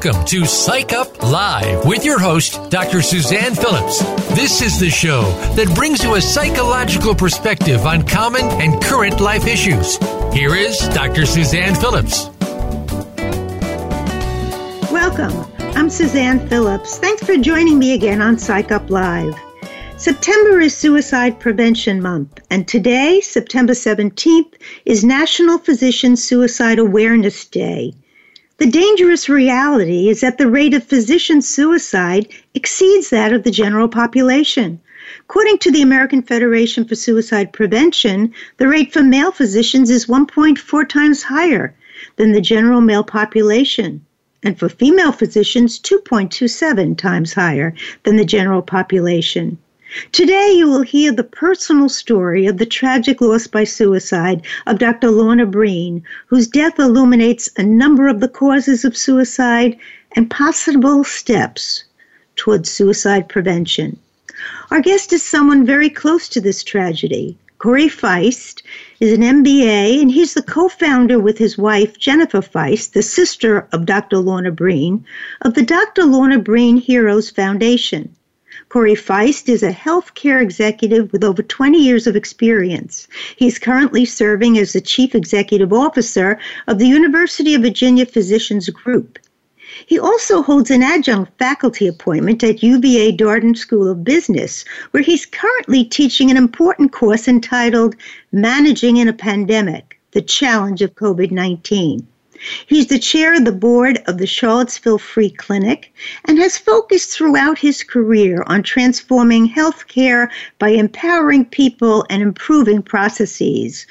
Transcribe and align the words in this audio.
Welcome 0.00 0.24
to 0.26 0.46
Psych 0.46 0.92
Up 0.92 1.24
Live 1.24 1.84
with 1.84 2.04
your 2.04 2.20
host, 2.20 2.70
Dr. 2.70 3.02
Suzanne 3.02 3.56
Phillips. 3.56 3.98
This 4.36 4.62
is 4.62 4.78
the 4.78 4.90
show 4.90 5.22
that 5.56 5.74
brings 5.74 6.04
you 6.04 6.14
a 6.14 6.20
psychological 6.20 7.16
perspective 7.16 7.84
on 7.84 8.06
common 8.06 8.44
and 8.44 8.80
current 8.80 9.18
life 9.18 9.48
issues. 9.48 9.96
Here 10.32 10.54
is 10.54 10.78
Dr. 10.90 11.26
Suzanne 11.26 11.74
Phillips. 11.74 12.30
Welcome. 14.92 15.52
I'm 15.76 15.90
Suzanne 15.90 16.48
Phillips. 16.48 16.98
Thanks 16.98 17.24
for 17.24 17.36
joining 17.36 17.80
me 17.80 17.94
again 17.94 18.22
on 18.22 18.38
Psych 18.38 18.70
Up 18.70 18.88
Live. 18.90 19.34
September 19.96 20.60
is 20.60 20.76
Suicide 20.76 21.40
Prevention 21.40 22.00
Month, 22.00 22.38
and 22.50 22.68
today, 22.68 23.20
September 23.20 23.72
17th, 23.72 24.54
is 24.84 25.02
National 25.02 25.58
Physician 25.58 26.14
Suicide 26.14 26.78
Awareness 26.78 27.44
Day. 27.46 27.94
The 28.58 28.66
dangerous 28.66 29.28
reality 29.28 30.08
is 30.08 30.20
that 30.20 30.36
the 30.36 30.50
rate 30.50 30.74
of 30.74 30.82
physician 30.82 31.42
suicide 31.42 32.26
exceeds 32.54 33.08
that 33.10 33.32
of 33.32 33.44
the 33.44 33.52
general 33.52 33.86
population. 33.86 34.80
According 35.20 35.58
to 35.58 35.70
the 35.70 35.80
American 35.80 36.22
Federation 36.22 36.84
for 36.84 36.96
Suicide 36.96 37.52
Prevention, 37.52 38.34
the 38.56 38.66
rate 38.66 38.92
for 38.92 39.04
male 39.04 39.30
physicians 39.30 39.90
is 39.90 40.06
1.4 40.06 40.88
times 40.88 41.22
higher 41.22 41.72
than 42.16 42.32
the 42.32 42.40
general 42.40 42.80
male 42.80 43.04
population, 43.04 44.04
and 44.42 44.58
for 44.58 44.68
female 44.68 45.12
physicians, 45.12 45.78
2.27 45.78 46.98
times 46.98 47.34
higher 47.34 47.74
than 48.02 48.16
the 48.16 48.24
general 48.24 48.62
population. 48.62 49.56
Today, 50.12 50.52
you 50.52 50.68
will 50.68 50.82
hear 50.82 51.12
the 51.12 51.24
personal 51.24 51.88
story 51.88 52.46
of 52.46 52.58
the 52.58 52.66
tragic 52.66 53.22
loss 53.22 53.46
by 53.46 53.64
suicide 53.64 54.42
of 54.66 54.78
Dr. 54.78 55.10
Lorna 55.10 55.46
Breen, 55.46 56.02
whose 56.26 56.46
death 56.46 56.78
illuminates 56.78 57.48
a 57.56 57.62
number 57.62 58.06
of 58.06 58.20
the 58.20 58.28
causes 58.28 58.84
of 58.84 58.98
suicide 58.98 59.78
and 60.14 60.30
possible 60.30 61.04
steps 61.04 61.84
towards 62.36 62.70
suicide 62.70 63.30
prevention. 63.30 63.98
Our 64.70 64.82
guest 64.82 65.14
is 65.14 65.22
someone 65.22 65.64
very 65.64 65.88
close 65.88 66.28
to 66.28 66.40
this 66.42 66.62
tragedy. 66.62 67.38
Corey 67.56 67.88
Feist 67.88 68.62
is 69.00 69.14
an 69.14 69.22
MBA, 69.22 70.02
and 70.02 70.10
he's 70.10 70.34
the 70.34 70.42
co 70.42 70.68
founder 70.68 71.18
with 71.18 71.38
his 71.38 71.56
wife, 71.56 71.98
Jennifer 71.98 72.42
Feist, 72.42 72.92
the 72.92 73.02
sister 73.02 73.66
of 73.72 73.86
Dr. 73.86 74.18
Lorna 74.18 74.52
Breen, 74.52 75.06
of 75.40 75.54
the 75.54 75.62
Dr. 75.62 76.04
Lorna 76.04 76.38
Breen 76.38 76.76
Heroes 76.76 77.30
Foundation. 77.30 78.14
Corey 78.68 78.94
Feist 78.94 79.48
is 79.48 79.62
a 79.62 79.72
healthcare 79.72 80.42
executive 80.42 81.10
with 81.10 81.24
over 81.24 81.42
20 81.42 81.78
years 81.82 82.06
of 82.06 82.14
experience. 82.14 83.08
He's 83.36 83.58
currently 83.58 84.04
serving 84.04 84.58
as 84.58 84.74
the 84.74 84.82
Chief 84.82 85.14
Executive 85.14 85.72
Officer 85.72 86.38
of 86.66 86.78
the 86.78 86.86
University 86.86 87.54
of 87.54 87.62
Virginia 87.62 88.04
Physicians 88.04 88.68
Group. 88.68 89.18
He 89.86 89.98
also 89.98 90.42
holds 90.42 90.70
an 90.70 90.82
adjunct 90.82 91.38
faculty 91.38 91.86
appointment 91.86 92.44
at 92.44 92.62
UVA 92.62 93.16
Darden 93.16 93.56
School 93.56 93.88
of 93.88 94.04
Business, 94.04 94.66
where 94.90 95.02
he's 95.02 95.24
currently 95.24 95.82
teaching 95.82 96.30
an 96.30 96.36
important 96.36 96.92
course 96.92 97.26
entitled 97.26 97.96
Managing 98.32 98.98
in 98.98 99.08
a 99.08 99.14
Pandemic 99.14 99.98
The 100.10 100.20
Challenge 100.20 100.82
of 100.82 100.94
COVID 100.94 101.30
19. 101.30 102.06
He's 102.66 102.86
the 102.86 102.98
chair 102.98 103.34
of 103.34 103.44
the 103.44 103.52
board 103.52 104.02
of 104.06 104.18
the 104.18 104.26
Charlottesville 104.26 104.98
Free 104.98 105.30
Clinic 105.30 105.92
and 106.26 106.38
has 106.38 106.58
focused 106.58 107.10
throughout 107.10 107.58
his 107.58 107.82
career 107.82 108.42
on 108.46 108.62
transforming 108.62 109.48
healthcare 109.48 110.28
by 110.58 110.68
empowering 110.70 111.44
people 111.44 112.06
and 112.10 112.22
improving 112.22 112.82
processes. 112.82 113.86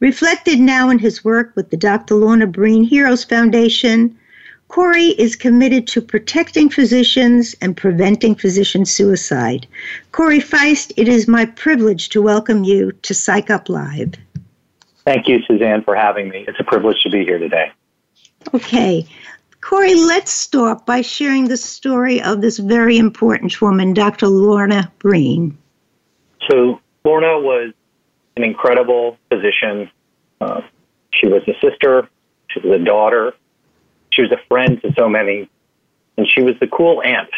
Reflected 0.00 0.58
now 0.58 0.90
in 0.90 0.98
his 0.98 1.24
work 1.24 1.52
with 1.54 1.70
the 1.70 1.76
Dr. 1.76 2.16
Lorna 2.16 2.46
Breen 2.46 2.82
Heroes 2.82 3.22
Foundation, 3.24 4.18
Corey 4.66 5.08
is 5.18 5.36
committed 5.36 5.86
to 5.88 6.00
protecting 6.00 6.70
physicians 6.70 7.54
and 7.60 7.76
preventing 7.76 8.34
physician 8.34 8.86
suicide. 8.86 9.66
Corey 10.12 10.40
Feist, 10.40 10.92
it 10.96 11.08
is 11.08 11.28
my 11.28 11.44
privilege 11.44 12.08
to 12.08 12.22
welcome 12.22 12.64
you 12.64 12.90
to 13.02 13.14
Psych 13.14 13.50
Up 13.50 13.68
Live. 13.68 14.14
Thank 15.04 15.28
you, 15.28 15.42
Suzanne, 15.42 15.82
for 15.82 15.94
having 15.94 16.30
me. 16.30 16.44
It's 16.48 16.58
a 16.58 16.64
privilege 16.64 17.02
to 17.02 17.10
be 17.10 17.22
here 17.24 17.38
today. 17.38 17.70
Okay. 18.54 19.06
Corey, 19.62 19.94
let's 19.94 20.30
start 20.30 20.84
by 20.84 21.00
sharing 21.00 21.48
the 21.48 21.56
story 21.56 22.20
of 22.20 22.40
this 22.40 22.58
very 22.58 22.98
important 22.98 23.60
woman, 23.62 23.94
Dr. 23.94 24.26
Lorna 24.26 24.92
Breen. 24.98 25.56
So, 26.50 26.80
Lorna 27.04 27.38
was 27.38 27.72
an 28.36 28.42
incredible 28.42 29.16
physician. 29.30 29.88
Uh, 30.40 30.62
she 31.14 31.28
was 31.28 31.42
a 31.46 31.54
sister, 31.60 32.08
she 32.50 32.60
was 32.60 32.80
a 32.80 32.84
daughter, 32.84 33.32
she 34.10 34.22
was 34.22 34.32
a 34.32 34.40
friend 34.48 34.80
to 34.82 34.92
so 34.98 35.08
many, 35.08 35.48
and 36.16 36.26
she 36.28 36.42
was 36.42 36.54
the 36.60 36.66
cool 36.66 37.00
aunt 37.02 37.30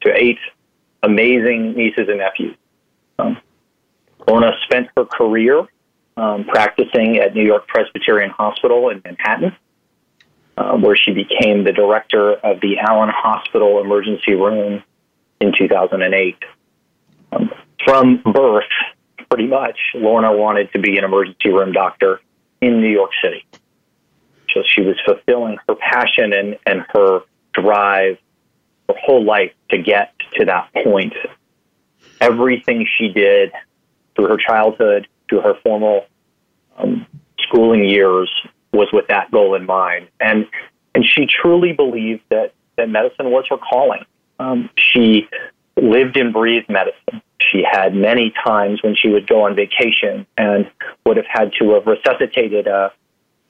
to 0.00 0.12
eight 0.14 0.38
amazing 1.02 1.74
nieces 1.74 2.08
and 2.08 2.18
nephews. 2.18 2.56
Um, 3.18 3.38
Lorna 4.26 4.52
spent 4.64 4.88
her 4.96 5.04
career 5.04 5.66
um, 6.16 6.44
practicing 6.44 7.18
at 7.18 7.34
New 7.34 7.44
York 7.44 7.68
Presbyterian 7.68 8.30
Hospital 8.30 8.88
in 8.88 9.02
Manhattan 9.04 9.54
uh, 10.56 10.76
where 10.76 10.96
she 10.96 11.12
became 11.12 11.64
the 11.64 11.72
director 11.72 12.34
of 12.34 12.60
the 12.60 12.78
Allen 12.78 13.10
Hospital 13.12 13.80
Emergency 13.80 14.34
Room 14.34 14.82
in 15.40 15.52
2008. 15.56 16.36
Um, 17.32 17.50
from 17.84 18.22
birth, 18.22 18.64
pretty 19.30 19.46
much, 19.46 19.78
Lorna 19.94 20.34
wanted 20.34 20.72
to 20.72 20.78
be 20.78 20.96
an 20.98 21.04
emergency 21.04 21.50
room 21.50 21.72
doctor 21.72 22.20
in 22.60 22.80
New 22.80 22.90
York 22.90 23.10
City. 23.22 23.44
So 24.54 24.62
she 24.66 24.80
was 24.80 24.96
fulfilling 25.04 25.58
her 25.68 25.74
passion 25.74 26.32
and, 26.32 26.56
and 26.64 26.84
her 26.94 27.20
drive 27.52 28.18
her 28.88 28.94
whole 28.98 29.24
life 29.24 29.52
to 29.70 29.78
get 29.78 30.14
to 30.38 30.44
that 30.46 30.72
point. 30.72 31.12
Everything 32.20 32.86
she 32.98 33.08
did 33.08 33.52
through 34.14 34.28
her 34.28 34.38
childhood, 34.38 35.08
through 35.28 35.42
her 35.42 35.54
formal 35.62 36.06
um, 36.78 37.06
schooling 37.40 37.84
years, 37.84 38.30
was 38.76 38.88
with 38.92 39.08
that 39.08 39.30
goal 39.30 39.54
in 39.54 39.66
mind. 39.66 40.08
And 40.20 40.46
and 40.94 41.04
she 41.04 41.26
truly 41.26 41.72
believed 41.72 42.22
that 42.30 42.52
that 42.76 42.88
medicine 42.88 43.30
was 43.30 43.44
her 43.50 43.58
calling. 43.58 44.04
Um, 44.38 44.70
she 44.78 45.28
lived 45.76 46.16
and 46.16 46.32
breathed 46.32 46.68
medicine. 46.68 47.22
She 47.40 47.64
had 47.70 47.94
many 47.94 48.32
times 48.44 48.82
when 48.82 48.96
she 48.96 49.08
would 49.08 49.26
go 49.26 49.42
on 49.42 49.54
vacation 49.54 50.26
and 50.38 50.70
would 51.04 51.16
have 51.18 51.26
had 51.28 51.52
to 51.58 51.74
have 51.74 51.86
resuscitated 51.86 52.66
a 52.66 52.92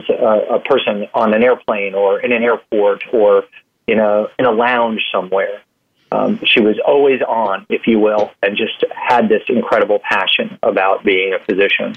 a, 0.08 0.56
a 0.56 0.60
person 0.60 1.06
on 1.14 1.34
an 1.34 1.42
airplane 1.42 1.94
or 1.94 2.20
in 2.20 2.32
an 2.32 2.42
airport 2.42 3.02
or 3.12 3.44
in 3.86 3.98
a 3.98 4.26
in 4.38 4.44
a 4.44 4.50
lounge 4.50 5.02
somewhere. 5.12 5.62
Um, 6.12 6.40
she 6.44 6.60
was 6.60 6.78
always 6.86 7.20
on, 7.22 7.66
if 7.68 7.86
you 7.86 7.98
will, 7.98 8.30
and 8.40 8.56
just 8.56 8.84
had 8.94 9.28
this 9.28 9.42
incredible 9.48 9.98
passion 9.98 10.58
about 10.62 11.04
being 11.04 11.34
a 11.34 11.44
physician. 11.44 11.96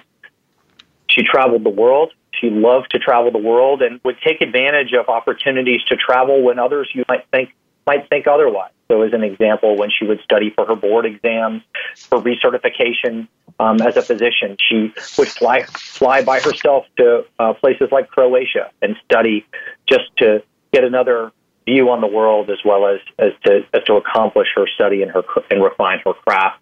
She 1.09 1.23
traveled 1.23 1.63
the 1.63 1.69
world. 1.69 2.13
She 2.39 2.49
loved 2.49 2.91
to 2.91 2.99
travel 2.99 3.31
the 3.31 3.39
world 3.39 3.81
and 3.81 3.99
would 4.03 4.17
take 4.25 4.41
advantage 4.41 4.93
of 4.93 5.09
opportunities 5.09 5.83
to 5.85 5.95
travel 5.95 6.41
when 6.41 6.59
others 6.59 6.89
you 6.93 7.03
might 7.09 7.25
think 7.31 7.53
might 7.85 8.07
think 8.09 8.27
otherwise. 8.27 8.71
So, 8.87 9.01
as 9.01 9.13
an 9.13 9.23
example, 9.23 9.75
when 9.77 9.89
she 9.89 10.05
would 10.05 10.21
study 10.21 10.51
for 10.51 10.65
her 10.65 10.75
board 10.75 11.05
exams, 11.05 11.61
for 11.95 12.19
recertification 12.21 13.27
um, 13.59 13.81
as 13.81 13.97
a 13.97 14.01
physician, 14.01 14.57
she 14.67 14.93
would 15.17 15.27
fly 15.27 15.63
fly 15.63 16.23
by 16.23 16.39
herself 16.39 16.85
to 16.97 17.25
uh, 17.39 17.53
places 17.53 17.89
like 17.91 18.09
Croatia 18.09 18.71
and 18.81 18.95
study 19.05 19.45
just 19.87 20.05
to 20.17 20.43
get 20.71 20.83
another 20.83 21.31
view 21.65 21.89
on 21.89 22.01
the 22.01 22.07
world, 22.07 22.49
as 22.49 22.59
well 22.63 22.87
as 22.87 22.99
as 23.17 23.31
to 23.45 23.65
as 23.73 23.83
to 23.83 23.95
accomplish 23.95 24.47
her 24.55 24.67
study 24.67 25.01
and 25.01 25.11
her 25.11 25.23
and 25.51 25.63
refine 25.63 25.99
her 26.05 26.13
craft. 26.13 26.59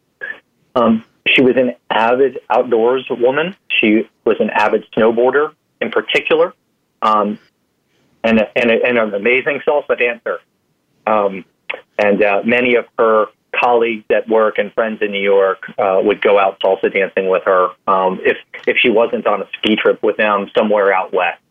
Um, 0.76 1.04
she 1.28 1.42
was 1.42 1.56
an 1.58 1.76
avid 1.90 2.40
outdoors 2.50 3.06
woman. 3.10 3.56
She 3.70 4.10
was 4.26 4.38
an 4.40 4.50
avid 4.50 4.86
snowboarder 4.96 5.54
in 5.82 5.92
particular, 5.92 6.54
um, 7.02 7.40
and, 8.24 8.40
and, 8.56 8.72
and, 8.72 8.98
an 8.98 9.14
amazing 9.14 9.62
salsa 9.68 9.98
dancer. 9.98 10.40
Um, 11.06 11.46
and 12.00 12.22
uh, 12.24 12.42
many 12.44 12.76
of 12.76 12.86
her 12.98 13.28
colleagues 13.56 14.06
at 14.10 14.28
work 14.28 14.58
and 14.58 14.74
friends 14.74 15.02
in 15.02 15.12
New 15.12 15.22
York 15.22 15.64
uh, 15.78 16.00
would 16.04 16.22
go 16.22 16.38
out 16.38 16.60
salsa 16.60 16.94
dancing 16.94 17.30
with 17.30 17.44
her 17.44 17.70
um, 17.88 18.20
if 18.24 18.38
if 18.68 18.78
she 18.78 18.90
wasn't 18.90 19.26
on 19.26 19.42
a 19.42 19.48
ski 19.58 19.76
trip 19.76 20.02
with 20.04 20.18
them 20.18 20.50
somewhere 20.56 20.94
out 20.94 21.14
west. 21.14 21.42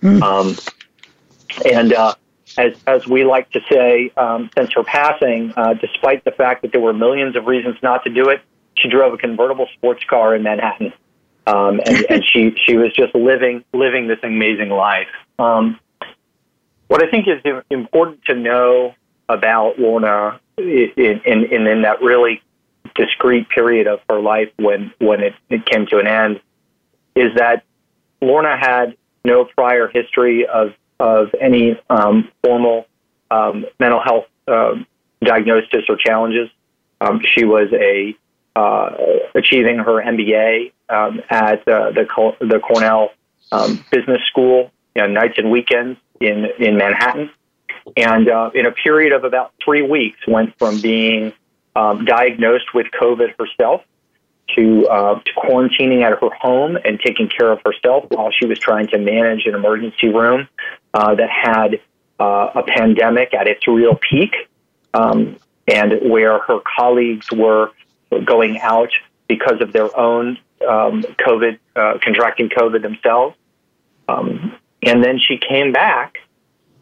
Mm. 0.00 0.22
Um, 0.22 0.56
and 1.70 1.92
uh, 1.92 2.14
as 2.56 2.74
as 2.86 3.06
we 3.06 3.24
like 3.24 3.50
to 3.50 3.60
say, 3.70 4.10
um, 4.16 4.50
since 4.56 4.72
her 4.74 4.84
passing, 4.84 5.52
uh, 5.56 5.74
despite 5.74 6.24
the 6.24 6.32
fact 6.32 6.62
that 6.62 6.72
there 6.72 6.80
were 6.80 6.92
millions 6.92 7.36
of 7.36 7.46
reasons 7.46 7.76
not 7.82 8.04
to 8.04 8.10
do 8.10 8.28
it, 8.30 8.40
she 8.76 8.88
drove 8.88 9.14
a 9.14 9.16
convertible 9.16 9.66
sports 9.74 10.02
car 10.08 10.34
in 10.34 10.42
Manhattan, 10.42 10.92
um, 11.46 11.80
and, 11.86 12.06
and 12.10 12.24
she 12.24 12.54
she 12.66 12.76
was 12.76 12.92
just 12.92 13.14
living 13.14 13.64
living 13.72 14.08
this 14.08 14.18
amazing 14.22 14.70
life. 14.70 15.08
Um, 15.38 15.78
what 16.88 17.02
I 17.02 17.10
think 17.10 17.26
is 17.28 17.40
important 17.70 18.24
to 18.26 18.34
know 18.34 18.94
about 19.28 19.78
Lorna 19.78 20.38
in, 20.58 20.92
in, 20.96 21.20
in, 21.24 21.66
in 21.66 21.82
that 21.82 22.02
really 22.02 22.42
discrete 22.94 23.48
period 23.48 23.86
of 23.86 24.00
her 24.08 24.20
life 24.20 24.50
when 24.56 24.92
when 24.98 25.20
it, 25.22 25.34
it 25.48 25.66
came 25.66 25.86
to 25.86 25.98
an 25.98 26.06
end 26.06 26.40
is 27.14 27.34
that 27.36 27.64
Lorna 28.20 28.56
had 28.56 28.96
no 29.24 29.44
prior 29.44 29.88
history 29.88 30.46
of 30.46 30.74
of 31.00 31.34
any 31.40 31.80
um, 31.90 32.30
formal 32.42 32.86
um, 33.30 33.66
mental 33.80 34.00
health 34.00 34.26
uh, 34.46 34.74
diagnosis 35.22 35.84
or 35.88 35.96
challenges. 35.96 36.48
Um, 37.00 37.20
she 37.24 37.44
was 37.44 37.68
a 37.72 38.16
uh, 38.56 38.90
achieving 39.34 39.78
her 39.78 40.02
MBA 40.02 40.72
um, 40.88 41.20
at 41.30 41.66
uh, 41.68 41.90
the 41.92 42.36
the 42.40 42.58
Cornell 42.58 43.10
um, 43.52 43.84
Business 43.90 44.20
School, 44.30 44.70
you 44.94 45.02
know, 45.02 45.08
nights 45.08 45.34
and 45.38 45.50
weekends 45.50 45.98
in 46.20 46.46
in 46.58 46.76
Manhattan, 46.76 47.30
and 47.96 48.28
uh, 48.28 48.50
in 48.54 48.66
a 48.66 48.72
period 48.72 49.12
of 49.12 49.24
about 49.24 49.52
three 49.64 49.82
weeks, 49.82 50.18
went 50.26 50.56
from 50.58 50.80
being 50.80 51.32
um, 51.76 52.04
diagnosed 52.04 52.74
with 52.74 52.86
COVID 53.00 53.34
herself 53.38 53.82
to, 54.56 54.86
uh, 54.88 55.20
to 55.20 55.32
quarantining 55.36 56.02
at 56.02 56.18
her 56.20 56.30
home 56.30 56.76
and 56.84 57.00
taking 57.00 57.28
care 57.28 57.50
of 57.50 57.60
herself 57.64 58.04
while 58.08 58.30
she 58.30 58.46
was 58.46 58.58
trying 58.58 58.86
to 58.88 58.98
manage 58.98 59.46
an 59.46 59.54
emergency 59.54 60.08
room 60.08 60.48
uh, 60.92 61.14
that 61.14 61.28
had 61.30 61.80
uh, 62.20 62.50
a 62.54 62.62
pandemic 62.62 63.34
at 63.34 63.48
its 63.48 63.66
real 63.66 63.98
peak, 64.10 64.34
um, 64.92 65.36
and 65.66 65.94
where 66.02 66.38
her 66.40 66.60
colleagues 66.76 67.30
were 67.32 67.70
going 68.20 68.58
out 68.60 68.90
because 69.28 69.60
of 69.60 69.72
their 69.72 69.96
own 69.98 70.38
um, 70.68 71.02
COVID, 71.02 71.58
uh, 71.76 71.98
contracting 72.02 72.48
COVID 72.48 72.82
themselves. 72.82 73.36
Um, 74.08 74.56
and 74.82 75.02
then 75.02 75.18
she 75.18 75.38
came 75.38 75.72
back 75.72 76.18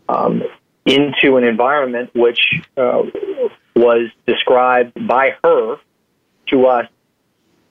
um, 0.09 0.43
into 0.85 1.37
an 1.37 1.45
environment 1.45 2.11
which 2.15 2.41
uh, 2.77 3.03
was 3.77 4.11
described 4.27 5.07
by 5.07 5.37
her 5.45 5.77
to 6.49 6.67
us 6.67 6.89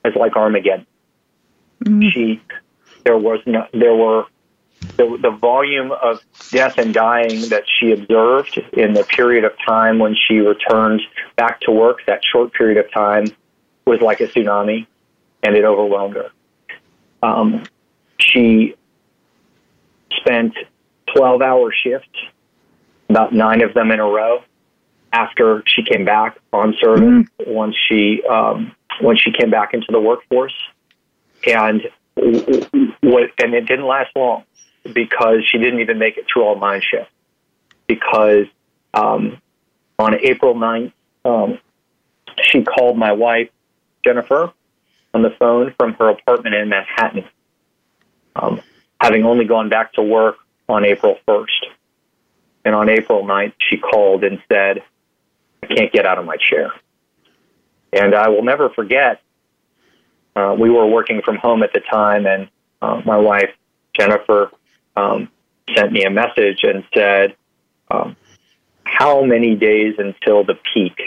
as 0.03 0.13
like 0.15 0.35
Armageddon. 0.35 0.87
Mm-hmm. 1.83 2.09
She, 2.09 2.41
there 3.03 3.17
was 3.17 3.39
no, 3.45 3.67
there 3.73 3.95
were 3.95 4.25
the, 4.97 5.17
the 5.21 5.31
volume 5.31 5.91
of 5.91 6.21
death 6.51 6.77
and 6.77 6.93
dying 6.93 7.49
that 7.49 7.63
she 7.67 7.91
observed 7.91 8.57
in 8.73 8.93
the 8.93 9.03
period 9.03 9.43
of 9.43 9.51
time 9.65 9.99
when 9.99 10.15
she 10.15 10.39
returned 10.39 11.01
back 11.35 11.59
to 11.61 11.71
work. 11.71 11.99
That 12.07 12.21
short 12.23 12.53
period 12.53 12.83
of 12.83 12.91
time 12.91 13.25
was 13.85 14.01
like 14.01 14.19
a 14.21 14.27
tsunami, 14.27 14.87
and 15.43 15.55
it 15.55 15.63
overwhelmed 15.63 16.15
her. 16.15 16.31
Um, 17.23 17.63
she 18.19 18.75
spent 20.11 20.53
12 21.15 21.41
hour 21.41 21.71
shifts, 21.71 22.09
about 23.09 23.33
nine 23.33 23.61
of 23.61 23.73
them 23.73 23.91
in 23.91 23.99
a 23.99 24.05
row, 24.05 24.43
after 25.13 25.63
she 25.65 25.83
came 25.83 26.05
back 26.05 26.37
on 26.53 26.75
service. 26.79 27.03
Mm-hmm. 27.03 27.51
Once 27.51 27.75
she 27.89 28.23
um, 28.29 28.73
when 29.01 29.17
she 29.17 29.31
came 29.31 29.49
back 29.49 29.73
into 29.73 29.87
the 29.89 29.99
workforce, 29.99 30.53
and 31.45 31.81
what 32.15 33.29
and 33.41 33.53
it 33.53 33.65
didn't 33.65 33.87
last 33.87 34.11
long 34.15 34.43
because 34.93 35.43
she 35.49 35.57
didn't 35.57 35.79
even 35.79 35.97
make 35.99 36.17
it 36.17 36.25
through 36.31 36.43
all 36.43 36.59
nine 36.59 36.81
shifts. 36.81 37.11
Because 37.87 38.45
um, 38.93 39.41
on 39.99 40.15
April 40.15 40.55
9th, 40.55 40.93
um, 41.25 41.59
she 42.41 42.63
called 42.63 42.97
my 42.97 43.11
wife 43.11 43.49
Jennifer 44.03 44.51
on 45.13 45.21
the 45.21 45.31
phone 45.39 45.73
from 45.77 45.93
her 45.93 46.09
apartment 46.09 46.55
in 46.55 46.69
Manhattan, 46.69 47.25
um, 48.35 48.61
having 48.99 49.25
only 49.25 49.45
gone 49.45 49.69
back 49.69 49.93
to 49.93 50.01
work 50.01 50.37
on 50.69 50.85
April 50.85 51.17
1st. 51.27 51.47
And 52.63 52.75
on 52.75 52.89
April 52.89 53.23
9th, 53.25 53.53
she 53.69 53.77
called 53.77 54.23
and 54.23 54.41
said, 54.51 54.83
I 55.63 55.67
can't 55.67 55.91
get 55.91 56.05
out 56.05 56.17
of 56.17 56.25
my 56.25 56.37
chair. 56.37 56.71
And 57.91 58.15
I 58.15 58.29
will 58.29 58.43
never 58.43 58.69
forget, 58.69 59.21
uh, 60.35 60.55
we 60.57 60.69
were 60.69 60.85
working 60.85 61.21
from 61.23 61.37
home 61.37 61.63
at 61.63 61.73
the 61.73 61.81
time, 61.81 62.25
and 62.25 62.47
uh, 62.81 63.01
my 63.05 63.17
wife, 63.17 63.49
Jennifer, 63.99 64.51
um, 64.95 65.29
sent 65.75 65.91
me 65.91 66.03
a 66.03 66.09
message 66.09 66.59
and 66.63 66.83
said, 66.93 67.35
um, 67.89 68.15
How 68.83 69.23
many 69.23 69.55
days 69.55 69.95
until 69.97 70.43
the 70.43 70.57
peak 70.73 71.01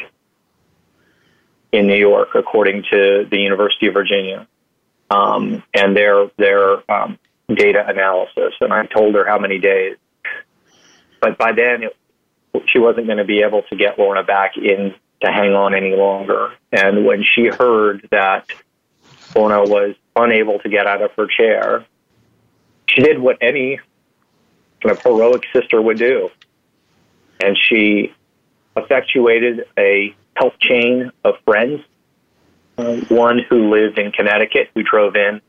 in 1.74 1.86
New 1.86 1.96
York, 1.96 2.28
according 2.34 2.84
to 2.90 3.26
the 3.30 3.38
University 3.38 3.88
of 3.88 3.94
Virginia? 3.94 4.46
Um, 5.10 5.62
and 5.74 5.96
their 5.96 6.30
their 6.38 6.90
um, 6.90 7.18
data 7.48 7.84
analysis, 7.86 8.54
and 8.60 8.72
I 8.72 8.86
told 8.86 9.14
her 9.14 9.26
how 9.26 9.38
many 9.38 9.58
days. 9.58 9.96
But 11.20 11.36
by 11.36 11.52
then, 11.52 11.84
it, 11.84 11.96
she 12.72 12.78
wasn't 12.78 13.06
going 13.06 13.18
to 13.18 13.24
be 13.24 13.40
able 13.42 13.62
to 13.62 13.76
get 13.76 13.98
Lorna 13.98 14.22
back 14.22 14.56
in 14.56 14.94
to 15.22 15.30
hang 15.30 15.52
on 15.52 15.74
any 15.74 15.94
longer. 15.94 16.52
And 16.72 17.04
when 17.04 17.24
she 17.24 17.46
heard 17.46 18.08
that 18.10 18.46
Lorna 19.34 19.62
was 19.62 19.94
unable 20.16 20.58
to 20.60 20.68
get 20.68 20.86
out 20.86 21.02
of 21.02 21.10
her 21.12 21.26
chair, 21.26 21.84
she 22.88 23.02
did 23.02 23.18
what 23.18 23.38
any 23.40 23.80
kind 24.82 24.96
of 24.96 25.02
heroic 25.02 25.44
sister 25.52 25.80
would 25.80 25.98
do. 25.98 26.30
And 27.40 27.56
she 27.58 28.14
effectuated 28.76 29.66
a 29.78 30.14
health 30.36 30.58
chain 30.60 31.10
of 31.24 31.34
friends. 31.44 31.82
Uh, 32.76 32.96
one 33.08 33.38
who 33.38 33.70
lived 33.70 33.98
in 33.98 34.10
Connecticut, 34.10 34.68
who 34.74 34.82
drove 34.82 35.14
in 35.14 35.40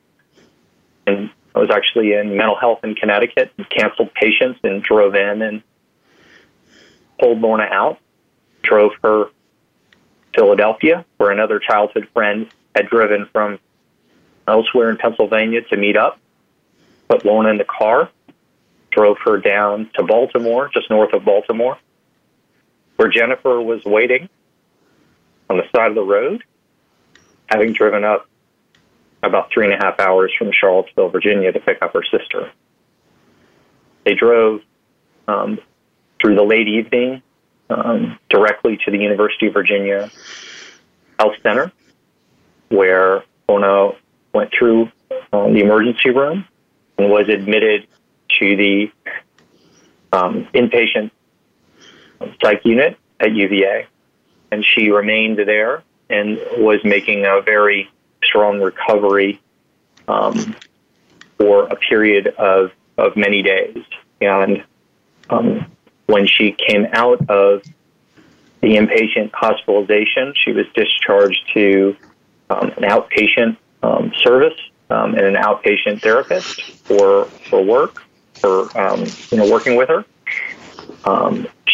and 1.07 1.29
I 1.53 1.59
was 1.59 1.69
actually 1.69 2.13
in 2.13 2.35
mental 2.35 2.55
health 2.55 2.79
in 2.83 2.95
Connecticut 2.95 3.51
and 3.57 3.69
canceled 3.69 4.13
patients 4.13 4.59
and 4.63 4.83
drove 4.83 5.15
in 5.15 5.41
and 5.41 5.63
pulled 7.19 7.39
Lorna 7.39 7.67
out, 7.71 7.99
drove 8.61 8.91
her 9.03 9.29
Philadelphia, 10.35 11.05
where 11.17 11.31
another 11.31 11.59
childhood 11.59 12.09
friend 12.13 12.49
had 12.75 12.89
driven 12.89 13.27
from 13.31 13.59
elsewhere 14.47 14.89
in 14.89 14.97
Pennsylvania 14.97 15.61
to 15.61 15.77
meet 15.77 15.95
up, 15.95 16.19
put 17.07 17.23
Lorna 17.23 17.49
in 17.49 17.57
the 17.57 17.63
car, 17.65 18.09
drove 18.91 19.17
her 19.23 19.37
down 19.37 19.89
to 19.95 20.03
Baltimore, 20.03 20.69
just 20.73 20.89
north 20.89 21.13
of 21.13 21.23
Baltimore, 21.23 21.77
where 22.97 23.09
Jennifer 23.09 23.61
was 23.61 23.83
waiting 23.85 24.27
on 25.49 25.57
the 25.57 25.63
side 25.75 25.89
of 25.89 25.95
the 25.95 26.03
road, 26.03 26.43
having 27.47 27.73
driven 27.73 28.03
up 28.03 28.27
about 29.23 29.51
three 29.51 29.65
and 29.65 29.73
a 29.73 29.77
half 29.77 29.99
hours 29.99 30.31
from 30.37 30.51
Charlottesville, 30.51 31.09
Virginia, 31.09 31.51
to 31.51 31.59
pick 31.59 31.81
up 31.81 31.93
her 31.93 32.03
sister. 32.03 32.51
They 34.03 34.13
drove 34.13 34.61
um, 35.27 35.59
through 36.21 36.35
the 36.35 36.43
late 36.43 36.67
evening 36.67 37.21
um, 37.69 38.19
directly 38.29 38.77
to 38.85 38.91
the 38.91 38.97
University 38.97 39.47
of 39.47 39.53
Virginia 39.53 40.11
Health 41.19 41.33
Center, 41.41 41.71
where 42.69 43.23
Lorna 43.49 43.91
went 44.33 44.51
through 44.51 44.89
um, 45.33 45.53
the 45.53 45.61
emergency 45.61 46.11
room 46.11 46.45
and 46.97 47.09
was 47.09 47.27
admitted 47.29 47.87
to 48.39 48.55
the 48.55 48.91
um, 50.13 50.47
inpatient 50.53 51.11
psych 52.41 52.61
unit 52.63 52.97
at 53.19 53.33
UVA. 53.33 53.87
And 54.55 54.63
she 54.63 54.89
remained 54.89 55.37
there 55.37 55.83
and 56.09 56.39
was 56.57 56.79
making 56.85 57.25
a 57.25 57.41
very 57.41 57.91
strong 58.23 58.61
recovery 58.61 59.41
um, 60.07 60.55
for 61.37 61.65
a 61.65 61.75
period 61.75 62.27
of, 62.27 62.71
of 62.97 63.17
many 63.17 63.41
days. 63.41 63.83
And 64.21 64.63
um, 65.29 65.69
when 66.05 66.25
she 66.25 66.55
came 66.69 66.87
out 66.93 67.29
of 67.29 67.63
the 68.61 68.77
inpatient 68.77 69.31
hospitalization, 69.33 70.33
she 70.41 70.53
was 70.53 70.65
discharged 70.73 71.51
to 71.53 71.97
um, 72.49 72.69
an 72.77 72.83
outpatient 72.83 73.57
um, 73.83 74.13
service 74.23 74.57
um, 74.89 75.15
and 75.15 75.25
an 75.25 75.35
outpatient 75.35 76.01
therapist 76.01 76.61
for 76.85 77.25
for 77.49 77.61
work 77.61 78.03
for 78.35 78.69
um, 78.79 79.05
you 79.31 79.37
know 79.37 79.51
working 79.51 79.75
with 79.75 79.89
her. 79.89 80.05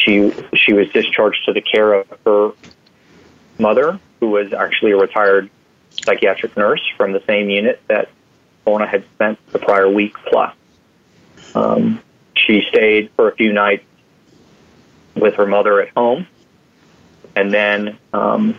She 0.04 0.34
she 0.56 0.74
was 0.74 0.90
discharged 0.90 1.46
to 1.46 1.54
the 1.54 1.62
care 1.62 1.94
of 1.94 2.08
her 2.26 2.52
mother, 3.60 4.00
who 4.20 4.30
was 4.30 4.52
actually 4.54 4.92
a 4.92 4.98
retired 4.98 5.50
psychiatric 5.92 6.58
nurse 6.58 6.82
from 6.98 7.12
the 7.12 7.22
same 7.28 7.50
unit 7.50 7.82
that 7.88 8.10
Lorna 8.66 8.88
had 8.88 9.04
spent 9.14 9.38
the 9.52 9.60
prior 9.60 9.90
week 9.90 10.16
plus. 10.26 10.56
Um, 11.54 12.02
she 12.36 12.66
stayed 12.70 13.12
for 13.16 13.30
a 13.30 13.36
few 13.36 13.54
nights 13.54 13.86
with 15.16 15.36
her 15.36 15.46
mother 15.46 15.82
at 15.82 15.90
home, 15.90 16.26
and 17.36 17.54
then 17.54 17.98
um, 18.14 18.58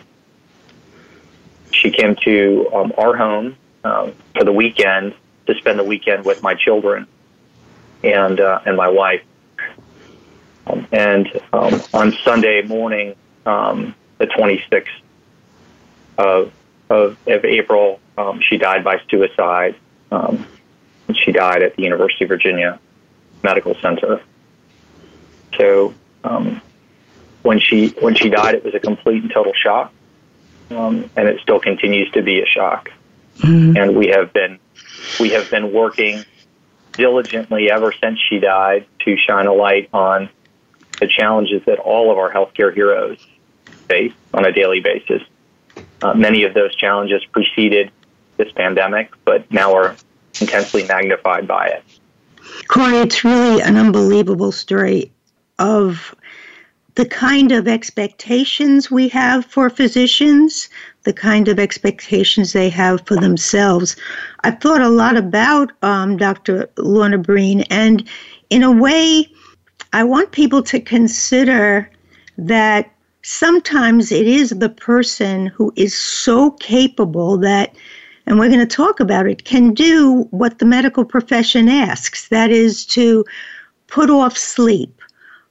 she 1.71 1.91
came 1.91 2.15
to 2.23 2.69
um, 2.73 2.93
our 2.97 3.15
home 3.15 3.57
um, 3.83 4.13
for 4.33 4.43
the 4.45 4.53
weekend 4.53 5.13
to 5.47 5.55
spend 5.55 5.77
the 5.77 5.83
weekend 5.83 6.23
with 6.23 6.41
my 6.41 6.53
children 6.53 7.07
and 8.03 8.39
uh, 8.39 8.61
and 8.65 8.77
my 8.77 8.87
wife. 8.87 9.23
And 10.91 11.41
um, 11.51 11.81
on 11.93 12.13
Sunday 12.23 12.61
morning, 12.61 13.15
um, 13.45 13.95
the 14.17 14.27
26th 14.27 14.87
of 16.17 16.51
of, 16.89 17.17
of 17.27 17.45
April, 17.45 17.99
um, 18.17 18.41
she 18.41 18.57
died 18.57 18.83
by 18.83 19.01
suicide. 19.09 19.75
Um, 20.11 20.45
she 21.13 21.31
died 21.31 21.63
at 21.63 21.75
the 21.75 21.83
University 21.83 22.25
of 22.25 22.29
Virginia 22.29 22.79
Medical 23.41 23.75
Center. 23.81 24.21
So 25.57 25.93
um, 26.23 26.61
when 27.41 27.59
she 27.59 27.89
when 27.99 28.15
she 28.15 28.29
died, 28.29 28.55
it 28.55 28.63
was 28.63 28.73
a 28.73 28.79
complete 28.79 29.23
and 29.23 29.31
total 29.31 29.53
shock, 29.53 29.91
um, 30.71 31.09
and 31.15 31.27
it 31.27 31.41
still 31.41 31.59
continues 31.59 32.09
to 32.11 32.21
be 32.21 32.41
a 32.41 32.45
shock. 32.45 32.91
Mm-hmm. 33.39 33.77
And 33.77 33.95
we 33.95 34.07
have 34.07 34.31
been 34.33 34.59
we 35.19 35.29
have 35.29 35.49
been 35.49 35.73
working 35.73 36.23
diligently 36.93 37.71
ever 37.71 37.91
since 37.91 38.19
she 38.29 38.39
died 38.39 38.85
to 38.99 39.17
shine 39.17 39.47
a 39.47 39.53
light 39.53 39.89
on 39.93 40.29
the 40.99 41.07
challenges 41.07 41.61
that 41.65 41.79
all 41.79 42.11
of 42.11 42.17
our 42.17 42.31
healthcare 42.31 42.73
heroes 42.73 43.25
face 43.87 44.13
on 44.33 44.45
a 44.45 44.51
daily 44.51 44.79
basis. 44.79 45.21
Uh, 46.01 46.13
many 46.13 46.43
of 46.43 46.53
those 46.53 46.75
challenges 46.75 47.23
preceded 47.31 47.91
this 48.37 48.51
pandemic, 48.51 49.11
but 49.25 49.49
now 49.51 49.73
are 49.73 49.95
intensely 50.41 50.85
magnified 50.85 51.47
by 51.47 51.67
it. 51.67 51.83
Corey, 52.67 52.97
it's 52.97 53.23
really 53.23 53.61
an 53.61 53.77
unbelievable 53.77 54.51
story 54.51 55.11
of 55.59 56.13
the 56.95 57.05
kind 57.05 57.51
of 57.51 57.67
expectations 57.67 58.91
we 58.91 59.07
have 59.09 59.45
for 59.45 59.69
physicians, 59.69 60.69
the 61.03 61.13
kind 61.13 61.47
of 61.47 61.59
expectations 61.59 62.53
they 62.53 62.69
have 62.69 63.05
for 63.07 63.15
themselves. 63.15 63.95
I've 64.43 64.59
thought 64.59 64.81
a 64.81 64.89
lot 64.89 65.17
about 65.17 65.71
um, 65.81 66.17
Dr. 66.17 66.69
Lorna 66.77 67.17
Breen, 67.17 67.61
and 67.69 68.07
in 68.49 68.61
a 68.61 68.71
way, 68.71 69.27
I 69.93 70.03
want 70.03 70.31
people 70.31 70.63
to 70.63 70.79
consider 70.79 71.89
that 72.37 72.91
sometimes 73.21 74.11
it 74.11 74.27
is 74.27 74.49
the 74.49 74.69
person 74.69 75.45
who 75.47 75.71
is 75.75 75.95
so 75.95 76.51
capable 76.51 77.37
that 77.37 77.75
and 78.25 78.39
we're 78.39 78.47
going 78.47 78.59
to 78.59 78.65
talk 78.65 78.99
about 78.99 79.27
it, 79.27 79.43
can 79.43 79.73
do 79.73 80.27
what 80.31 80.59
the 80.59 80.65
medical 80.65 81.03
profession 81.03 81.67
asks 81.67 82.29
that 82.29 82.51
is, 82.51 82.85
to 82.87 83.25
put 83.87 84.09
off 84.09 84.37
sleep, 84.37 85.01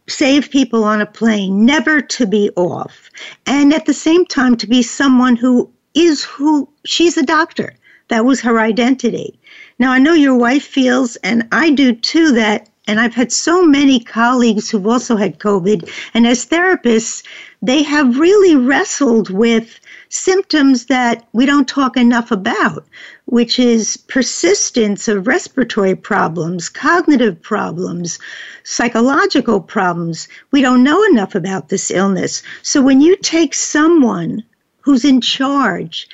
save 0.09 0.51
people 0.51 0.85
on 0.85 1.01
a 1.01 1.07
plane, 1.07 1.65
never 1.65 2.01
to 2.01 2.27
be 2.27 2.51
off, 2.57 3.11
and 3.47 3.73
at 3.73 3.87
the 3.87 3.95
same 3.95 4.25
time 4.27 4.57
to 4.57 4.67
be 4.67 4.83
someone 4.83 5.37
who 5.37 5.71
is 5.95 6.25
who 6.25 6.69
she's 6.85 7.17
a 7.17 7.23
doctor. 7.23 7.75
That 8.09 8.25
was 8.25 8.41
her 8.41 8.59
identity. 8.59 9.39
Now, 9.79 9.93
I 9.93 9.99
know 9.99 10.13
your 10.13 10.37
wife 10.37 10.65
feels, 10.65 11.17
and 11.17 11.47
I 11.53 11.71
do 11.71 11.95
too, 11.95 12.33
that, 12.33 12.69
and 12.89 12.99
I've 12.99 13.15
had 13.15 13.31
so 13.31 13.65
many 13.65 14.01
colleagues 14.01 14.69
who've 14.69 14.87
also 14.87 15.17
had 15.17 15.39
COVID, 15.39 15.89
and 16.15 16.27
as 16.27 16.45
therapists, 16.47 17.23
they 17.63 17.83
have 17.85 18.19
really 18.19 18.57
wrestled 18.57 19.31
with 19.31 19.79
symptoms 20.09 20.87
that 20.87 21.27
we 21.33 21.47
don't 21.47 21.69
talk 21.69 21.97
enough 21.97 22.33
about, 22.33 22.85
which 23.27 23.59
is 23.59 23.97
persistence 23.97 25.07
of 25.07 25.27
respiratory 25.29 25.95
problems, 25.95 26.69
cognitive 26.69 27.41
problems, 27.41 28.19
psychological 28.65 29.61
problems. 29.61 30.29
We 30.51 30.61
don't 30.61 30.83
know 30.83 31.03
enough 31.05 31.35
about 31.35 31.69
this 31.69 31.91
illness. 31.91 32.43
So 32.63 32.83
when 32.83 33.01
you 33.01 33.17
take 33.17 33.55
someone 33.55 34.43
who's 34.81 35.05
in 35.05 35.21
charge 35.21 36.09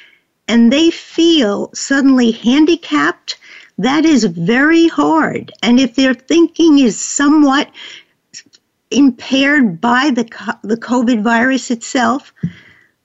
and 0.47 0.73
they 0.73 0.91
feel 0.91 1.71
suddenly 1.75 2.31
handicapped, 2.31 3.39
that 3.79 4.05
is 4.05 4.25
very 4.25 4.89
hard. 4.89 5.53
And 5.63 5.79
if 5.79 5.95
their 5.95 6.15
thinking 6.15 6.79
is 6.81 7.01
somewhat 7.01 7.71
impaired 8.91 9.81
by 9.81 10.11
the, 10.11 10.25
the 10.63 10.77
COVID 10.77 11.23
virus 11.23 11.71
itself, 11.71 12.33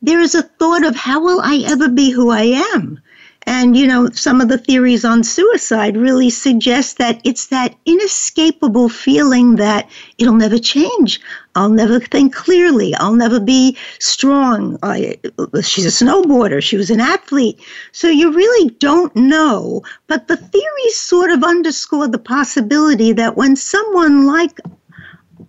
there 0.01 0.19
is 0.19 0.35
a 0.35 0.43
thought 0.43 0.85
of 0.85 0.95
how 0.95 1.23
will 1.23 1.41
I 1.41 1.63
ever 1.67 1.89
be 1.89 2.09
who 2.09 2.29
I 2.29 2.63
am? 2.75 2.99
And, 3.45 3.75
you 3.75 3.87
know, 3.87 4.09
some 4.09 4.39
of 4.39 4.47
the 4.47 4.57
theories 4.57 5.03
on 5.03 5.23
suicide 5.23 5.97
really 5.97 6.29
suggest 6.29 6.97
that 6.97 7.19
it's 7.23 7.47
that 7.47 7.75
inescapable 7.85 8.89
feeling 8.89 9.57
that 9.57 9.89
it'll 10.17 10.33
never 10.33 10.57
change. 10.57 11.19
I'll 11.55 11.69
never 11.69 11.99
think 11.99 12.33
clearly. 12.33 12.95
I'll 12.95 13.15
never 13.15 13.39
be 13.39 13.77
strong. 13.99 14.79
I, 14.81 15.17
she's 15.61 15.85
a 15.85 16.05
snowboarder. 16.05 16.61
She 16.63 16.77
was 16.77 16.89
an 16.89 16.99
athlete. 16.99 17.59
So 17.91 18.07
you 18.09 18.33
really 18.33 18.71
don't 18.79 19.15
know. 19.15 19.83
But 20.07 20.27
the 20.27 20.37
theories 20.37 20.95
sort 20.95 21.29
of 21.29 21.43
underscore 21.43 22.07
the 22.07 22.17
possibility 22.17 23.13
that 23.13 23.37
when 23.37 23.55
someone 23.55 24.25
like 24.25 24.59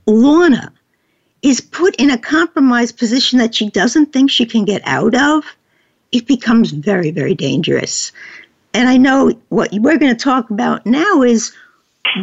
Lorna 0.06 0.72
is 1.42 1.60
put 1.60 1.96
in 1.96 2.10
a 2.10 2.18
compromised 2.18 2.98
position 2.98 3.38
that 3.38 3.54
she 3.54 3.70
doesn't 3.70 4.12
think 4.12 4.30
she 4.30 4.46
can 4.46 4.64
get 4.64 4.82
out 4.84 5.14
of, 5.14 5.44
it 6.12 6.26
becomes 6.26 6.70
very, 6.70 7.10
very 7.10 7.34
dangerous. 7.34 8.12
And 8.72 8.88
I 8.88 8.96
know 8.96 9.32
what 9.48 9.70
we're 9.72 9.98
going 9.98 10.14
to 10.14 10.24
talk 10.24 10.50
about 10.50 10.84
now 10.84 11.22
is 11.22 11.52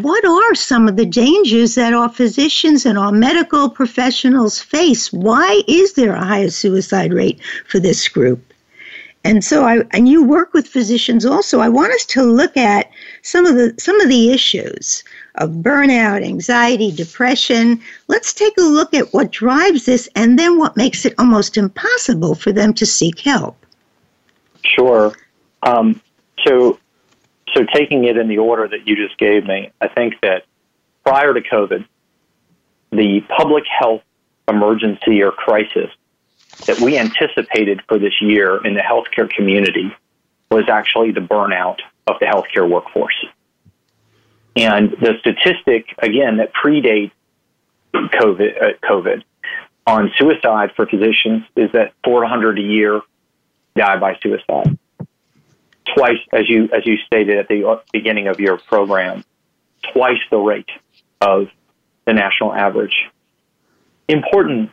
what 0.01 0.23
are 0.25 0.55
some 0.55 0.87
of 0.87 0.95
the 0.95 1.05
dangers 1.05 1.75
that 1.75 1.93
our 1.93 2.09
physicians 2.09 2.85
and 2.85 2.97
our 2.97 3.11
medical 3.11 3.69
professionals 3.69 4.59
face? 4.59 5.11
Why 5.11 5.61
is 5.67 5.93
there 5.93 6.13
a 6.13 6.25
higher 6.25 6.49
suicide 6.49 7.13
rate 7.13 7.39
for 7.67 7.79
this 7.79 8.07
group? 8.07 8.53
And 9.23 9.43
so 9.43 9.65
I 9.65 9.83
and 9.91 10.07
you 10.07 10.23
work 10.23 10.53
with 10.53 10.67
physicians 10.67 11.25
also. 11.25 11.59
I 11.59 11.69
want 11.69 11.93
us 11.93 12.05
to 12.05 12.23
look 12.23 12.57
at 12.57 12.89
some 13.21 13.45
of 13.45 13.55
the 13.55 13.75
some 13.77 13.99
of 14.01 14.09
the 14.09 14.31
issues 14.31 15.03
of 15.35 15.51
burnout, 15.51 16.25
anxiety, 16.25 16.91
depression. 16.91 17.79
Let's 18.07 18.33
take 18.33 18.57
a 18.57 18.63
look 18.63 18.93
at 18.93 19.13
what 19.13 19.31
drives 19.31 19.85
this 19.85 20.09
and 20.15 20.39
then 20.39 20.57
what 20.57 20.75
makes 20.75 21.05
it 21.05 21.13
almost 21.19 21.55
impossible 21.55 22.33
for 22.33 22.51
them 22.51 22.73
to 22.75 22.85
seek 22.85 23.19
help. 23.19 23.63
Sure. 24.63 25.13
Um, 25.63 26.01
so, 26.45 26.79
so 27.53 27.65
taking 27.73 28.05
it 28.05 28.17
in 28.17 28.27
the 28.27 28.37
order 28.37 28.67
that 28.67 28.87
you 28.87 28.95
just 28.95 29.17
gave 29.17 29.45
me, 29.45 29.71
I 29.79 29.87
think 29.87 30.15
that 30.21 30.43
prior 31.03 31.33
to 31.33 31.41
COVID, 31.41 31.85
the 32.91 33.21
public 33.35 33.63
health 33.67 34.01
emergency 34.47 35.21
or 35.21 35.31
crisis 35.31 35.89
that 36.65 36.79
we 36.79 36.97
anticipated 36.97 37.81
for 37.87 37.97
this 37.97 38.13
year 38.21 38.63
in 38.65 38.73
the 38.73 38.81
healthcare 38.81 39.29
community 39.29 39.91
was 40.49 40.65
actually 40.69 41.11
the 41.11 41.21
burnout 41.21 41.79
of 42.07 42.17
the 42.19 42.25
healthcare 42.25 42.69
workforce. 42.69 43.25
And 44.55 44.91
the 44.91 45.13
statistic, 45.19 45.95
again, 45.99 46.37
that 46.37 46.53
predates 46.53 47.11
COVID, 47.93 48.61
uh, 48.61 48.67
COVID 48.83 49.23
on 49.87 50.11
suicide 50.17 50.71
for 50.75 50.85
physicians 50.85 51.43
is 51.55 51.71
that 51.71 51.93
400 52.03 52.59
a 52.59 52.61
year 52.61 53.01
die 53.75 53.97
by 53.97 54.17
suicide. 54.21 54.77
Twice, 55.95 56.19
as 56.31 56.47
you 56.47 56.69
as 56.75 56.85
you 56.85 56.97
stated 57.05 57.37
at 57.37 57.47
the 57.47 57.81
beginning 57.91 58.27
of 58.27 58.39
your 58.39 58.57
program, 58.57 59.23
twice 59.93 60.19
the 60.29 60.37
rate 60.37 60.69
of 61.19 61.47
the 62.05 62.13
national 62.13 62.53
average. 62.53 62.95
Important 64.07 64.69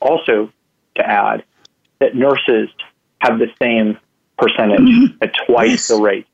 also 0.00 0.50
to 0.96 1.06
add 1.06 1.44
that 2.00 2.14
nurses 2.14 2.68
have 3.20 3.38
the 3.38 3.48
same 3.60 3.98
percentage 4.38 4.80
mm-hmm. 4.80 5.22
at 5.22 5.32
twice 5.46 5.70
yes. 5.70 5.88
the 5.88 6.00
rate 6.00 6.26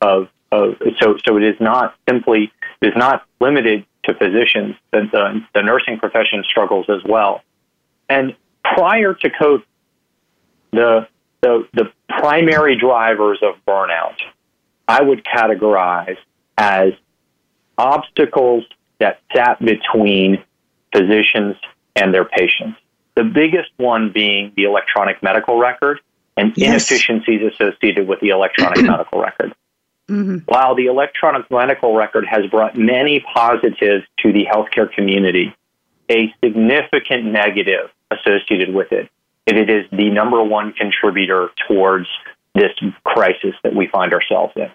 of 0.00 0.28
uh, 0.52 0.68
so, 1.00 1.16
so 1.24 1.36
it 1.36 1.44
is 1.44 1.56
not 1.60 1.94
simply 2.08 2.52
it 2.80 2.86
is 2.86 2.94
not 2.96 3.24
limited 3.40 3.84
to 4.04 4.14
physicians. 4.14 4.74
The, 4.92 5.02
the, 5.12 5.44
the 5.54 5.62
nursing 5.62 5.98
profession 5.98 6.42
struggles 6.48 6.86
as 6.88 7.02
well. 7.04 7.42
And 8.08 8.34
prior 8.64 9.14
to 9.14 9.30
COVID, 9.30 9.62
the, 10.72 11.08
the 11.42 11.68
the 11.72 11.92
primary 12.18 12.78
drivers 12.78 13.38
of 13.42 13.54
burnout, 13.66 14.16
I 14.88 15.02
would 15.02 15.24
categorize 15.24 16.16
as 16.58 16.92
obstacles 17.78 18.64
that 18.98 19.20
sat 19.34 19.58
between 19.60 20.42
physicians 20.92 21.56
and 21.96 22.12
their 22.12 22.24
patients. 22.24 22.78
The 23.16 23.24
biggest 23.24 23.70
one 23.76 24.12
being 24.12 24.52
the 24.56 24.64
electronic 24.64 25.22
medical 25.22 25.58
record 25.58 26.00
and 26.36 26.52
yes. 26.56 26.68
inefficiencies 26.68 27.40
associated 27.52 28.06
with 28.06 28.20
the 28.20 28.28
electronic 28.28 28.82
medical 28.82 29.20
record. 29.20 29.54
Mm-hmm. 30.08 30.38
While 30.46 30.74
the 30.74 30.86
electronic 30.86 31.50
medical 31.50 31.94
record 31.94 32.26
has 32.26 32.46
brought 32.50 32.76
many 32.76 33.20
positives 33.20 34.04
to 34.20 34.32
the 34.32 34.46
healthcare 34.46 34.92
community, 34.92 35.54
a 36.10 36.34
significant 36.44 37.26
negative 37.26 37.90
associated 38.10 38.74
with 38.74 38.90
it, 38.90 39.08
it 39.56 39.70
is 39.70 39.86
the 39.90 40.10
number 40.10 40.42
one 40.42 40.72
contributor 40.72 41.50
towards 41.68 42.06
this 42.54 42.72
crisis 43.04 43.54
that 43.62 43.74
we 43.74 43.86
find 43.86 44.12
ourselves 44.12 44.52
in. 44.56 44.70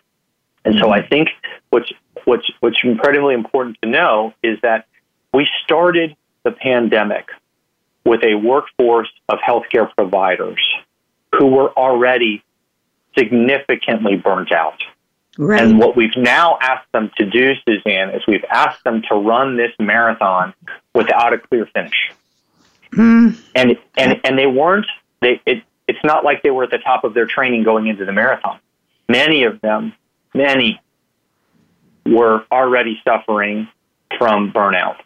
And 0.63 0.75
mm-hmm. 0.75 0.83
so 0.83 0.91
I 0.91 1.05
think 1.05 1.29
what's, 1.69 1.91
what's, 2.23 2.49
what's 2.59 2.77
incredibly 2.83 3.33
important 3.33 3.77
to 3.81 3.89
know 3.89 4.33
is 4.41 4.59
that 4.61 4.87
we 5.33 5.47
started 5.63 6.15
the 6.43 6.51
pandemic 6.51 7.27
with 8.05 8.23
a 8.23 8.35
workforce 8.35 9.09
of 9.29 9.39
healthcare 9.39 9.93
providers 9.95 10.61
who 11.33 11.47
were 11.47 11.71
already 11.71 12.43
significantly 13.17 14.15
burnt 14.15 14.51
out. 14.51 14.81
Right. 15.37 15.61
And 15.61 15.79
what 15.79 15.97
we've 15.97 16.15
now 16.15 16.57
asked 16.61 16.89
them 16.93 17.11
to 17.17 17.25
do, 17.25 17.53
Suzanne, 17.67 18.11
is 18.11 18.21
we've 18.27 18.45
asked 18.49 18.83
them 18.83 19.01
to 19.09 19.15
run 19.15 19.57
this 19.57 19.71
marathon 19.79 20.53
without 20.93 21.33
a 21.33 21.39
clear 21.39 21.67
finish. 21.73 22.11
Mm. 22.93 23.39
And 23.55 23.77
and 23.97 24.19
and 24.23 24.37
they 24.37 24.47
weren't. 24.47 24.87
They 25.21 25.41
it 25.45 25.63
it's 25.87 26.03
not 26.03 26.23
like 26.23 26.43
they 26.43 26.51
were 26.51 26.63
at 26.63 26.71
the 26.71 26.79
top 26.79 27.03
of 27.03 27.13
their 27.13 27.25
training 27.25 27.63
going 27.63 27.87
into 27.87 28.05
the 28.05 28.11
marathon. 28.11 28.59
Many 29.07 29.43
of 29.43 29.61
them, 29.61 29.93
many, 30.33 30.81
were 32.05 32.43
already 32.51 32.99
suffering 33.03 33.67
from 34.17 34.51
burnout. 34.51 34.97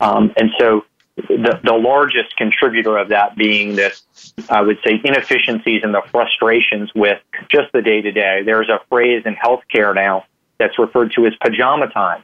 Um, 0.00 0.32
and 0.36 0.50
so 0.58 0.84
the, 1.16 1.60
the 1.64 1.72
largest 1.72 2.36
contributor 2.36 2.96
of 2.96 3.08
that 3.08 3.36
being 3.36 3.74
this, 3.74 4.04
I 4.48 4.60
would 4.60 4.78
say, 4.84 5.00
inefficiencies 5.02 5.82
and 5.82 5.94
the 5.94 6.02
frustrations 6.10 6.90
with 6.94 7.20
just 7.50 7.72
the 7.72 7.82
day 7.82 8.02
to 8.02 8.12
day. 8.12 8.42
There's 8.44 8.68
a 8.68 8.80
phrase 8.88 9.22
in 9.24 9.34
healthcare 9.34 9.94
now 9.94 10.24
that's 10.58 10.78
referred 10.78 11.12
to 11.12 11.26
as 11.26 11.32
pajama 11.42 11.88
time. 11.88 12.22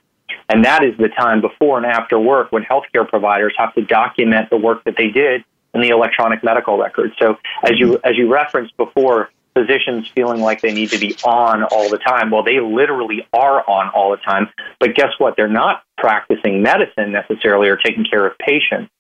And 0.49 0.65
that 0.65 0.85
is 0.85 0.97
the 0.99 1.09
time 1.09 1.41
before 1.41 1.77
and 1.79 1.87
after 1.87 2.19
work 2.19 2.53
when 2.53 2.63
healthcare 2.63 3.09
providers 3.09 3.55
have 3.59 3.75
to 3.75 3.83
document 3.83 4.51
the 4.51 4.57
work 4.57 4.85
that 4.85 4.97
they 4.97 5.09
did 5.09 5.45
in 5.75 5.81
the 5.81 5.89
electronic 5.89 6.45
medical 6.45 6.79
record. 6.79 7.13
So 7.21 7.37
as 7.63 7.73
you, 7.79 7.99
as 8.05 8.17
you 8.17 8.33
referenced 8.33 8.77
before, 8.77 9.31
physicians 9.55 10.09
feeling 10.15 10.41
like 10.41 10.61
they 10.61 10.73
need 10.73 10.91
to 10.91 10.99
be 10.99 11.17
on 11.25 11.63
all 11.65 11.89
the 11.89 11.99
time. 11.99 12.31
Well, 12.31 12.43
they 12.43 12.61
literally 12.61 13.27
are 13.33 13.69
on 13.69 13.89
all 13.91 14.11
the 14.11 14.17
time. 14.19 14.49
But 14.81 14.95
guess 14.95 15.11
what? 15.19 15.37
They're 15.37 15.49
not 15.49 15.83
practicing 15.97 16.63
medicine 16.63 17.13
necessarily 17.13 17.69
or 17.69 17.77
taking 17.77 18.05
care 18.05 18.27
of 18.27 18.37
patients. 18.39 18.91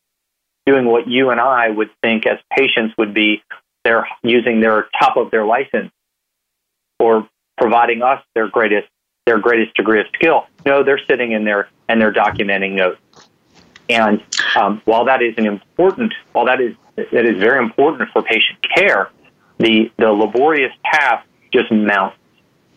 Doing 0.66 0.86
what 0.86 1.08
you 1.08 1.30
and 1.30 1.40
I 1.40 1.68
would 1.68 1.90
think 2.02 2.26
as 2.26 2.38
patients 2.56 2.94
would 2.96 3.12
be 3.12 3.42
they're 3.84 4.08
using 4.22 4.60
their 4.60 4.86
top 4.98 5.16
of 5.16 5.30
their 5.30 5.44
license 5.44 5.90
or 6.98 7.28
providing 7.58 8.02
us 8.02 8.22
their 8.34 8.48
greatest 8.48 8.88
their 9.26 9.38
greatest 9.38 9.74
degree 9.74 10.00
of 10.00 10.06
skill. 10.14 10.46
No, 10.66 10.82
they're 10.82 11.00
sitting 11.06 11.32
in 11.32 11.44
there 11.44 11.68
and 11.88 12.00
they're 12.00 12.12
documenting 12.12 12.72
notes. 12.72 13.00
And 13.88 14.22
um, 14.54 14.82
while 14.84 15.06
that 15.06 15.22
is 15.22 15.34
an 15.38 15.46
important, 15.46 16.12
while 16.32 16.46
that 16.46 16.60
is 16.60 16.74
that 16.96 17.24
is 17.24 17.38
very 17.38 17.58
important 17.58 18.10
for 18.10 18.22
patient 18.22 18.58
care, 18.74 19.10
the 19.58 19.90
the 19.96 20.10
laborious 20.10 20.72
task 20.84 21.26
just 21.52 21.70
mounts 21.70 22.16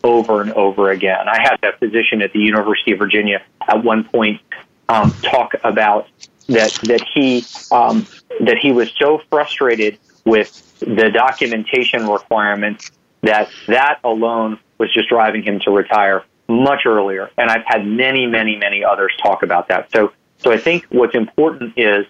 over 0.04 0.42
and 0.42 0.52
over 0.52 0.90
again. 0.90 1.28
I 1.28 1.40
had 1.40 1.62
a 1.62 1.76
physician 1.76 2.22
at 2.22 2.32
the 2.32 2.40
University 2.40 2.92
of 2.92 2.98
Virginia 2.98 3.42
at 3.66 3.82
one 3.82 4.04
point 4.04 4.40
um, 4.88 5.12
talk 5.22 5.54
about 5.64 6.08
that 6.48 6.72
that 6.84 7.04
he 7.14 7.44
um, 7.70 8.06
that 8.40 8.58
he 8.60 8.72
was 8.72 8.90
so 8.98 9.20
frustrated 9.30 9.98
with 10.24 10.78
the 10.80 11.10
documentation 11.10 12.06
requirements 12.06 12.90
that 13.22 13.50
that 13.66 14.00
alone 14.04 14.58
was 14.78 14.92
just 14.92 15.08
driving 15.08 15.42
him 15.42 15.58
to 15.60 15.70
retire 15.70 16.24
much 16.48 16.86
earlier. 16.86 17.30
And 17.36 17.50
I've 17.50 17.64
had 17.66 17.86
many, 17.86 18.26
many, 18.26 18.56
many 18.56 18.84
others 18.84 19.12
talk 19.22 19.42
about 19.42 19.68
that. 19.68 19.90
So, 19.92 20.12
so 20.38 20.52
I 20.52 20.58
think 20.58 20.86
what's 20.90 21.14
important 21.14 21.74
is 21.76 22.06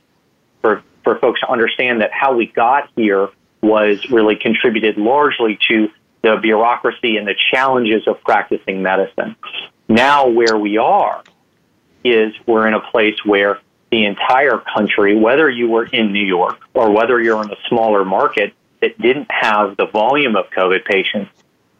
for 0.61 0.83
for 1.05 1.19
folks 1.19 1.41
to 1.41 1.51
understand 1.51 2.03
that 2.03 2.11
how 2.13 2.35
we 2.35 2.47
got 2.47 2.91
here 2.95 3.29
was 3.63 4.11
really 4.11 4.37
contributed 4.37 4.97
largely 4.99 5.59
to 5.69 5.89
the 6.23 6.37
bureaucracy 6.41 7.17
and 7.17 7.27
the 7.27 7.35
challenges 7.51 8.07
of 8.07 8.23
practicing 8.23 8.83
medicine. 8.83 9.37
Now, 9.89 10.29
where 10.29 10.57
we 10.57 10.77
are 10.77 11.23
is 12.05 12.35
we're 12.47 12.67
in 12.67 12.75
a 12.75 12.81
place 12.81 13.17
where 13.25 13.59
the 13.91 14.05
entire 14.05 14.59
country, 14.59 15.17
whether 15.17 15.49
you 15.49 15.69
were 15.69 15.87
in 15.87 16.13
New 16.13 16.27
York 16.27 16.61
or 16.75 16.91
whether 16.91 17.21
you're 17.21 17.43
in 17.43 17.51
a 17.51 17.57
smaller 17.69 18.05
market 18.05 18.53
that 18.81 19.01
didn't 19.01 19.31
have 19.31 19.77
the 19.77 19.87
volume 19.87 20.37
of 20.37 20.51
COVID 20.51 20.85
patients, 20.85 21.31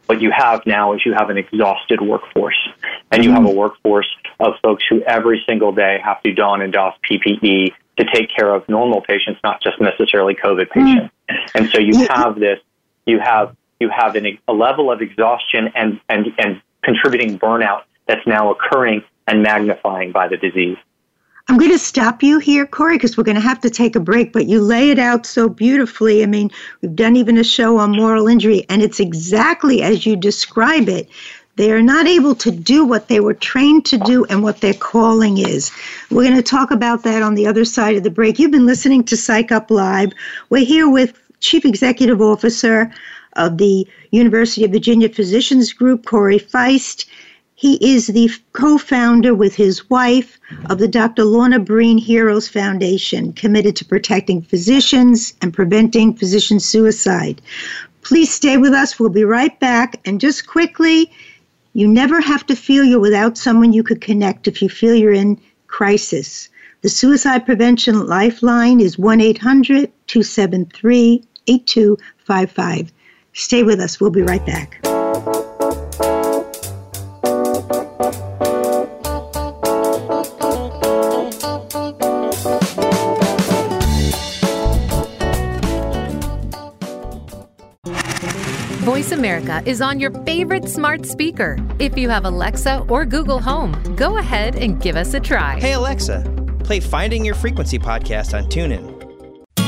what 0.09 0.23
you 0.23 0.31
have 0.31 0.65
now 0.65 0.95
is 0.95 1.05
you 1.05 1.13
have 1.13 1.29
an 1.29 1.37
exhausted 1.37 2.01
workforce. 2.01 2.57
And 3.13 3.23
you 3.23 3.31
have 3.31 3.45
a 3.45 3.49
mm-hmm. 3.49 3.59
workforce 3.59 4.09
of 4.41 4.55
folks 4.63 4.83
who 4.89 5.03
every 5.03 5.45
single 5.47 5.71
day 5.71 6.01
have 6.03 6.23
to 6.23 6.33
don 6.33 6.63
and 6.63 6.73
doff 6.73 6.95
PPE 7.09 7.73
to 7.99 8.05
take 8.15 8.31
care 8.35 8.55
of 8.55 8.67
normal 8.71 9.03
patients, 9.03 9.39
not 9.45 9.63
just 9.63 9.79
necessarily 9.81 10.35
COVID 10.35 10.69
mm-hmm. 10.69 10.81
patients. 10.81 11.15
And 11.55 11.69
so 11.69 11.79
you 11.79 11.93
mm-hmm. 11.93 12.23
have 12.23 12.41
this, 12.41 12.59
you 13.05 13.21
have, 13.21 13.55
you 13.81 13.91
have 13.91 14.17
an, 14.17 14.39
a 14.49 14.53
level 14.55 14.91
of 14.91 15.03
exhaustion 15.03 15.71
and, 15.75 16.01
and, 16.09 16.29
and 16.39 16.63
contributing 16.83 17.39
burnout 17.39 17.83
that's 18.07 18.27
now 18.27 18.51
occurring 18.51 19.05
and 19.27 19.43
magnifying 19.43 20.11
by 20.11 20.27
the 20.29 20.39
disease. 20.39 20.79
I'm 21.51 21.57
going 21.57 21.71
to 21.71 21.79
stop 21.79 22.23
you 22.23 22.39
here, 22.39 22.67
Corey, 22.67 22.97
because 22.97 23.17
we're 23.17 23.25
going 23.25 23.35
to 23.35 23.41
have 23.41 23.61
to 23.63 23.71
take 23.71 23.97
a 23.97 24.01
break, 24.01 24.35
but 24.35 24.47
you 24.47 24.61
lay 24.61 24.91
it 24.91 24.99
out 24.99 25.25
so 25.25 25.49
beautifully. 25.49 26.23
I 26.23 26.27
mean, 26.27 26.51
we've 26.83 26.95
done 26.95 27.17
even 27.17 27.39
a 27.39 27.45
show 27.45 27.79
on 27.79 27.97
moral 27.97 28.29
injury, 28.29 28.67
and 28.69 28.83
it's 28.83 29.01
exactly 29.01 29.81
as 29.81 30.05
you 30.05 30.15
describe 30.15 30.91
it. 30.91 31.09
They 31.57 31.73
are 31.73 31.81
not 31.81 32.07
able 32.07 32.35
to 32.35 32.51
do 32.51 32.85
what 32.85 33.09
they 33.09 33.21
were 33.21 33.33
trained 33.33 33.87
to 33.87 33.97
do 33.97 34.27
and 34.27 34.43
what 34.43 34.61
their 34.61 34.75
calling 34.75 35.39
is. 35.39 35.73
We're 36.11 36.25
going 36.25 36.37
to 36.37 36.43
talk 36.43 36.71
about 36.71 37.03
that 37.05 37.23
on 37.23 37.35
the 37.35 37.47
other 37.47 37.65
side 37.65 37.97
of 37.97 38.03
the 38.03 38.11
break. 38.11 38.39
You've 38.39 38.51
been 38.51 38.67
listening 38.67 39.03
to 39.05 39.17
Psych 39.17 39.51
Up 39.51 39.71
Live. 39.71 40.13
We're 40.51 40.67
here 40.67 40.89
with 40.89 41.19
Chief 41.41 41.65
Executive 41.65 42.21
Officer 42.21 42.93
of 43.37 43.57
the 43.57 43.89
University 44.11 44.65
of 44.65 44.73
Virginia 44.73 45.09
Physicians 45.09 45.73
Group, 45.73 46.05
Corey 46.05 46.39
Feist, 46.39 47.07
he 47.59 47.75
is 47.93 48.07
the 48.07 48.31
co 48.53 48.79
founder 48.79 49.35
with 49.35 49.57
his 49.57 49.91
wife 49.91 50.39
of 50.67 50.79
the 50.79 50.87
Dr. 50.87 51.25
Lorna 51.25 51.59
Breen 51.59 51.99
Heroes 51.99 52.47
Foundation, 52.47 53.33
committed 53.33 53.75
to 53.75 53.85
protecting 53.85 54.43
physicians 54.43 55.35
and 55.43 55.53
preventing 55.53 56.15
physician 56.15 56.61
suicide. 56.61 57.43
Please 58.03 58.33
stay 58.33 58.59
with 58.59 58.73
us. 58.73 59.01
We'll 59.01 59.09
be 59.09 59.25
right 59.25 59.59
back. 59.59 59.97
And 60.05 60.21
just 60.21 60.47
quickly, 60.47 61.11
you 61.73 61.89
never 61.89 62.21
have 62.21 62.47
to 62.47 62.55
feel 62.55 62.85
you're 62.85 63.01
without 63.01 63.37
someone 63.37 63.73
you 63.73 63.83
could 63.83 64.01
connect 64.01 64.47
if 64.47 64.63
you 64.63 64.69
feel 64.69 64.95
you're 64.95 65.13
in 65.13 65.37
crisis. 65.67 66.51
The 66.83 66.89
Suicide 66.89 67.45
Prevention 67.45 68.07
Lifeline 68.07 68.79
is 68.79 69.01
1 69.01 69.21
800 69.21 69.91
273 70.07 71.25
8255. 71.49 72.93
Stay 73.33 73.65
with 73.65 73.81
us. 73.81 74.01
We'll 74.01 74.11
be 74.11 74.23
right 74.23 74.47
back. 74.47 74.88
America 89.19 89.61
is 89.67 89.81
on 89.81 89.99
your 89.99 90.13
favorite 90.25 90.69
smart 90.69 91.05
speaker. 91.05 91.59
If 91.81 91.99
you 91.99 92.09
have 92.09 92.25
Alexa 92.25 92.87
or 92.89 93.05
Google 93.05 93.41
Home, 93.41 93.73
go 93.97 94.19
ahead 94.19 94.55
and 94.55 94.81
give 94.81 94.95
us 94.95 95.13
a 95.13 95.21
try. 95.21 95.59
Hey, 95.59 95.73
Alexa, 95.73 96.23
play 96.63 96.79
Finding 96.79 97.25
Your 97.25 97.35
Frequency 97.35 97.81
podcast 97.81 98.33
on 98.33 98.49
TuneIn. 98.49 98.95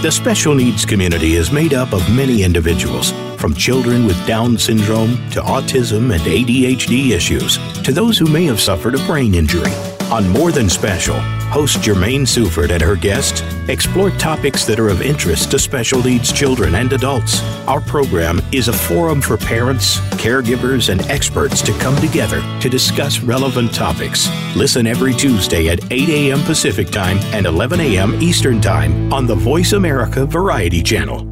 The 0.03 0.11
special 0.11 0.55
needs 0.55 0.87
community 0.87 1.35
is 1.35 1.51
made 1.51 1.75
up 1.75 1.93
of 1.93 2.09
many 2.15 2.45
individuals, 2.45 3.11
from 3.39 3.53
children 3.53 4.07
with 4.07 4.25
Down 4.25 4.57
syndrome 4.57 5.17
to 5.31 5.43
autism 5.43 6.15
and 6.15 6.23
ADHD 6.23 7.11
issues, 7.11 7.59
to 7.83 7.93
those 7.93 8.17
who 8.19 8.27
may 8.27 8.45
have 8.45 8.61
suffered 8.61 8.95
a 8.95 9.05
brain 9.07 9.35
injury. 9.35 9.73
On 10.13 10.29
More 10.31 10.53
Than 10.53 10.71
Special, 10.71 11.17
host 11.51 11.79
Jermaine 11.79 12.27
Suford 12.27 12.71
and 12.71 12.81
her 12.83 12.97
guests 12.97 13.43
explore 13.69 14.11
topics 14.13 14.65
that 14.67 14.79
are 14.79 14.89
of 14.89 15.03
interest 15.03 15.51
to 15.51 15.59
special 15.59 16.03
needs 16.03 16.33
children 16.33 16.75
and 16.77 16.93
adults. 16.93 17.43
Our 17.67 17.81
program 17.81 18.41
is 18.53 18.69
a 18.69 18.73
forum 18.73 19.21
for 19.21 19.37
parents, 19.37 19.99
caregivers, 20.17 20.89
and 20.89 21.01
experts 21.03 21.61
to 21.63 21.73
come 21.79 21.97
together 21.97 22.41
to 22.61 22.69
discuss 22.69 23.21
relevant 23.21 23.75
topics. 23.75 24.29
Listen 24.57 24.87
every 24.87 25.15
Tuesday 25.15 25.69
at 25.69 25.93
8 25.93 26.09
a.m. 26.09 26.43
Pacific 26.43 26.89
Time 26.89 27.19
and 27.35 27.47
11 27.47 27.81
a.m. 27.81 28.15
Eastern 28.23 28.61
Time 28.61 29.13
on 29.13 29.27
the 29.27 29.35
Voice 29.35 29.73
America 29.73 30.27
Variety 30.27 30.83
Channel. 30.83 31.30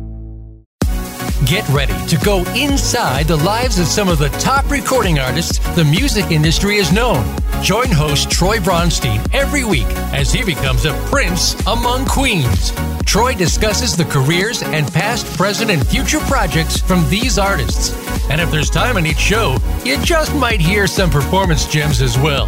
Get 1.44 1.68
ready 1.68 1.94
to 2.08 2.16
go 2.24 2.44
inside 2.56 3.28
the 3.28 3.36
lives 3.36 3.78
of 3.78 3.86
some 3.86 4.08
of 4.08 4.18
the 4.18 4.28
top 4.40 4.68
recording 4.68 5.20
artists 5.20 5.58
the 5.76 5.84
music 5.84 6.32
industry 6.32 6.78
has 6.78 6.92
known. 6.92 7.24
Join 7.62 7.86
host 7.92 8.28
Troy 8.28 8.58
Bronstein 8.58 9.24
every 9.32 9.64
week 9.64 9.86
as 10.12 10.32
he 10.32 10.44
becomes 10.44 10.84
a 10.84 10.92
prince 11.06 11.54
among 11.66 12.06
queens. 12.06 12.72
Troy 13.06 13.34
discusses 13.34 13.96
the 13.96 14.04
careers 14.06 14.64
and 14.64 14.92
past, 14.92 15.26
present, 15.36 15.70
and 15.70 15.86
future 15.86 16.18
projects 16.20 16.80
from 16.80 17.08
these 17.08 17.38
artists. 17.38 17.94
And 18.30 18.40
if 18.40 18.50
there's 18.50 18.68
time 18.68 18.96
on 18.96 19.06
each 19.06 19.18
show, 19.18 19.56
you 19.84 19.96
just 20.02 20.34
might 20.34 20.60
hear 20.60 20.88
some 20.88 21.08
performance 21.08 21.66
gems 21.66 22.02
as 22.02 22.18
well. 22.18 22.46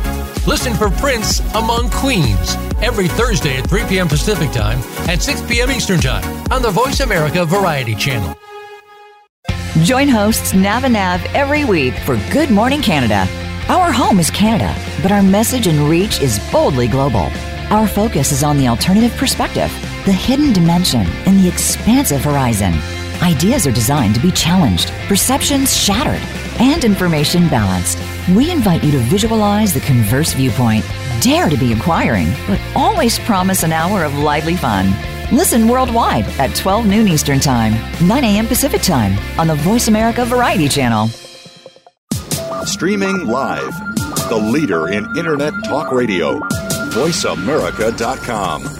Listen 0.49 0.75
for 0.75 0.91
Prince 0.91 1.39
Among 1.55 1.91
Queens 1.91 2.57
every 2.83 3.07
Thursday 3.07 3.57
at 3.59 3.71
3 3.71 3.85
p.m. 3.85 4.09
Pacific 4.09 4.51
Time 4.51 4.81
and 5.09 5.23
6 5.23 5.43
p.m. 5.43 5.71
Eastern 5.71 6.01
Time 6.01 6.25
on 6.51 6.61
the 6.61 6.71
Voice 6.71 7.01
America 7.01 7.45
Variety 7.45 7.95
Channel. 7.95 8.37
Join 9.79 10.09
hosts 10.09 10.53
Nav 10.53 10.83
and 10.83 10.95
Nav 10.95 11.25
every 11.27 11.65
week 11.65 11.95
for 12.01 12.17
Good 12.33 12.51
Morning 12.51 12.83
Canada. 12.83 13.25
Our 13.69 13.93
home 13.93 14.19
is 14.19 14.29
Canada, 14.29 14.75
but 15.01 15.13
our 15.13 15.23
message 15.23 15.69
and 15.69 15.89
reach 15.89 16.21
is 16.21 16.41
boldly 16.51 16.89
global. 16.89 17.31
Our 17.71 17.87
focus 17.87 18.33
is 18.33 18.43
on 18.43 18.59
the 18.59 18.67
alternative 18.67 19.17
perspective, 19.17 19.71
the 20.05 20.13
hidden 20.13 20.53
dimension, 20.53 21.07
and 21.25 21.39
the 21.39 21.49
expansive 21.49 22.23
horizon. 22.23 22.75
Ideas 23.23 23.65
are 23.65 23.73
designed 23.73 24.17
to 24.17 24.21
be 24.21 24.33
challenged, 24.33 24.91
perceptions 25.07 25.75
shattered, 25.75 26.21
and 26.59 26.85
information 26.85 27.49
balanced. 27.49 27.97
We 28.35 28.51
invite 28.51 28.83
you 28.83 28.91
to 28.91 28.99
visualize 28.99 29.73
the 29.73 29.81
converse 29.81 30.33
viewpoint, 30.33 30.85
dare 31.21 31.49
to 31.49 31.57
be 31.57 31.71
inquiring, 31.71 32.29
but 32.49 32.61
always 32.75 33.21
promise 33.21 33.63
an 33.63 33.73
hour 33.73 34.03
of 34.03 34.19
lively 34.19 34.57
fun. 34.57 34.93
Listen 35.33 35.69
worldwide 35.69 36.25
at 36.41 36.55
12 36.57 36.87
noon 36.87 37.07
Eastern 37.07 37.39
Time, 37.39 37.73
9 38.07 38.25
a.m. 38.25 38.47
Pacific 38.47 38.83
Time 38.83 39.17
on 39.39 39.47
the 39.47 39.55
Voice 39.55 39.87
America 39.87 40.25
Variety 40.25 40.69
Channel. 40.69 41.09
Streaming 42.65 43.27
live, 43.27 43.73
the 44.29 44.37
leader 44.53 44.89
in 44.89 45.07
Internet 45.17 45.55
talk 45.65 45.93
radio, 45.93 46.41
voiceamerica.com. 46.91 48.80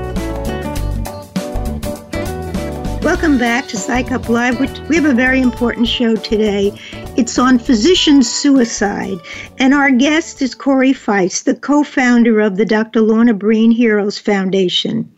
Welcome 3.01 3.39
back 3.39 3.67
to 3.69 3.77
Psych 3.77 4.11
Up 4.11 4.29
Live. 4.29 4.59
We 4.87 4.95
have 4.95 5.05
a 5.05 5.13
very 5.13 5.41
important 5.41 5.87
show 5.87 6.15
today. 6.15 6.71
It's 7.17 7.39
on 7.39 7.57
physician 7.57 8.21
suicide. 8.21 9.17
And 9.57 9.73
our 9.73 9.89
guest 9.89 10.39
is 10.43 10.53
Corey 10.53 10.93
Feist, 10.93 11.45
the 11.45 11.55
co 11.55 11.83
founder 11.83 12.39
of 12.39 12.57
the 12.57 12.65
Dr. 12.65 13.01
Lorna 13.01 13.33
Breen 13.33 13.71
Heroes 13.71 14.19
Foundation. 14.19 15.11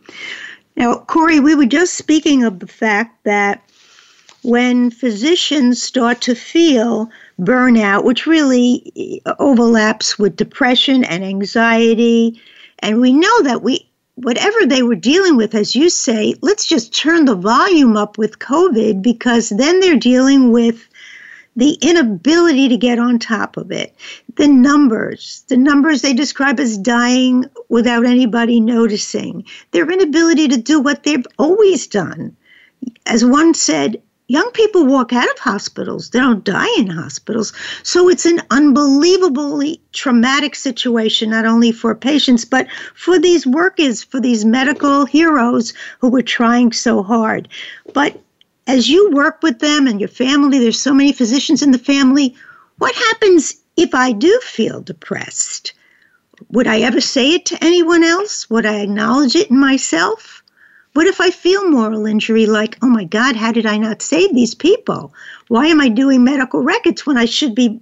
Now, 0.76 0.96
Corey, 0.96 1.40
we 1.40 1.54
were 1.54 1.66
just 1.66 1.92
speaking 1.92 2.42
of 2.42 2.60
the 2.60 2.66
fact 2.66 3.22
that 3.24 3.62
when 4.40 4.90
physicians 4.90 5.82
start 5.82 6.22
to 6.22 6.34
feel 6.34 7.10
burnout, 7.38 8.04
which 8.04 8.26
really 8.26 8.92
eh, 8.96 9.32
overlaps 9.38 10.18
with 10.18 10.36
depression 10.36 11.04
and 11.04 11.22
anxiety, 11.22 12.40
and 12.78 13.02
we 13.02 13.12
know 13.12 13.42
that 13.42 13.62
we 13.62 13.86
whatever 14.16 14.66
they 14.66 14.82
were 14.82 14.94
dealing 14.94 15.36
with, 15.36 15.54
as 15.54 15.74
you 15.74 15.90
say, 15.90 16.34
let's 16.40 16.66
just 16.66 16.94
turn 16.94 17.24
the 17.24 17.34
volume 17.34 17.96
up 17.96 18.18
with 18.18 18.38
COVID 18.38 19.02
because 19.02 19.48
then 19.48 19.80
they're 19.80 19.96
dealing 19.96 20.52
with 20.52 20.88
the 21.56 21.78
inability 21.82 22.68
to 22.68 22.76
get 22.76 22.98
on 22.98 23.18
top 23.18 23.56
of 23.56 23.70
it, 23.70 23.94
the 24.36 24.48
numbers, 24.48 25.44
the 25.48 25.56
numbers 25.56 26.02
they 26.02 26.12
describe 26.12 26.58
as 26.58 26.76
dying 26.76 27.44
without 27.68 28.04
anybody 28.04 28.60
noticing, 28.60 29.44
their 29.70 29.88
inability 29.90 30.48
to 30.48 30.56
do 30.56 30.80
what 30.80 31.04
they've 31.04 31.26
always 31.38 31.86
done. 31.86 32.36
As 33.06 33.24
one 33.24 33.54
said, 33.54 34.02
young 34.26 34.50
people 34.52 34.86
walk 34.86 35.12
out 35.12 35.30
of 35.30 35.38
hospitals, 35.38 36.10
they 36.10 36.18
don't 36.18 36.44
die 36.44 36.68
in 36.78 36.88
hospitals. 36.88 37.52
So 37.82 38.08
it's 38.08 38.24
an 38.24 38.40
unbelievably 38.50 39.80
traumatic 39.92 40.54
situation, 40.54 41.30
not 41.30 41.44
only 41.44 41.72
for 41.72 41.94
patients, 41.94 42.44
but 42.44 42.66
for 42.94 43.18
these 43.18 43.46
workers, 43.46 44.02
for 44.02 44.20
these 44.20 44.44
medical 44.44 45.04
heroes 45.04 45.74
who 45.98 46.08
were 46.08 46.22
trying 46.22 46.72
so 46.72 47.02
hard. 47.02 47.48
But 47.92 48.20
as 48.66 48.88
you 48.88 49.10
work 49.10 49.42
with 49.42 49.58
them 49.58 49.86
and 49.86 50.00
your 50.00 50.08
family, 50.08 50.58
there's 50.58 50.80
so 50.80 50.94
many 50.94 51.12
physicians 51.12 51.62
in 51.62 51.70
the 51.70 51.78
family. 51.78 52.34
What 52.78 52.94
happens 52.94 53.54
if 53.76 53.94
I 53.94 54.12
do 54.12 54.40
feel 54.42 54.80
depressed? 54.80 55.74
Would 56.50 56.66
I 56.66 56.80
ever 56.80 57.00
say 57.00 57.32
it 57.34 57.46
to 57.46 57.62
anyone 57.62 58.02
else? 58.02 58.48
Would 58.48 58.66
I 58.66 58.80
acknowledge 58.80 59.36
it 59.36 59.50
in 59.50 59.58
myself? 59.58 60.33
What 60.94 61.08
if 61.08 61.20
I 61.20 61.30
feel 61.30 61.68
moral 61.68 62.06
injury 62.06 62.46
like, 62.46 62.78
oh 62.80 62.88
my 62.88 63.02
God, 63.02 63.34
how 63.34 63.50
did 63.50 63.66
I 63.66 63.78
not 63.78 64.00
save 64.00 64.32
these 64.32 64.54
people? 64.54 65.12
Why 65.48 65.66
am 65.66 65.80
I 65.80 65.88
doing 65.88 66.22
medical 66.22 66.62
records 66.62 67.04
when 67.04 67.18
I 67.18 67.24
should 67.24 67.54
be 67.54 67.80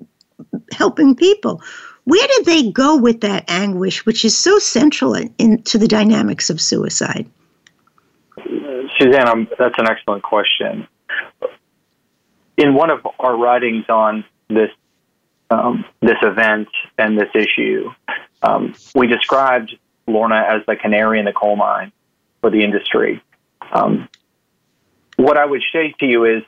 helping 0.73 1.15
people? 1.15 1.61
Where 2.05 2.27
did 2.27 2.47
they 2.47 2.71
go 2.71 2.97
with 2.97 3.21
that 3.21 3.45
anguish, 3.49 4.07
which 4.07 4.25
is 4.25 4.37
so 4.37 4.59
central 4.59 5.15
in, 5.15 5.33
in 5.37 5.63
to 5.65 5.79
the 5.79 5.87
dynamics 5.87 6.49
of 6.49 6.59
suicide? 6.59 7.29
Suzanne, 8.99 9.29
I'm, 9.29 9.49
that's 9.59 9.79
an 9.79 9.89
excellent 9.89 10.23
question. 10.23 10.89
In 12.57 12.75
one 12.75 12.89
of 12.89 13.07
our 13.21 13.37
writings 13.37 13.85
on 13.91 14.25
this 14.49 14.71
um, 15.51 15.85
this 16.01 16.17
event 16.23 16.69
and 16.97 17.19
this 17.19 17.29
issue, 17.35 17.91
um, 18.43 18.75
we 18.95 19.07
described 19.07 19.77
Lorna 20.07 20.47
as 20.49 20.63
the 20.67 20.77
canary 20.77 21.19
in 21.19 21.27
the 21.27 21.33
coal 21.33 21.57
mine 21.57 21.93
for 22.43 22.51
the 22.51 22.63
industry. 22.63 23.23
Um, 23.73 24.09
what 25.17 25.39
I 25.39 25.47
would 25.47 25.63
say 25.73 25.95
to 26.01 26.07
you 26.07 26.25
is, 26.27 26.43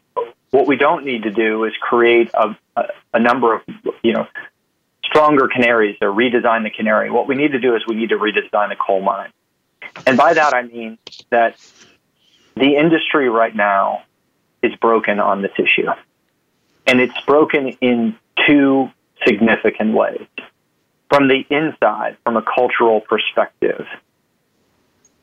what 0.50 0.66
we 0.66 0.76
don't 0.76 1.04
need 1.04 1.22
to 1.22 1.30
do 1.30 1.64
is 1.64 1.72
create 1.80 2.30
a, 2.34 2.56
a, 2.76 2.82
a 3.14 3.20
number 3.20 3.54
of 3.54 3.62
you 4.02 4.12
know 4.12 4.26
stronger 5.04 5.48
canaries 5.48 5.96
or 6.02 6.08
redesign 6.08 6.64
the 6.64 6.70
canary. 6.70 7.10
What 7.10 7.26
we 7.26 7.34
need 7.34 7.52
to 7.52 7.60
do 7.60 7.74
is 7.74 7.82
we 7.86 7.94
need 7.94 8.10
to 8.10 8.16
redesign 8.16 8.68
the 8.68 8.76
coal 8.76 9.00
mine. 9.00 9.30
And 10.06 10.16
by 10.16 10.34
that 10.34 10.54
I 10.54 10.62
mean 10.62 10.98
that 11.30 11.56
the 12.56 12.76
industry 12.76 13.28
right 13.28 13.54
now 13.54 14.02
is 14.62 14.74
broken 14.76 15.20
on 15.20 15.42
this 15.42 15.52
issue. 15.58 15.88
And 16.86 17.00
it's 17.00 17.18
broken 17.26 17.68
in 17.80 18.16
two 18.46 18.90
significant 19.26 19.94
ways. 19.94 20.26
From 21.08 21.28
the 21.28 21.44
inside, 21.50 22.16
from 22.24 22.36
a 22.36 22.42
cultural 22.42 23.00
perspective, 23.00 23.86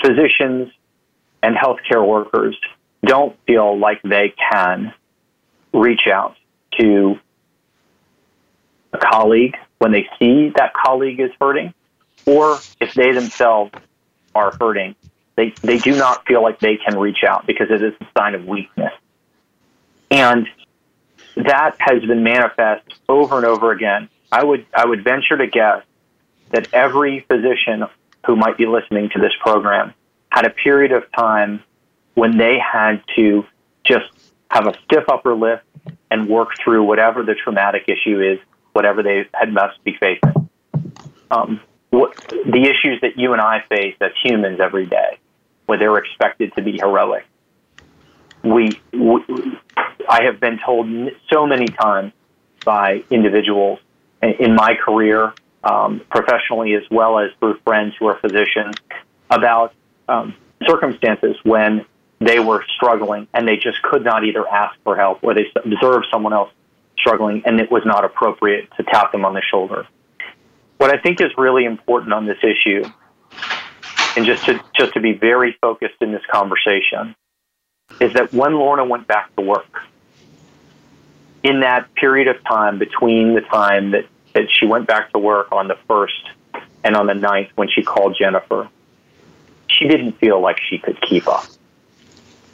physicians 0.01 0.71
and 1.43 1.55
healthcare 1.55 2.05
workers 2.05 2.57
don't 3.03 3.35
feel 3.45 3.77
like 3.77 4.01
they 4.03 4.33
can 4.51 4.93
reach 5.73 6.07
out 6.11 6.35
to 6.79 7.19
a 8.93 8.97
colleague 8.97 9.55
when 9.79 9.91
they 9.91 10.07
see 10.19 10.51
that 10.55 10.73
colleague 10.73 11.19
is 11.19 11.31
hurting, 11.39 11.73
or 12.25 12.59
if 12.79 12.93
they 12.93 13.11
themselves 13.13 13.71
are 14.35 14.55
hurting, 14.59 14.95
they, 15.35 15.53
they 15.61 15.77
do 15.77 15.97
not 15.97 16.25
feel 16.27 16.43
like 16.43 16.59
they 16.59 16.77
can 16.77 16.99
reach 16.99 17.23
out 17.27 17.47
because 17.47 17.67
it 17.71 17.81
is 17.81 17.93
a 17.99 18.07
sign 18.17 18.35
of 18.35 18.45
weakness. 18.45 18.93
And 20.11 20.47
that 21.35 21.77
has 21.79 22.01
been 22.01 22.23
manifest 22.23 22.83
over 23.09 23.37
and 23.37 23.45
over 23.45 23.71
again. 23.71 24.09
I 24.31 24.43
would, 24.43 24.65
I 24.73 24.85
would 24.85 25.03
venture 25.03 25.37
to 25.37 25.47
guess 25.47 25.83
that 26.51 26.73
every 26.73 27.21
physician 27.21 27.85
who 28.25 28.35
might 28.35 28.57
be 28.57 28.65
listening 28.65 29.09
to 29.13 29.19
this 29.19 29.33
program 29.39 29.93
had 30.29 30.45
a 30.45 30.49
period 30.49 30.91
of 30.91 31.03
time 31.11 31.63
when 32.13 32.37
they 32.37 32.57
had 32.59 33.01
to 33.15 33.45
just 33.85 34.05
have 34.49 34.67
a 34.67 34.73
stiff 34.83 35.03
upper 35.09 35.35
lip 35.35 35.63
and 36.09 36.27
work 36.27 36.49
through 36.63 36.83
whatever 36.83 37.23
the 37.23 37.35
traumatic 37.35 37.83
issue 37.87 38.21
is, 38.21 38.39
whatever 38.73 39.01
they 39.01 39.25
had 39.33 39.51
must 39.51 39.83
be 39.83 39.95
facing. 39.99 40.49
Um, 41.29 41.61
what, 41.89 42.15
the 42.29 42.61
issues 42.61 42.99
that 43.01 43.17
you 43.17 43.33
and 43.33 43.41
I 43.41 43.63
face 43.69 43.95
as 44.01 44.11
humans 44.23 44.59
every 44.61 44.85
day, 44.85 45.19
where 45.65 45.77
they're 45.77 45.97
expected 45.97 46.53
to 46.55 46.61
be 46.61 46.77
heroic. 46.77 47.25
We, 48.43 48.81
we, 48.91 49.23
I 50.09 50.23
have 50.23 50.39
been 50.39 50.59
told 50.65 50.87
so 51.31 51.45
many 51.45 51.67
times 51.67 52.13
by 52.65 53.03
individuals 53.09 53.79
in 54.21 54.55
my 54.55 54.75
career, 54.75 55.33
um, 55.63 56.01
professionally, 56.09 56.73
as 56.73 56.83
well 56.89 57.19
as 57.19 57.31
through 57.39 57.57
friends 57.63 57.93
who 57.99 58.07
are 58.07 58.17
physicians, 58.19 58.75
about 59.29 59.73
um, 60.07 60.35
circumstances 60.67 61.35
when 61.43 61.85
they 62.19 62.39
were 62.39 62.63
struggling 62.75 63.27
and 63.33 63.47
they 63.47 63.57
just 63.57 63.81
could 63.81 64.03
not 64.03 64.23
either 64.23 64.47
ask 64.47 64.75
for 64.83 64.95
help 64.95 65.23
or 65.23 65.33
they 65.33 65.45
observed 65.55 66.07
someone 66.11 66.33
else 66.33 66.51
struggling 66.97 67.41
and 67.45 67.59
it 67.59 67.71
was 67.71 67.83
not 67.85 68.05
appropriate 68.05 68.69
to 68.77 68.83
tap 68.83 69.11
them 69.11 69.25
on 69.25 69.33
the 69.33 69.41
shoulder. 69.41 69.87
What 70.77 70.93
I 70.93 71.01
think 71.01 71.21
is 71.21 71.31
really 71.37 71.65
important 71.65 72.13
on 72.13 72.25
this 72.25 72.37
issue, 72.43 72.83
and 74.15 74.25
just 74.25 74.45
to 74.45 74.59
just 74.77 74.93
to 74.93 74.99
be 74.99 75.13
very 75.13 75.57
focused 75.61 75.95
in 76.01 76.11
this 76.11 76.23
conversation, 76.31 77.15
is 77.99 78.13
that 78.13 78.33
when 78.33 78.53
Lorna 78.53 78.85
went 78.85 79.07
back 79.07 79.35
to 79.35 79.41
work, 79.43 79.83
in 81.43 81.61
that 81.61 81.93
period 81.95 82.27
of 82.27 82.43
time 82.43 82.79
between 82.79 83.33
the 83.33 83.41
time 83.41 83.91
that, 83.91 84.05
that 84.33 84.47
she 84.51 84.65
went 84.65 84.87
back 84.87 85.11
to 85.11 85.19
work 85.19 85.51
on 85.51 85.67
the 85.67 85.77
first 85.87 86.29
and 86.83 86.95
on 86.95 87.07
the 87.07 87.13
ninth 87.13 87.49
when 87.55 87.69
she 87.69 87.83
called 87.83 88.15
Jennifer, 88.17 88.69
she 89.67 89.87
didn't 89.87 90.13
feel 90.13 90.39
like 90.39 90.59
she 90.69 90.77
could 90.77 90.99
keep 91.01 91.27
up. 91.27 91.45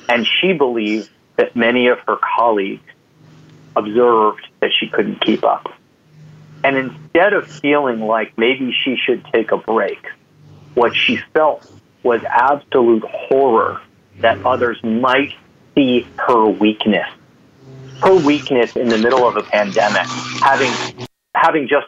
And 0.09 0.25
she 0.25 0.53
believed 0.53 1.09
that 1.35 1.55
many 1.55 1.87
of 1.87 1.99
her 2.07 2.17
colleagues 2.17 2.83
observed 3.75 4.45
that 4.59 4.71
she 4.77 4.87
couldn't 4.87 5.21
keep 5.21 5.43
up. 5.43 5.71
And 6.63 6.75
instead 6.77 7.33
of 7.33 7.47
feeling 7.47 8.01
like 8.01 8.37
maybe 8.37 8.73
she 8.83 8.97
should 8.97 9.23
take 9.31 9.51
a 9.51 9.57
break, 9.57 10.03
what 10.73 10.95
she 10.95 11.17
felt 11.33 11.69
was 12.03 12.21
absolute 12.23 13.03
horror 13.03 13.81
that 14.19 14.43
others 14.45 14.81
might 14.83 15.33
see 15.75 16.07
her 16.17 16.47
weakness. 16.47 17.07
Her 18.01 18.15
weakness 18.15 18.75
in 18.75 18.89
the 18.89 18.97
middle 18.97 19.27
of 19.27 19.37
a 19.37 19.43
pandemic, 19.43 20.07
having 20.41 20.71
having 21.41 21.67
just 21.67 21.87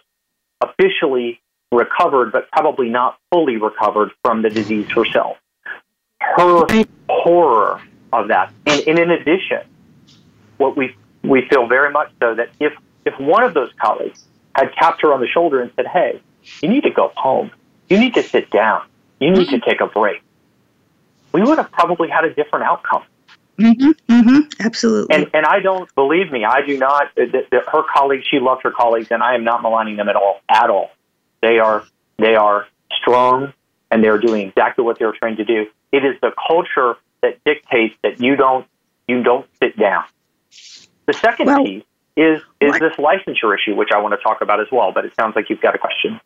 officially 0.61 1.41
recovered, 1.71 2.31
but 2.31 2.49
probably 2.51 2.89
not 2.89 3.17
fully 3.31 3.57
recovered 3.57 4.11
from 4.23 4.41
the 4.41 4.49
disease 4.49 4.87
herself. 4.89 5.37
Her 6.21 6.65
horror 7.09 7.81
of 8.11 8.27
that. 8.29 8.51
And, 8.65 8.87
and 8.87 8.99
in 8.99 9.11
addition, 9.11 9.61
what 10.57 10.75
we 10.75 10.95
we 11.23 11.47
feel 11.49 11.67
very 11.67 11.91
much 11.91 12.11
so 12.19 12.35
that 12.35 12.49
if 12.59 12.73
if 13.05 13.19
one 13.19 13.43
of 13.43 13.53
those 13.53 13.71
colleagues 13.81 14.23
had 14.55 14.71
tapped 14.73 15.01
her 15.01 15.13
on 15.13 15.21
the 15.21 15.27
shoulder 15.27 15.61
and 15.61 15.71
said, 15.75 15.87
"Hey, 15.87 16.21
you 16.61 16.69
need 16.69 16.83
to 16.83 16.91
go 16.91 17.11
home. 17.15 17.51
You 17.87 17.99
need 17.99 18.13
to 18.15 18.23
sit 18.23 18.49
down. 18.49 18.83
You 19.19 19.31
need 19.31 19.49
to 19.49 19.57
mm-hmm. 19.57 19.69
take 19.69 19.81
a 19.81 19.87
break," 19.87 20.21
we 21.31 21.41
would 21.41 21.57
have 21.57 21.71
probably 21.71 22.09
had 22.09 22.25
a 22.25 22.33
different 22.33 22.65
outcome. 22.65 23.03
Mm-hmm, 23.59 23.91
mm-hmm, 24.11 24.39
absolutely. 24.65 25.15
And 25.15 25.29
and 25.33 25.45
I 25.45 25.59
don't 25.59 25.93
believe 25.93 26.31
me. 26.31 26.45
I 26.45 26.65
do 26.65 26.77
not. 26.77 27.13
The, 27.15 27.45
the, 27.51 27.59
her 27.71 27.83
colleagues, 27.93 28.25
she 28.29 28.39
loved 28.39 28.63
her 28.63 28.71
colleagues, 28.71 29.09
and 29.11 29.21
I 29.21 29.35
am 29.35 29.43
not 29.43 29.61
maligning 29.61 29.97
them 29.97 30.07
at 30.07 30.15
all. 30.15 30.39
At 30.49 30.69
all. 30.69 30.91
They 31.41 31.59
are 31.59 31.83
they 32.17 32.35
are 32.35 32.67
strong, 32.91 33.53
and 33.91 34.03
they 34.03 34.07
are 34.07 34.17
doing 34.17 34.47
exactly 34.47 34.83
what 34.83 34.97
they 34.97 35.05
are 35.05 35.13
trying 35.13 35.35
to 35.37 35.45
do. 35.45 35.65
It 35.91 36.05
is 36.05 36.15
the 36.21 36.31
culture 36.47 36.97
that 37.21 37.43
dictates 37.43 37.95
that 38.03 38.21
you 38.21 38.35
don't 38.37 38.65
you 39.07 39.23
don't 39.23 39.45
sit 39.61 39.77
down. 39.77 40.05
The 41.05 41.13
second 41.13 41.47
well, 41.47 41.63
piece 41.63 41.83
is 42.15 42.41
is 42.61 42.71
what? 42.71 42.79
this 42.79 42.93
licensure 42.93 43.53
issue, 43.55 43.75
which 43.75 43.89
I 43.93 43.99
want 43.99 44.13
to 44.13 44.23
talk 44.23 44.41
about 44.41 44.61
as 44.61 44.67
well. 44.71 44.93
But 44.93 45.05
it 45.05 45.13
sounds 45.15 45.35
like 45.35 45.49
you've 45.49 45.61
got 45.61 45.75
a 45.75 45.79
question. 45.79 46.21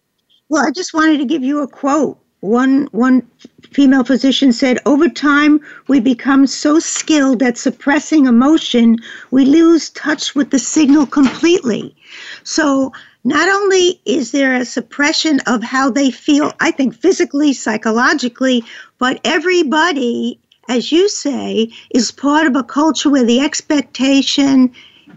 Well, 0.50 0.66
I 0.66 0.72
just 0.72 0.94
wanted 0.94 1.18
to 1.18 1.26
give 1.26 1.44
you 1.44 1.62
a 1.62 1.68
quote 1.68 2.20
one 2.44 2.90
one 2.92 3.26
female 3.72 4.04
physician 4.04 4.52
said 4.52 4.78
over 4.86 5.08
time 5.08 5.62
we 5.88 6.02
become 6.02 6.46
so 6.46 6.78
skilled 6.78 7.42
at 7.42 7.58
suppressing 7.58 8.26
emotion 8.26 8.98
we 9.32 9.46
lose 9.46 9.90
touch 9.92 10.36
with 10.36 10.52
the 10.52 10.60
signal 10.60 11.06
completely. 11.06 11.96
So 12.44 12.92
not 13.24 13.48
only 13.48 14.02
is 14.06 14.32
there 14.34 14.54
a 14.56 14.66
suppression 14.66 15.40
of 15.48 15.64
how 15.64 15.90
they 15.90 16.12
feel 16.12 16.52
i 16.60 16.70
think 16.70 16.94
physically 16.94 17.54
psychologically 17.54 18.62
but 18.98 19.22
everybody 19.24 20.38
as 20.68 20.92
you 20.92 21.08
say 21.08 21.72
is 21.92 22.12
part 22.12 22.46
of 22.46 22.58
a 22.58 22.64
culture 22.64 23.10
where 23.10 23.24
the 23.24 23.40
expectation 23.40 24.70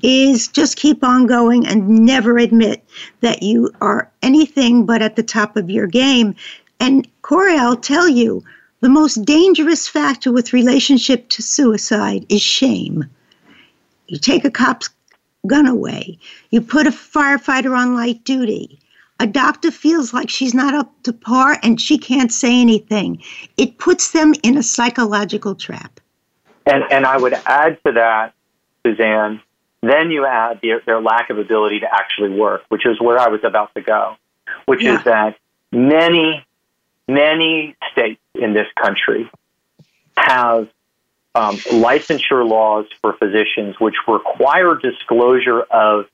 is 0.02 0.46
just 0.46 0.76
keep 0.76 1.02
on 1.02 1.26
going 1.26 1.66
and 1.66 1.88
never 1.88 2.38
admit 2.38 2.84
that 3.20 3.42
you 3.42 3.70
are 3.80 4.08
anything 4.22 4.86
but 4.86 5.02
at 5.02 5.16
the 5.16 5.22
top 5.22 5.56
of 5.56 5.68
your 5.68 5.88
game 5.88 6.36
and 6.80 7.08
Corey, 7.22 7.56
I'll 7.56 7.76
tell 7.76 8.08
you, 8.08 8.44
the 8.80 8.88
most 8.88 9.24
dangerous 9.24 9.88
factor 9.88 10.30
with 10.30 10.52
relationship 10.52 11.28
to 11.30 11.42
suicide 11.42 12.26
is 12.28 12.42
shame. 12.42 13.04
You 14.06 14.18
take 14.18 14.44
a 14.44 14.50
cop's 14.50 14.90
gun 15.46 15.66
away, 15.66 16.18
you 16.50 16.60
put 16.60 16.86
a 16.86 16.90
firefighter 16.90 17.76
on 17.76 17.94
light 17.94 18.22
duty. 18.24 18.78
A 19.18 19.26
doctor 19.26 19.70
feels 19.70 20.12
like 20.12 20.28
she's 20.28 20.52
not 20.52 20.74
up 20.74 20.92
to 21.04 21.12
par 21.12 21.58
and 21.62 21.80
she 21.80 21.96
can't 21.96 22.30
say 22.30 22.60
anything. 22.60 23.22
It 23.56 23.78
puts 23.78 24.10
them 24.10 24.34
in 24.42 24.58
a 24.58 24.62
psychological 24.62 25.54
trap. 25.54 26.00
And, 26.66 26.84
and 26.90 27.06
I 27.06 27.16
would 27.16 27.32
add 27.32 27.78
to 27.86 27.92
that, 27.92 28.34
Suzanne, 28.84 29.40
then 29.82 30.10
you 30.10 30.26
add 30.26 30.60
their, 30.62 30.80
their 30.84 31.00
lack 31.00 31.30
of 31.30 31.38
ability 31.38 31.80
to 31.80 31.92
actually 31.92 32.30
work, 32.30 32.62
which 32.68 32.84
is 32.86 33.00
where 33.00 33.18
I 33.18 33.28
was 33.28 33.40
about 33.42 33.74
to 33.74 33.80
go, 33.80 34.16
which 34.66 34.82
yeah. 34.82 34.98
is 34.98 35.04
that 35.04 35.36
many 35.72 36.45
many 37.08 37.76
states 37.92 38.20
in 38.34 38.52
this 38.52 38.66
country 38.80 39.30
have 40.16 40.68
um, 41.34 41.56
licensure 41.56 42.48
laws 42.48 42.86
for 43.00 43.12
physicians 43.14 43.76
which 43.78 43.94
require 44.08 44.74
disclosure 44.74 45.62
of 45.62 46.06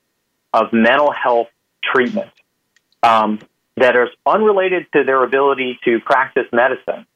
of 0.52 0.72
mental 0.72 1.10
health 1.12 1.48
treatment 1.82 2.30
um, 3.02 3.38
that 3.76 3.96
is 3.96 4.08
unrelated 4.26 4.86
to 4.92 5.04
their 5.04 5.22
ability 5.22 5.78
to 5.84 5.98
practice 6.00 6.46
medicine, 6.52 7.06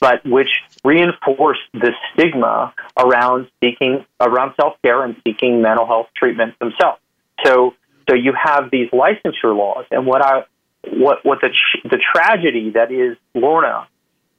but 0.00 0.24
which 0.26 0.50
reinforce 0.84 1.58
the 1.72 1.92
stigma 2.12 2.74
around 2.96 3.48
seeking 3.62 4.04
around 4.20 4.54
self 4.60 4.74
care 4.82 5.02
and 5.04 5.16
seeking 5.26 5.62
mental 5.62 5.86
health 5.86 6.08
treatment 6.14 6.58
themselves. 6.58 7.00
So 7.44 7.74
so 8.08 8.14
you 8.14 8.32
have 8.32 8.70
these 8.70 8.90
licensure 8.90 9.56
laws, 9.56 9.86
and 9.90 10.06
what 10.06 10.22
I 10.22 10.44
what 10.86 11.24
what 11.24 11.40
the 11.40 11.50
the 11.84 11.98
tragedy 12.14 12.70
that 12.70 12.92
is 12.92 13.16
Lorna 13.34 13.88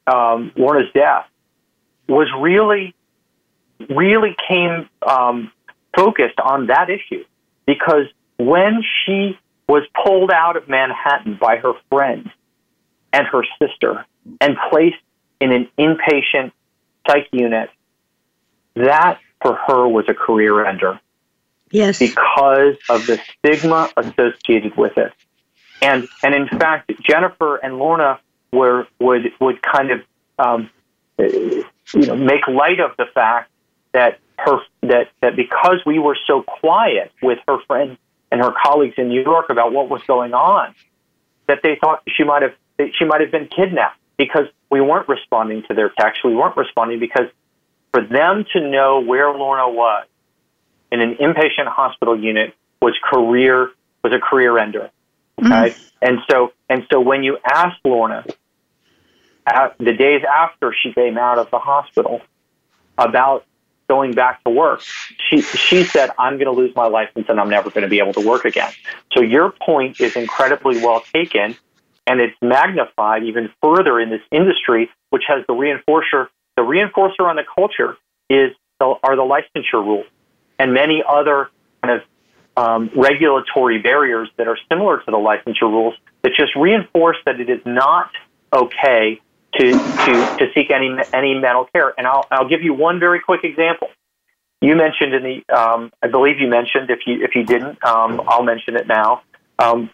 um, 0.08 0.52
Lorna's 0.56 0.91
death 0.93 1.25
was 2.08 2.28
really 2.39 2.95
really 3.89 4.36
came 4.47 4.89
um, 5.08 5.52
focused 5.95 6.39
on 6.39 6.67
that 6.67 6.89
issue 6.89 7.23
because 7.65 8.06
when 8.38 8.84
she 9.06 9.38
was 9.67 9.84
pulled 10.04 10.32
out 10.32 10.58
of 10.58 10.67
Manhattan 10.67 11.38
by 11.39 11.58
her 11.58 11.73
friend 11.89 12.30
and 13.13 13.28
her 13.28 13.43
sister 13.62 14.06
and 14.41 14.58
placed 14.71 14.97
in 15.39 15.52
an 15.52 15.69
inpatient 15.78 16.52
psych 17.08 17.28
unit, 17.32 17.69
that 18.75 19.19
for 19.41 19.56
her 19.67 19.88
was 19.88 20.06
a 20.08 20.13
career 20.13 20.65
ender. 20.65 20.99
Yes. 21.71 21.99
Because 21.99 22.75
of 22.89 23.06
the 23.06 23.19
stigma 23.38 23.91
associated 23.95 24.75
with 24.75 24.97
it. 24.97 25.13
And 25.81 26.07
and 26.23 26.33
in 26.35 26.47
fact, 26.47 26.91
Jennifer 27.01 27.57
and 27.57 27.77
Lorna 27.77 28.19
were 28.51 28.87
would 28.99 29.31
would 29.39 29.61
kind 29.61 29.91
of 29.91 30.01
um, 30.37 30.69
you 31.17 31.65
know 31.93 32.15
make 32.15 32.47
light 32.47 32.79
of 32.79 32.91
the 32.97 33.05
fact 33.13 33.51
that 33.93 34.19
her 34.37 34.59
that 34.81 35.09
that 35.21 35.35
because 35.35 35.79
we 35.85 35.99
were 35.99 36.17
so 36.27 36.41
quiet 36.41 37.11
with 37.21 37.39
her 37.47 37.59
friends 37.67 37.97
and 38.31 38.41
her 38.41 38.53
colleagues 38.63 38.95
in 38.97 39.09
New 39.09 39.21
York 39.21 39.49
about 39.49 39.73
what 39.73 39.89
was 39.89 40.01
going 40.07 40.33
on, 40.33 40.73
that 41.47 41.59
they 41.63 41.77
thought 41.79 42.03
she 42.07 42.23
might 42.23 42.41
have 42.41 42.53
she 42.93 43.05
might 43.05 43.21
have 43.21 43.31
been 43.31 43.47
kidnapped 43.47 43.97
because 44.17 44.45
we 44.69 44.81
weren't 44.81 45.07
responding 45.07 45.63
to 45.67 45.73
their 45.73 45.89
texts. 45.89 46.23
We 46.23 46.35
weren't 46.35 46.57
responding 46.57 46.99
because 46.99 47.27
for 47.91 48.03
them 48.03 48.45
to 48.53 48.69
know 48.69 48.99
where 49.01 49.31
Lorna 49.31 49.69
was 49.69 50.05
in 50.91 51.01
an 51.01 51.15
inpatient 51.15 51.67
hospital 51.67 52.19
unit 52.19 52.53
was 52.81 52.95
career 53.03 53.71
was 54.03 54.13
a 54.13 54.19
career 54.19 54.57
ender. 54.57 54.89
Okay, 55.39 55.71
mm. 55.71 55.91
and 56.02 56.19
so 56.30 56.54
and 56.69 56.86
so 56.91 56.99
when 56.99 57.23
you 57.23 57.38
ask 57.45 57.78
Lorna 57.84 58.25
at 59.45 59.75
the 59.78 59.93
days 59.93 60.21
after 60.23 60.75
she 60.82 60.93
came 60.93 61.17
out 61.17 61.38
of 61.38 61.49
the 61.49 61.60
hospital 61.60 62.21
about 62.97 63.45
going 63.88 64.13
back 64.13 64.43
to 64.43 64.52
work, 64.52 64.82
she 65.30 65.41
she 65.41 65.84
said, 65.84 66.12
"I'm 66.17 66.34
going 66.34 66.45
to 66.45 66.52
lose 66.52 66.75
my 66.75 66.88
license 66.88 67.28
and 67.30 67.39
I'm 67.39 67.49
never 67.49 67.69
going 67.69 67.84
to 67.84 67.89
be 67.89 67.99
able 67.99 68.13
to 68.13 68.28
work 68.28 68.45
again." 68.45 68.71
So 69.13 69.21
your 69.21 69.52
point 69.52 69.99
is 69.99 70.15
incredibly 70.15 70.78
well 70.84 71.02
taken, 71.13 71.56
and 72.06 72.19
it's 72.19 72.36
magnified 72.41 73.23
even 73.23 73.49
further 73.62 73.99
in 73.99 74.10
this 74.10 74.21
industry, 74.32 74.89
which 75.10 75.23
has 75.28 75.45
the 75.47 75.54
reinforcer. 75.54 76.28
The 76.56 76.63
reinforcer 76.63 77.21
on 77.21 77.38
the 77.38 77.45
culture 77.56 77.97
is 78.30 78.52
the, 78.80 78.93
are 79.04 79.15
the 79.15 79.23
licensure 79.23 79.84
rules 79.84 80.06
and 80.60 80.73
many 80.73 81.02
other 81.08 81.49
kind 81.82 81.95
of 81.95 82.08
um, 82.57 82.89
regulatory 82.95 83.79
barriers 83.79 84.29
that 84.38 84.47
are 84.47 84.57
similar 84.69 84.99
to 84.99 85.05
the 85.05 85.17
licensure 85.17 85.63
rules 85.63 85.95
that 86.23 86.31
just 86.38 86.55
reinforce 86.55 87.17
that 87.25 87.39
it 87.39 87.49
is 87.49 87.62
not 87.65 88.12
okay 88.53 89.21
to 89.53 89.71
to 89.71 90.38
to 90.38 90.51
seek 90.53 90.71
any 90.71 90.95
any 91.13 91.35
mental 91.35 91.65
care. 91.65 91.93
And 91.97 92.05
I'll 92.05 92.25
I'll 92.31 92.47
give 92.47 92.62
you 92.62 92.73
one 92.73 92.99
very 92.99 93.19
quick 93.19 93.43
example. 93.43 93.89
You 94.62 94.75
mentioned 94.75 95.13
in 95.13 95.23
the 95.23 95.55
um, 95.55 95.91
I 96.03 96.07
believe 96.07 96.39
you 96.39 96.47
mentioned 96.47 96.89
if 96.89 96.99
you 97.05 97.23
if 97.23 97.35
you 97.35 97.43
didn't 97.45 97.83
um, 97.83 98.21
I'll 98.27 98.43
mention 98.43 98.75
it 98.75 98.88
now. 98.88 99.21
Um, 99.57 99.89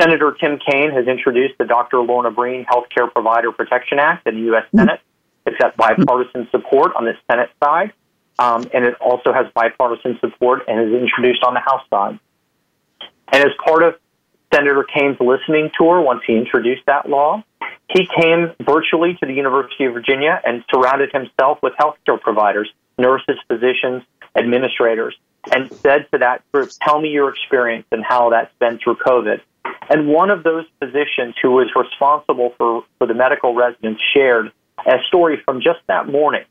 Senator 0.00 0.36
Tim 0.38 0.58
Kaine 0.58 0.90
has 0.90 1.06
introduced 1.06 1.54
the 1.58 1.64
Dr. 1.64 2.00
Lorna 2.00 2.30
Breen 2.30 2.66
Healthcare 2.66 3.10
Provider 3.10 3.50
Protection 3.50 3.98
Act 3.98 4.28
in 4.28 4.34
the 4.34 4.40
U.S. 4.42 4.64
Senate. 4.74 5.00
It's 5.46 5.56
got 5.56 5.76
bipartisan 5.76 6.48
support 6.50 6.92
on 6.96 7.04
the 7.06 7.14
Senate 7.30 7.50
side 7.62 7.92
um, 8.38 8.68
and 8.74 8.84
it 8.84 8.94
also 9.00 9.32
has 9.32 9.46
bipartisan 9.54 10.18
support 10.20 10.62
and 10.68 10.80
is 10.80 11.00
introduced 11.00 11.42
on 11.44 11.54
the 11.54 11.60
House 11.60 11.82
side. 11.88 12.18
And 13.32 13.44
as 13.44 13.52
part 13.64 13.82
of 13.82 13.94
Senator 14.54 14.84
Kaine's 14.84 15.18
listening 15.20 15.70
tour, 15.76 16.00
once 16.00 16.22
he 16.26 16.36
introduced 16.36 16.82
that 16.86 17.08
law, 17.08 17.42
he 17.90 18.06
came 18.20 18.52
virtually 18.60 19.16
to 19.20 19.26
the 19.26 19.32
University 19.32 19.84
of 19.84 19.94
Virginia 19.94 20.40
and 20.44 20.64
surrounded 20.72 21.12
himself 21.12 21.58
with 21.62 21.72
healthcare 21.74 22.20
providers, 22.20 22.68
nurses, 22.98 23.38
physicians, 23.48 24.02
administrators, 24.36 25.14
and 25.52 25.72
said 25.72 26.06
to 26.12 26.18
that 26.18 26.42
group, 26.52 26.70
Tell 26.82 27.00
me 27.00 27.08
your 27.08 27.30
experience 27.30 27.86
and 27.90 28.04
how 28.04 28.30
that's 28.30 28.52
been 28.58 28.78
through 28.78 28.96
COVID. 28.96 29.40
And 29.88 30.08
one 30.08 30.30
of 30.30 30.42
those 30.42 30.64
physicians 30.78 31.34
who 31.40 31.52
was 31.52 31.68
responsible 31.74 32.54
for, 32.58 32.84
for 32.98 33.06
the 33.06 33.14
medical 33.14 33.54
residents 33.54 34.02
shared 34.14 34.52
a 34.84 34.98
story 35.08 35.40
from 35.44 35.60
just 35.60 35.80
that 35.86 36.08
morning 36.08 36.44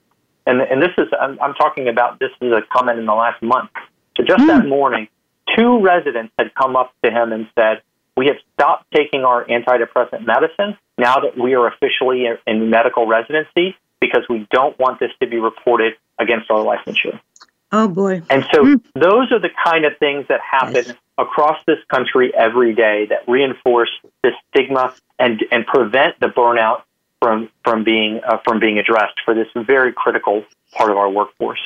and 0.46 0.62
and 0.62 0.82
this 0.82 0.92
is 0.98 1.08
I'm, 1.20 1.40
I'm 1.42 1.54
talking 1.54 1.88
about 1.88 2.20
this 2.20 2.32
is 2.42 2.52
a 2.52 2.62
comment 2.72 3.00
in 3.00 3.06
the 3.06 3.14
last 3.14 3.42
month. 3.42 3.72
So 4.18 4.24
just 4.24 4.44
mm. 4.44 4.48
that 4.48 4.64
hmm. 4.64 4.70
morning, 4.70 5.08
two 5.56 5.82
residents 5.82 6.34
had 6.38 6.54
come 6.56 6.76
up 6.76 6.94
to 7.04 7.12
him 7.12 7.32
and 7.32 7.48
said, 7.56 7.82
"We 8.16 8.28
have 8.28 8.38
stopped 8.54 8.86
taking 8.94 9.24
our 9.24 9.46
antidepressant 9.46 10.26
medicine 10.26 10.78
now 10.98 11.20
that 11.20 11.38
we 11.38 11.56
are 11.56 11.68
officially 11.68 12.26
in 12.46 12.70
medical 12.70 13.08
residency 13.08 13.76
because 14.00 14.24
we 14.30 14.48
don't 14.52 14.78
want 14.80 15.00
this 15.00 15.12
to 15.22 15.28
be 15.28 15.38
reported 15.38 15.94
against 16.20 16.50
our 16.52 16.64
licensure." 16.64 17.20
Oh 17.72 17.88
boy! 17.88 18.22
And 18.30 18.46
so 18.54 18.64
mm. 18.64 18.82
those 18.94 19.32
are 19.32 19.40
the 19.40 19.52
kind 19.66 19.86
of 19.86 19.98
things 19.98 20.28
that 20.30 20.40
happen 20.40 20.86
yes. 20.86 20.94
across 21.18 21.58
this 21.66 21.80
country 21.90 22.34
every 22.34 22.74
day 22.76 23.08
that 23.10 23.28
reinforce 23.28 23.90
this 24.24 24.34
stigma 24.50 24.94
and 25.18 25.44
and 25.52 25.66
prevent 25.66 26.20
the 26.20 26.28
burnout 26.28 26.84
from 27.22 27.50
from 27.64 27.84
being 27.84 28.22
uh, 28.28 28.38
from 28.44 28.60
being 28.60 28.78
addressed 28.78 29.20
for 29.24 29.34
this 29.34 29.48
very 29.56 29.94
critical 29.94 30.44
part 30.74 30.92
of 30.92 30.98
our 30.98 31.10
workforce. 31.10 31.62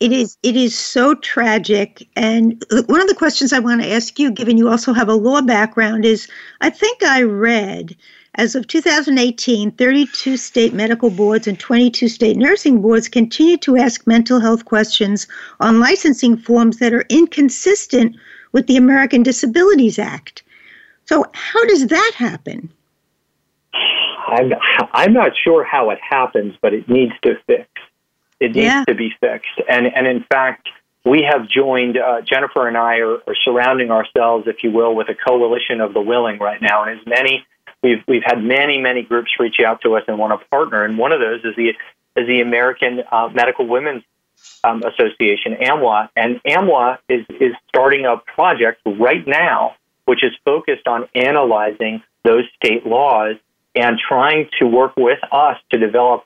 It 0.00 0.12
is 0.12 0.36
it 0.42 0.56
is 0.56 0.76
so 0.76 1.14
tragic. 1.14 2.08
And 2.16 2.64
one 2.86 3.00
of 3.00 3.08
the 3.08 3.14
questions 3.14 3.52
I 3.52 3.60
want 3.60 3.82
to 3.82 3.92
ask 3.92 4.18
you, 4.18 4.30
given 4.30 4.56
you 4.56 4.68
also 4.68 4.92
have 4.92 5.08
a 5.08 5.14
law 5.14 5.42
background, 5.42 6.04
is 6.04 6.28
I 6.60 6.70
think 6.70 7.02
I 7.04 7.22
read 7.22 7.94
as 8.36 8.54
of 8.54 8.66
2018, 8.66 9.72
32 9.72 10.36
state 10.38 10.72
medical 10.72 11.10
boards 11.10 11.46
and 11.46 11.60
22 11.60 12.08
state 12.08 12.36
nursing 12.36 12.80
boards 12.80 13.08
continue 13.08 13.58
to 13.58 13.76
ask 13.76 14.06
mental 14.06 14.40
health 14.40 14.64
questions 14.64 15.28
on 15.60 15.80
licensing 15.80 16.36
forms 16.36 16.78
that 16.78 16.94
are 16.94 17.04
inconsistent 17.10 18.16
with 18.52 18.66
the 18.66 18.76
American 18.76 19.22
Disabilities 19.22 19.98
Act. 19.98 20.42
So, 21.04 21.26
how 21.34 21.64
does 21.66 21.88
that 21.88 22.12
happen? 22.16 22.72
I'm, 24.26 24.52
I'm 24.92 25.12
not 25.12 25.32
sure 25.42 25.64
how 25.64 25.90
it 25.90 25.98
happens, 26.00 26.54
but 26.60 26.74
it 26.74 26.88
needs 26.88 27.12
to 27.22 27.36
fix. 27.46 27.68
It 28.40 28.54
needs 28.54 28.66
yeah. 28.66 28.84
to 28.88 28.94
be 28.94 29.12
fixed. 29.20 29.60
And, 29.68 29.86
and 29.86 30.06
in 30.06 30.24
fact, 30.24 30.68
we 31.04 31.22
have 31.28 31.48
joined, 31.48 31.96
uh, 31.96 32.22
Jennifer 32.22 32.66
and 32.68 32.76
I 32.76 32.98
are, 32.98 33.18
are 33.26 33.36
surrounding 33.44 33.90
ourselves, 33.90 34.46
if 34.46 34.62
you 34.62 34.70
will, 34.70 34.94
with 34.94 35.08
a 35.08 35.14
coalition 35.14 35.80
of 35.80 35.94
the 35.94 36.00
willing 36.00 36.38
right 36.38 36.60
now. 36.60 36.84
And 36.84 37.00
as 37.00 37.06
many, 37.06 37.46
we've, 37.82 38.02
we've 38.06 38.22
had 38.24 38.42
many, 38.42 38.80
many 38.80 39.02
groups 39.02 39.30
reach 39.38 39.60
out 39.64 39.80
to 39.82 39.96
us 39.96 40.04
and 40.06 40.18
want 40.18 40.40
to 40.40 40.46
partner. 40.48 40.84
And 40.84 40.98
one 40.98 41.12
of 41.12 41.20
those 41.20 41.44
is 41.44 41.56
the, 41.56 41.68
is 42.20 42.26
the 42.26 42.40
American 42.40 43.02
uh, 43.10 43.28
Medical 43.34 43.66
Women's 43.66 44.04
um, 44.64 44.82
Association, 44.82 45.54
AMWA. 45.54 46.08
And 46.16 46.40
AMWA 46.44 46.98
is, 47.08 47.26
is 47.40 47.52
starting 47.68 48.06
a 48.06 48.16
project 48.16 48.80
right 48.86 49.26
now, 49.26 49.76
which 50.04 50.24
is 50.24 50.32
focused 50.44 50.86
on 50.86 51.08
analyzing 51.14 52.02
those 52.24 52.44
state 52.56 52.86
laws 52.86 53.36
and 53.74 53.98
trying 53.98 54.48
to 54.58 54.66
work 54.66 54.96
with 54.96 55.18
us 55.30 55.56
to 55.70 55.78
develop 55.78 56.24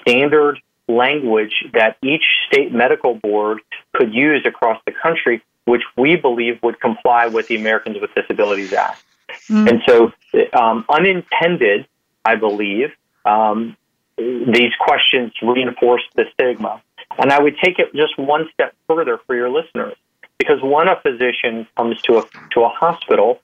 standard 0.00 0.58
language 0.88 1.54
that 1.72 1.96
each 2.02 2.24
state 2.46 2.72
medical 2.72 3.14
board 3.14 3.60
could 3.94 4.12
use 4.12 4.44
across 4.44 4.80
the 4.86 4.92
country, 4.92 5.42
which 5.64 5.82
we 5.96 6.16
believe 6.16 6.62
would 6.62 6.80
comply 6.80 7.26
with 7.28 7.48
the 7.48 7.56
Americans 7.56 7.98
with 8.00 8.12
Disabilities 8.14 8.72
Act. 8.72 9.02
Mm. 9.48 9.70
And 9.70 9.82
so, 9.86 10.12
um, 10.52 10.84
unintended, 10.88 11.86
I 12.24 12.34
believe, 12.34 12.92
um, 13.24 13.76
these 14.16 14.72
questions 14.80 15.32
reinforce 15.40 16.02
the 16.16 16.24
stigma. 16.34 16.82
And 17.18 17.32
I 17.32 17.40
would 17.40 17.56
take 17.58 17.78
it 17.78 17.94
just 17.94 18.18
one 18.18 18.48
step 18.52 18.74
further 18.86 19.18
for 19.26 19.34
your 19.34 19.48
listeners, 19.48 19.96
because 20.38 20.60
when 20.62 20.88
a 20.88 21.00
physician 21.00 21.66
comes 21.76 22.00
to 22.02 22.18
a 22.18 22.22
to 22.52 22.62
a 22.62 22.68
hospital, 22.68 23.40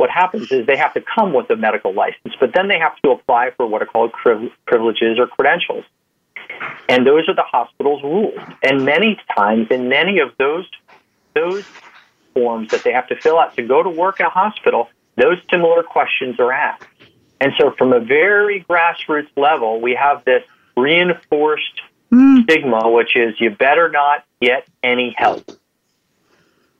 what 0.00 0.08
happens 0.08 0.50
is 0.50 0.66
they 0.66 0.78
have 0.78 0.94
to 0.94 1.02
come 1.14 1.34
with 1.34 1.50
a 1.50 1.56
medical 1.56 1.92
license, 1.92 2.34
but 2.40 2.54
then 2.54 2.68
they 2.68 2.78
have 2.78 2.96
to 3.02 3.10
apply 3.10 3.50
for 3.58 3.66
what 3.66 3.82
are 3.82 3.86
called 3.86 4.10
privileges 4.14 5.18
or 5.18 5.26
credentials. 5.26 5.84
And 6.88 7.06
those 7.06 7.28
are 7.28 7.34
the 7.34 7.44
hospital's 7.44 8.02
rules. 8.02 8.40
And 8.62 8.86
many 8.86 9.20
times, 9.36 9.66
in 9.70 9.90
many 9.90 10.20
of 10.20 10.30
those 10.38 10.64
those 11.34 11.66
forms 12.32 12.70
that 12.70 12.82
they 12.82 12.92
have 12.92 13.08
to 13.08 13.16
fill 13.20 13.38
out 13.38 13.54
to 13.56 13.62
go 13.62 13.82
to 13.82 13.90
work 13.90 14.20
in 14.20 14.26
a 14.26 14.30
hospital, 14.30 14.88
those 15.16 15.36
similar 15.50 15.82
questions 15.82 16.40
are 16.40 16.50
asked. 16.50 16.86
And 17.38 17.52
so, 17.60 17.72
from 17.76 17.92
a 17.92 18.00
very 18.00 18.64
grassroots 18.68 19.28
level, 19.36 19.82
we 19.82 19.94
have 19.96 20.24
this 20.24 20.42
reinforced 20.78 21.82
mm. 22.10 22.42
stigma, 22.44 22.90
which 22.90 23.14
is 23.16 23.38
you 23.38 23.50
better 23.50 23.90
not 23.90 24.24
get 24.40 24.66
any 24.82 25.14
help. 25.18 25.44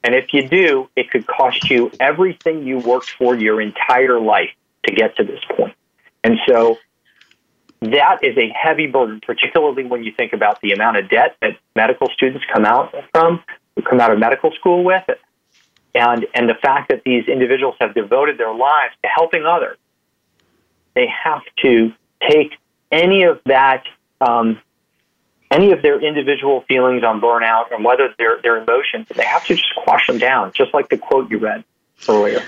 And 0.03 0.15
if 0.15 0.33
you 0.33 0.49
do, 0.49 0.89
it 0.97 1.11
could 1.11 1.27
cost 1.27 1.71
you 1.71 1.91
everything 2.01 2.67
you 2.67 2.79
worked 2.79 3.11
for 3.11 3.37
your 3.37 3.61
entire 3.61 4.19
life 4.19 4.51
to 4.87 4.95
get 4.95 5.17
to 5.17 5.25
this 5.25 5.41
point. 5.57 5.75
And 6.25 6.39
so 6.49 6.79
that 7.81 8.23
is 8.23 8.37
a 8.37 8.49
heavy 8.49 8.87
burden, 8.87 9.21
particularly 9.25 9.85
when 9.85 10.05
you 10.05 10.13
think 10.17 10.33
about 10.33 10.61
the 10.61 10.73
amount 10.73 10.97
of 10.99 11.09
debt 11.09 11.37
that 11.41 11.57
medical 11.75 12.09
students 12.15 12.45
come 12.53 12.65
out 12.65 12.95
from, 13.13 13.43
come 13.89 14.01
out 14.01 14.11
of 14.11 14.19
medical 14.19 14.53
school 14.53 14.85
with, 14.85 15.05
and, 15.95 16.27
and 16.35 16.49
the 16.49 16.55
fact 16.55 16.91
that 16.91 17.03
these 17.05 17.27
individuals 17.27 17.75
have 17.81 17.95
devoted 17.95 18.39
their 18.39 18.55
lives 18.55 18.95
to 19.03 19.09
helping 19.09 19.45
others. 19.45 19.77
They 20.95 21.07
have 21.25 21.43
to 21.63 21.93
take 22.29 22.53
any 22.91 23.25
of 23.25 23.41
that 23.47 23.85
um, 24.21 24.61
any 25.51 25.73
of 25.73 25.83
their 25.83 26.01
individual 26.01 26.63
feelings 26.63 27.03
on 27.03 27.21
burnout 27.21 27.73
and 27.73 27.85
whether 27.85 28.15
their 28.19 28.41
their 28.43 28.57
emotions, 28.59 29.07
they 29.15 29.25
have 29.25 29.45
to 29.47 29.55
just 29.55 29.75
quash 29.77 30.07
them 30.07 30.19
down, 30.19 30.53
just 30.53 30.73
like 30.73 30.89
the 30.89 30.99
quote 30.99 31.31
you 31.31 31.39
read 31.39 31.65
earlier. 32.09 32.43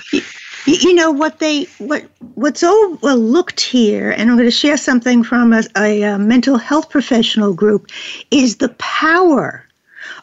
You 0.64 0.94
know 0.94 1.10
what 1.10 1.40
they 1.40 1.64
what 1.78 2.04
what's 2.34 2.62
overlooked 2.62 3.60
here, 3.60 4.12
and 4.12 4.30
I'm 4.30 4.36
going 4.36 4.46
to 4.46 4.50
share 4.50 4.76
something 4.76 5.24
from 5.24 5.52
a, 5.52 5.64
a, 5.76 6.02
a 6.02 6.18
mental 6.18 6.56
health 6.56 6.88
professional 6.88 7.52
group, 7.52 7.88
is 8.30 8.56
the 8.56 8.68
power 8.78 9.66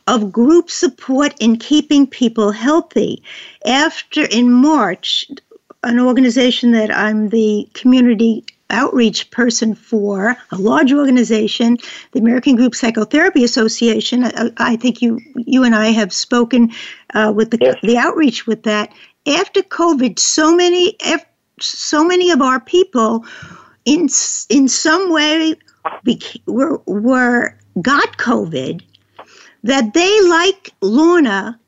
of 0.08 0.32
group 0.32 0.72
support 0.72 1.36
in 1.40 1.58
keeping 1.58 2.08
people 2.08 2.52
healthy. 2.52 3.22
After 3.66 4.26
in 4.26 4.52
March, 4.52 5.30
an 5.84 6.00
organization 6.00 6.72
that 6.72 6.90
I'm 6.96 7.30
the 7.30 7.68
community 7.74 8.46
outreach 8.70 9.32
person 9.32 9.76
for 9.76 10.36
a 10.52 10.56
large 10.58 10.94
organization, 10.94 11.78
the 12.12 12.20
American 12.20 12.56
Group 12.56 12.76
Psychotherapy 12.76 13.44
Association. 13.44 14.26
I, 14.26 14.52
I 14.58 14.76
think 14.76 15.02
you 15.02 15.20
you 15.36 15.64
and 15.64 15.76
I 15.76 15.88
have 15.88 16.14
spoken 16.14 16.72
uh, 17.14 17.34
with 17.36 17.52
the 17.52 17.58
yes. 17.62 17.76
the 17.84 17.98
outreach 17.98 18.48
with 18.48 18.64
that. 18.64 18.94
After 19.28 19.62
COVID, 19.62 20.20
so 20.20 20.56
many 20.56 20.98
so 21.60 22.04
many 22.04 22.32
of 22.32 22.42
our 22.42 22.60
people, 22.60 23.26
in 23.86 24.08
in 24.50 24.68
some 24.68 25.12
way, 25.12 25.56
were 26.46 26.82
were 26.86 27.58
got 27.82 28.18
COVID, 28.18 28.82
that 29.64 29.94
they 29.94 30.22
like 30.28 30.72
Lorna 30.82 31.60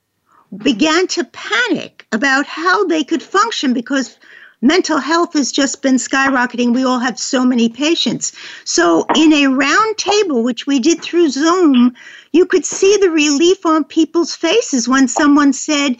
began 0.57 1.07
to 1.07 1.23
panic 1.23 2.05
about 2.11 2.45
how 2.45 2.85
they 2.85 3.03
could 3.03 3.23
function 3.23 3.73
because 3.73 4.17
mental 4.61 4.99
health 4.99 5.33
has 5.33 5.51
just 5.51 5.81
been 5.81 5.95
skyrocketing. 5.95 6.73
We 6.73 6.83
all 6.83 6.99
have 6.99 7.19
so 7.19 7.43
many 7.43 7.67
patients. 7.69 8.31
So, 8.63 9.05
in 9.15 9.33
a 9.33 9.47
round 9.47 9.97
table, 9.97 10.43
which 10.43 10.67
we 10.67 10.79
did 10.79 11.01
through 11.01 11.29
Zoom, 11.29 11.95
you 12.31 12.45
could 12.45 12.65
see 12.65 12.97
the 12.97 13.09
relief 13.09 13.65
on 13.65 13.83
people's 13.83 14.35
faces 14.35 14.87
when 14.87 15.07
someone 15.07 15.53
said, 15.53 15.97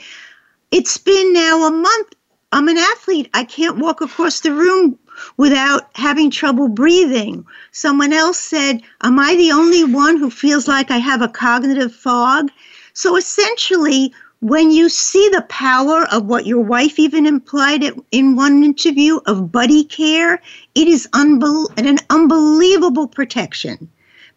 It's 0.72 0.98
been 0.98 1.34
now 1.34 1.68
a 1.68 1.72
month. 1.72 2.16
I'm 2.52 2.68
an 2.68 2.78
athlete. 2.78 3.30
I 3.34 3.46
can't 3.46 3.80
walk 3.80 4.02
across 4.02 4.42
the 4.42 4.52
room 4.52 5.00
without 5.38 5.90
having 5.96 6.30
trouble 6.30 6.68
breathing. 6.68 7.46
Someone 7.72 8.14
else 8.14 8.38
said, 8.38 8.82
Am 9.04 9.20
I 9.20 9.36
the 9.36 9.52
only 9.52 9.84
one 9.84 10.18
who 10.18 10.30
feels 10.30 10.68
like 10.68 10.92
I 10.92 10.98
have 10.98 11.22
a 11.22 11.28
cognitive 11.28 11.94
fog? 11.94 12.52
So 12.94 13.16
essentially, 13.16 14.14
when 14.42 14.72
you 14.72 14.90
see 14.90 15.30
the 15.30 15.44
power 15.44 16.08
of 16.12 16.26
what 16.26 16.48
your 16.48 16.64
wife 16.64 16.98
even 16.98 17.28
implied 17.28 17.84
in 18.12 18.36
one 18.36 18.64
interview 18.64 19.20
of 19.28 19.52
buddy 19.52 19.84
care, 19.84 20.42
it 20.74 20.88
is 20.88 21.08
unbel- 21.14 21.70
an 21.78 22.00
unbelievable 22.10 23.08
protection. 23.08 23.88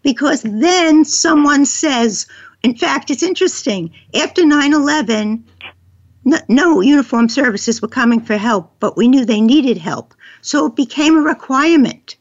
Because 0.02 0.42
then 0.42 1.06
someone 1.06 1.64
says, 1.64 2.26
in 2.62 2.76
fact, 2.76 3.10
it's 3.10 3.22
interesting, 3.22 3.90
after 4.14 4.44
9 4.44 4.74
11, 4.74 5.42
no, 6.26 6.38
no 6.48 6.80
uniformed 6.82 7.32
services 7.32 7.80
were 7.80 7.88
coming 7.88 8.20
for 8.20 8.36
help, 8.36 8.74
but 8.80 8.98
we 8.98 9.08
knew 9.08 9.24
they 9.24 9.40
needed 9.40 9.78
help. 9.78 10.14
So 10.42 10.66
it 10.66 10.76
became 10.76 11.16
a 11.16 11.22
requirement. 11.22 12.16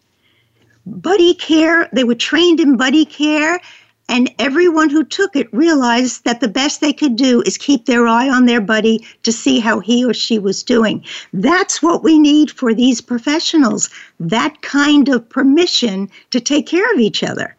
Buddy 0.85 1.33
care, 1.33 1.89
they 1.91 2.05
were 2.05 2.15
trained 2.15 2.61
in 2.61 2.77
buddy 2.77 3.03
care, 3.03 3.59
and 4.09 4.29
everyone 4.37 4.89
who 4.89 5.03
took 5.03 5.35
it 5.35 5.53
realized 5.53 6.25
that 6.25 6.41
the 6.41 6.47
best 6.47 6.81
they 6.81 6.93
could 6.93 7.15
do 7.15 7.41
is 7.41 7.57
keep 7.57 7.85
their 7.85 8.07
eye 8.07 8.29
on 8.29 8.45
their 8.45 8.61
buddy 8.61 9.05
to 9.23 9.31
see 9.31 9.59
how 9.59 9.79
he 9.79 10.05
or 10.05 10.13
she 10.13 10.39
was 10.39 10.61
doing. 10.61 11.03
That's 11.31 11.81
what 11.81 12.03
we 12.03 12.19
need 12.19 12.51
for 12.51 12.73
these 12.73 13.01
professionals 13.01 13.89
that 14.19 14.61
kind 14.61 15.09
of 15.09 15.27
permission 15.27 16.09
to 16.31 16.39
take 16.39 16.67
care 16.67 16.91
of 16.93 16.99
each 16.99 17.23
other. 17.23 17.55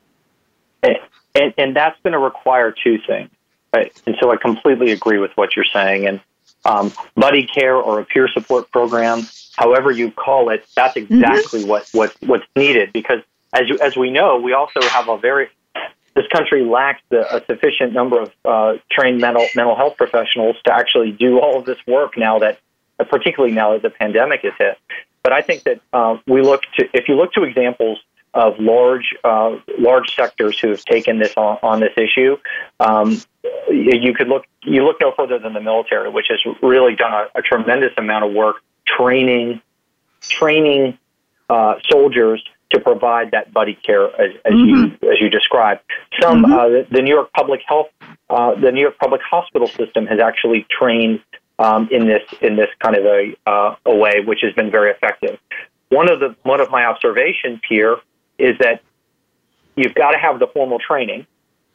And, 1.34 1.52
and 1.58 1.74
that's 1.74 1.98
going 2.02 2.12
to 2.12 2.18
require 2.18 2.70
two 2.72 2.98
things. 3.06 3.30
Right? 3.74 3.92
And 4.06 4.14
so 4.20 4.30
I 4.30 4.36
completely 4.36 4.92
agree 4.92 5.18
with 5.18 5.32
what 5.36 5.56
you're 5.56 5.64
saying. 5.64 6.06
And 6.06 6.20
um, 6.64 6.92
buddy 7.16 7.46
care 7.46 7.74
or 7.74 7.98
a 7.98 8.04
peer 8.04 8.28
support 8.28 8.70
program, 8.70 9.26
however 9.56 9.90
you 9.90 10.12
call 10.12 10.50
it, 10.50 10.64
that's 10.76 10.96
mm-hmm. 10.96 11.14
exactly 11.14 11.60
mm-hmm. 11.60 11.70
what, 11.70 11.88
what, 11.92 12.14
what's 12.20 12.46
needed 12.54 12.92
because 12.92 13.20
as, 13.52 13.68
you, 13.68 13.78
as 13.80 13.96
we 13.96 14.10
know, 14.10 14.38
we 14.38 14.52
also 14.52 14.80
have 14.82 15.08
a 15.08 15.18
very 15.18 15.48
this 16.14 16.26
country 16.28 16.64
lacks 16.64 17.02
a 17.10 17.42
sufficient 17.46 17.92
number 17.92 18.22
of 18.22 18.32
uh, 18.44 18.74
trained 18.90 19.20
mental 19.20 19.46
mental 19.54 19.74
health 19.74 19.96
professionals 19.96 20.56
to 20.64 20.72
actually 20.72 21.10
do 21.12 21.40
all 21.40 21.58
of 21.58 21.64
this 21.64 21.78
work 21.86 22.16
now 22.16 22.38
that, 22.38 22.58
particularly 23.10 23.54
now 23.54 23.72
that 23.72 23.82
the 23.82 23.90
pandemic 23.90 24.42
has 24.42 24.52
hit. 24.58 24.78
But 25.22 25.32
I 25.32 25.40
think 25.40 25.64
that 25.64 25.80
uh, 25.92 26.18
we 26.26 26.42
look 26.42 26.62
to 26.78 26.88
if 26.92 27.08
you 27.08 27.16
look 27.16 27.32
to 27.32 27.42
examples 27.42 27.98
of 28.32 28.58
large 28.58 29.14
uh, 29.24 29.56
large 29.78 30.14
sectors 30.14 30.58
who 30.58 30.68
have 30.68 30.84
taken 30.84 31.18
this 31.18 31.34
on, 31.36 31.58
on 31.62 31.80
this 31.80 31.92
issue, 31.96 32.36
um, 32.78 33.20
you 33.68 34.14
could 34.14 34.28
look 34.28 34.44
you 34.62 34.84
look 34.84 35.00
no 35.00 35.12
further 35.16 35.38
than 35.38 35.52
the 35.52 35.60
military, 35.60 36.10
which 36.10 36.26
has 36.28 36.38
really 36.62 36.94
done 36.94 37.12
a, 37.12 37.38
a 37.38 37.42
tremendous 37.42 37.92
amount 37.96 38.24
of 38.24 38.32
work 38.32 38.56
training 38.86 39.60
training 40.20 40.96
uh, 41.50 41.74
soldiers 41.90 42.42
to 42.74 42.80
provide 42.80 43.30
that 43.30 43.52
buddy 43.52 43.74
care 43.74 44.06
as, 44.20 44.34
as 44.44 44.52
mm-hmm. 44.52 45.04
you 45.04 45.10
as 45.10 45.20
you 45.20 45.30
described. 45.30 45.80
Some 46.20 46.42
mm-hmm. 46.42 46.52
uh, 46.52 46.68
the, 46.68 46.86
the, 46.90 47.02
New 47.02 47.14
York 47.14 47.32
Public 47.32 47.60
Health, 47.66 47.88
uh, 48.28 48.54
the 48.60 48.70
New 48.72 48.80
York 48.80 48.98
Public 48.98 49.22
Hospital 49.22 49.68
System 49.68 50.06
has 50.06 50.20
actually 50.20 50.66
trained 50.70 51.20
um, 51.58 51.88
in 51.90 52.06
this 52.06 52.22
in 52.40 52.56
this 52.56 52.68
kind 52.80 52.96
of 52.96 53.04
a, 53.04 53.34
uh, 53.46 53.76
a 53.86 53.94
way, 53.94 54.20
which 54.24 54.40
has 54.42 54.52
been 54.54 54.70
very 54.70 54.90
effective. 54.90 55.38
One 55.88 56.10
of 56.10 56.20
the 56.20 56.34
one 56.42 56.60
of 56.60 56.70
my 56.70 56.84
observations 56.84 57.60
here 57.68 57.96
is 58.38 58.58
that 58.58 58.82
you've 59.76 59.94
got 59.94 60.10
to 60.10 60.18
have 60.18 60.38
the 60.38 60.48
formal 60.48 60.78
training 60.78 61.26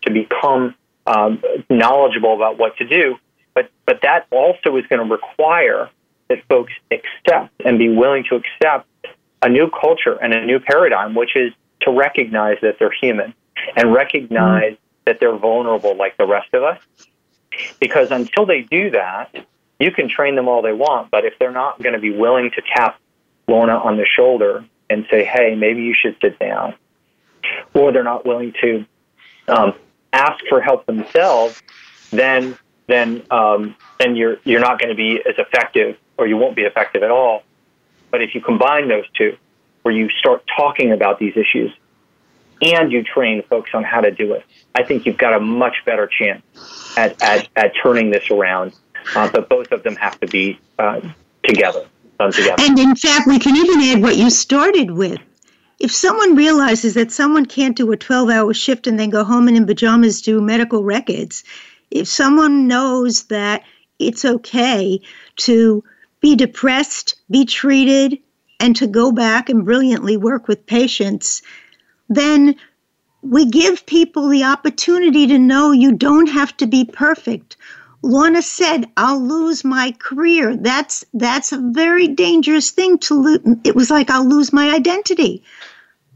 to 0.03 0.11
become 0.11 0.75
um, 1.07 1.41
knowledgeable 1.69 2.35
about 2.35 2.57
what 2.57 2.77
to 2.77 2.85
do, 2.85 3.15
but 3.53 3.69
but 3.85 4.01
that 4.03 4.27
also 4.31 4.75
is 4.77 4.85
going 4.87 5.07
to 5.07 5.11
require 5.11 5.89
that 6.27 6.43
folks 6.47 6.73
accept 6.91 7.53
and 7.65 7.79
be 7.79 7.89
willing 7.89 8.23
to 8.29 8.35
accept 8.35 8.87
a 9.41 9.49
new 9.49 9.69
culture 9.69 10.13
and 10.13 10.33
a 10.33 10.45
new 10.45 10.59
paradigm, 10.59 11.15
which 11.15 11.35
is 11.35 11.53
to 11.81 11.91
recognize 11.91 12.57
that 12.61 12.77
they're 12.79 12.91
human 12.91 13.33
and 13.75 13.93
recognize 13.93 14.73
mm-hmm. 14.73 14.83
that 15.05 15.19
they're 15.19 15.37
vulnerable 15.37 15.95
like 15.95 16.17
the 16.17 16.25
rest 16.25 16.53
of 16.53 16.63
us. 16.63 16.81
Because 17.79 18.11
until 18.11 18.45
they 18.45 18.61
do 18.61 18.91
that, 18.91 19.33
you 19.79 19.91
can 19.91 20.09
train 20.09 20.35
them 20.35 20.47
all 20.47 20.61
they 20.61 20.73
want, 20.73 21.09
but 21.09 21.25
if 21.25 21.39
they're 21.39 21.51
not 21.51 21.81
going 21.81 21.93
to 21.93 21.99
be 21.99 22.11
willing 22.11 22.51
to 22.51 22.61
tap 22.75 22.99
Lorna 23.47 23.77
on 23.77 23.97
the 23.97 24.05
shoulder 24.05 24.65
and 24.89 25.05
say, 25.09 25.23
hey, 25.23 25.55
maybe 25.55 25.83
you 25.83 25.95
should 25.99 26.17
sit 26.21 26.37
down, 26.37 26.75
or 27.73 27.91
they're 27.91 28.03
not 28.03 28.25
willing 28.25 28.53
to 28.61 28.85
um, 29.47 29.73
ask 30.11 30.43
for 30.47 30.61
help 30.61 30.85
themselves, 30.85 31.61
then 32.11 32.57
then 32.87 33.23
um, 33.29 33.75
then 33.99 34.15
you're 34.15 34.37
you're 34.43 34.59
not 34.59 34.79
going 34.79 34.89
to 34.89 34.95
be 34.95 35.21
as 35.27 35.35
effective, 35.37 35.97
or 36.17 36.27
you 36.27 36.37
won't 36.37 36.55
be 36.55 36.63
effective 36.63 37.03
at 37.03 37.11
all. 37.11 37.43
But 38.11 38.21
if 38.21 38.33
you 38.35 38.41
combine 38.41 38.87
those 38.87 39.05
two, 39.17 39.37
where 39.83 39.93
you 39.93 40.09
start 40.09 40.43
talking 40.55 40.91
about 40.91 41.19
these 41.19 41.35
issues 41.35 41.71
and 42.61 42.91
you 42.91 43.03
train 43.03 43.41
folks 43.43 43.71
on 43.73 43.83
how 43.83 44.01
to 44.01 44.11
do 44.11 44.33
it, 44.33 44.45
I 44.75 44.83
think 44.83 45.05
you've 45.05 45.17
got 45.17 45.33
a 45.33 45.39
much 45.39 45.77
better 45.85 46.07
chance 46.07 46.43
at, 46.97 47.21
at, 47.21 47.47
at 47.55 47.73
turning 47.81 48.11
this 48.11 48.29
around. 48.29 48.73
Uh, 49.15 49.29
but 49.31 49.47
both 49.47 49.71
of 49.71 49.83
them 49.83 49.95
have 49.95 50.19
to 50.19 50.27
be 50.27 50.59
uh, 50.77 50.99
together, 51.43 51.85
done 52.19 52.31
together. 52.31 52.61
And 52.61 52.77
in 52.77 52.95
fact, 52.95 53.27
we 53.27 53.39
can 53.39 53.55
even 53.55 53.81
add 53.81 54.01
what 54.01 54.17
you 54.17 54.29
started 54.29 54.91
with. 54.91 55.19
If 55.79 55.91
someone 55.91 56.35
realizes 56.35 56.95
that 56.95 57.11
someone 57.11 57.45
can't 57.45 57.77
do 57.77 57.91
a 57.93 57.97
12 57.97 58.29
hour 58.29 58.53
shift 58.53 58.85
and 58.85 58.99
then 58.99 59.09
go 59.09 59.23
home 59.23 59.47
and 59.47 59.55
in 59.55 59.65
pajamas 59.65 60.21
do 60.21 60.41
medical 60.41 60.83
records, 60.83 61.45
if 61.89 62.07
someone 62.07 62.67
knows 62.67 63.23
that 63.23 63.63
it's 63.97 64.25
okay 64.25 64.99
to 65.37 65.83
be 66.21 66.35
depressed, 66.35 67.15
be 67.29 67.45
treated, 67.45 68.19
and 68.59 68.75
to 68.75 68.87
go 68.87 69.11
back 69.11 69.49
and 69.49 69.65
brilliantly 69.65 70.17
work 70.17 70.47
with 70.47 70.65
patients, 70.65 71.41
then 72.09 72.55
we 73.21 73.45
give 73.45 73.85
people 73.85 74.29
the 74.29 74.43
opportunity 74.43 75.27
to 75.27 75.37
know 75.37 75.71
you 75.71 75.91
don't 75.91 76.29
have 76.29 76.55
to 76.57 76.67
be 76.67 76.85
perfect. 76.85 77.57
Lorna 78.01 78.41
said, 78.41 78.89
"I'll 78.95 79.21
lose 79.21 79.65
my 79.65 79.91
career." 79.99 80.55
That's 80.55 81.03
that's 81.13 81.51
a 81.51 81.57
very 81.57 82.07
dangerous 82.07 82.71
thing 82.71 82.97
to 82.99 83.13
lose. 83.13 83.39
It 83.65 83.75
was 83.75 83.89
like 83.89 84.09
I'll 84.09 84.25
lose 84.25 84.53
my 84.53 84.73
identity. 84.73 85.43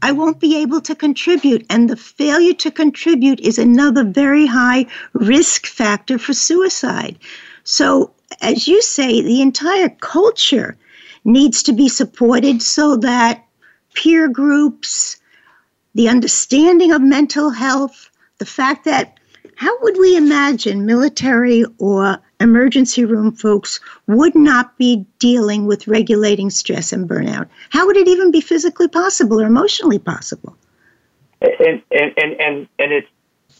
I 0.00 0.12
won't 0.12 0.40
be 0.40 0.56
able 0.56 0.80
to 0.82 0.94
contribute, 0.94 1.66
and 1.68 1.88
the 1.88 1.96
failure 1.96 2.54
to 2.54 2.70
contribute 2.70 3.40
is 3.40 3.58
another 3.58 4.04
very 4.04 4.46
high 4.46 4.86
risk 5.12 5.66
factor 5.66 6.18
for 6.18 6.32
suicide. 6.32 7.18
So 7.64 8.13
as 8.40 8.68
you 8.68 8.82
say, 8.82 9.20
the 9.20 9.40
entire 9.40 9.88
culture 9.88 10.76
needs 11.24 11.62
to 11.64 11.72
be 11.72 11.88
supported 11.88 12.62
so 12.62 12.96
that 12.98 13.44
peer 13.94 14.28
groups, 14.28 15.16
the 15.94 16.08
understanding 16.08 16.92
of 16.92 17.00
mental 17.00 17.50
health, 17.50 18.10
the 18.38 18.46
fact 18.46 18.84
that 18.84 19.18
how 19.56 19.76
would 19.82 19.96
we 19.98 20.16
imagine 20.16 20.84
military 20.84 21.64
or 21.78 22.18
emergency 22.40 23.04
room 23.04 23.32
folks 23.32 23.80
would 24.06 24.34
not 24.34 24.76
be 24.76 25.06
dealing 25.18 25.66
with 25.66 25.86
regulating 25.86 26.50
stress 26.50 26.92
and 26.92 27.08
burnout? 27.08 27.48
How 27.70 27.86
would 27.86 27.96
it 27.96 28.08
even 28.08 28.30
be 28.30 28.40
physically 28.40 28.88
possible 28.88 29.40
or 29.40 29.46
emotionally 29.46 29.98
possible? 29.98 30.56
And 31.40 31.82
and 31.90 32.12
and 32.16 32.40
and, 32.40 32.68
and 32.78 32.92
it's 32.92 33.08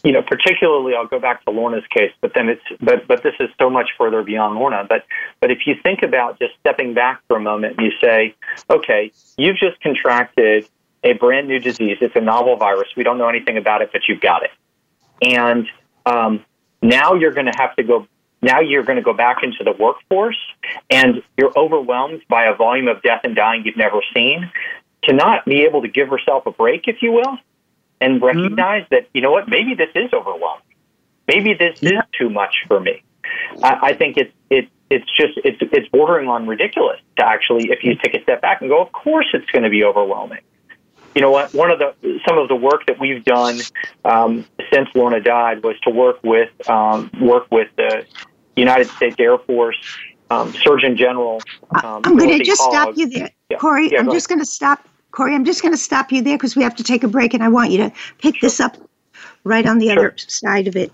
you 0.05 0.11
know, 0.11 0.21
particularly 0.21 0.93
I'll 0.93 1.07
go 1.07 1.19
back 1.19 1.43
to 1.45 1.51
Lorna's 1.51 1.83
case, 1.89 2.11
but 2.21 2.33
then 2.35 2.47
it's 2.47 2.61
but 2.79 3.07
but 3.07 3.23
this 3.23 3.33
is 3.39 3.49
so 3.59 3.71
much 3.71 3.89
further 3.97 4.21
beyond 4.21 4.55
Lorna. 4.55 4.85
But 4.87 5.03
but 5.41 5.49
if 5.49 5.65
you 5.65 5.73
think 5.81 6.03
about 6.03 6.37
just 6.37 6.53
stepping 6.59 6.93
back 6.93 7.21
for 7.27 7.37
a 7.37 7.39
moment 7.39 7.77
and 7.77 7.87
you 7.87 7.91
say, 7.99 8.35
okay, 8.69 9.11
you've 9.35 9.57
just 9.57 9.81
contracted 9.81 10.69
a 11.03 11.13
brand 11.13 11.47
new 11.47 11.59
disease. 11.59 11.97
It's 12.01 12.15
a 12.15 12.21
novel 12.21 12.55
virus. 12.55 12.87
We 12.95 13.03
don't 13.03 13.17
know 13.17 13.27
anything 13.27 13.57
about 13.57 13.81
it, 13.81 13.89
but 13.91 14.01
you've 14.07 14.21
got 14.21 14.43
it. 14.43 14.51
And 15.23 15.67
um, 16.05 16.45
now 16.83 17.15
you're 17.15 17.33
going 17.33 17.47
to 17.47 17.57
have 17.57 17.75
to 17.77 17.83
go. 17.83 18.07
Now 18.43 18.59
you're 18.59 18.83
going 18.83 18.97
to 18.97 19.03
go 19.03 19.13
back 19.13 19.37
into 19.41 19.63
the 19.63 19.71
workforce, 19.71 20.37
and 20.91 21.23
you're 21.35 21.51
overwhelmed 21.57 22.21
by 22.29 22.45
a 22.45 22.53
volume 22.53 22.87
of 22.87 23.01
death 23.01 23.21
and 23.23 23.35
dying 23.35 23.63
you've 23.65 23.77
never 23.77 24.01
seen. 24.13 24.51
To 25.05 25.13
not 25.13 25.45
be 25.45 25.63
able 25.63 25.81
to 25.81 25.87
give 25.87 26.09
yourself 26.09 26.45
a 26.45 26.51
break, 26.51 26.87
if 26.87 27.01
you 27.01 27.11
will, 27.11 27.37
and 28.05 28.21
mm-hmm. 28.21 28.25
recognize 28.25 28.83
mm-hmm. 28.83 28.95
that 28.95 29.09
you 29.13 29.21
know 29.21 29.31
what 29.31 29.47
maybe 29.47 29.73
this 29.73 29.89
is 29.95 30.13
overwhelming 30.13 30.63
maybe 31.27 31.53
this 31.53 31.81
yeah. 31.81 31.99
is 31.99 32.05
too 32.17 32.29
much 32.29 32.55
for 32.67 32.79
me 32.79 33.03
I, 33.63 33.79
I 33.81 33.93
think 33.93 34.17
it's 34.17 34.33
it 34.49 34.69
it's 34.89 35.09
just 35.17 35.33
it's 35.43 35.57
it's 35.61 35.89
bordering 35.89 36.27
on 36.27 36.47
ridiculous 36.47 36.99
to 37.17 37.25
actually 37.25 37.69
if 37.71 37.83
you 37.83 37.95
take 37.95 38.13
a 38.13 38.21
step 38.23 38.41
back 38.41 38.61
and 38.61 38.69
go 38.69 38.81
of 38.81 38.91
course 38.91 39.27
it's 39.33 39.49
going 39.51 39.63
to 39.63 39.69
be 39.69 39.83
overwhelming 39.83 40.41
you 41.15 41.21
know 41.21 41.31
what 41.31 41.53
one 41.53 41.71
of 41.71 41.79
the 41.79 42.19
some 42.27 42.37
of 42.37 42.47
the 42.47 42.55
work 42.55 42.85
that 42.87 42.99
we've 42.99 43.23
done 43.23 43.59
um, 44.03 44.45
since 44.71 44.89
Lorna 44.93 45.21
died 45.21 45.63
was 45.63 45.79
to 45.81 45.89
work 45.89 46.19
with 46.23 46.51
um, 46.69 47.09
work 47.21 47.47
with 47.51 47.69
the 47.77 48.05
United 48.57 48.87
States 48.89 49.15
Air 49.17 49.37
Force 49.37 49.77
um, 50.29 50.53
Surgeon 50.53 50.97
General. 50.97 51.41
Um, 51.83 52.01
I'm 52.03 52.17
going 52.17 52.37
to 52.37 52.43
just 52.43 52.61
Hogg. 52.61 52.71
stop 52.71 52.97
you 52.97 53.09
there, 53.09 53.29
yeah. 53.49 53.57
Corey. 53.57 53.91
Yeah, 53.91 53.99
I'm 53.99 54.11
just 54.11 54.27
going 54.27 54.39
to 54.39 54.45
stop 54.45 54.87
Corey, 55.15 55.33
I'm 55.33 55.45
just 55.45 55.61
going 55.61 55.73
to 55.73 55.77
stop 55.77 56.11
you 56.11 56.21
there 56.21 56.37
because 56.37 56.57
we 56.57 56.63
have 56.63 56.75
to 56.75 56.83
take 56.83 57.05
a 57.05 57.07
break, 57.07 57.33
and 57.33 57.41
I 57.41 57.47
want 57.47 57.71
you 57.71 57.77
to 57.77 57.91
pick 58.17 58.41
this 58.41 58.59
up 58.59 58.75
right 59.45 59.65
on 59.65 59.79
the 59.79 59.87
sure. 59.87 59.97
other 59.97 60.13
side 60.17 60.67
of 60.67 60.75
it. 60.75 60.91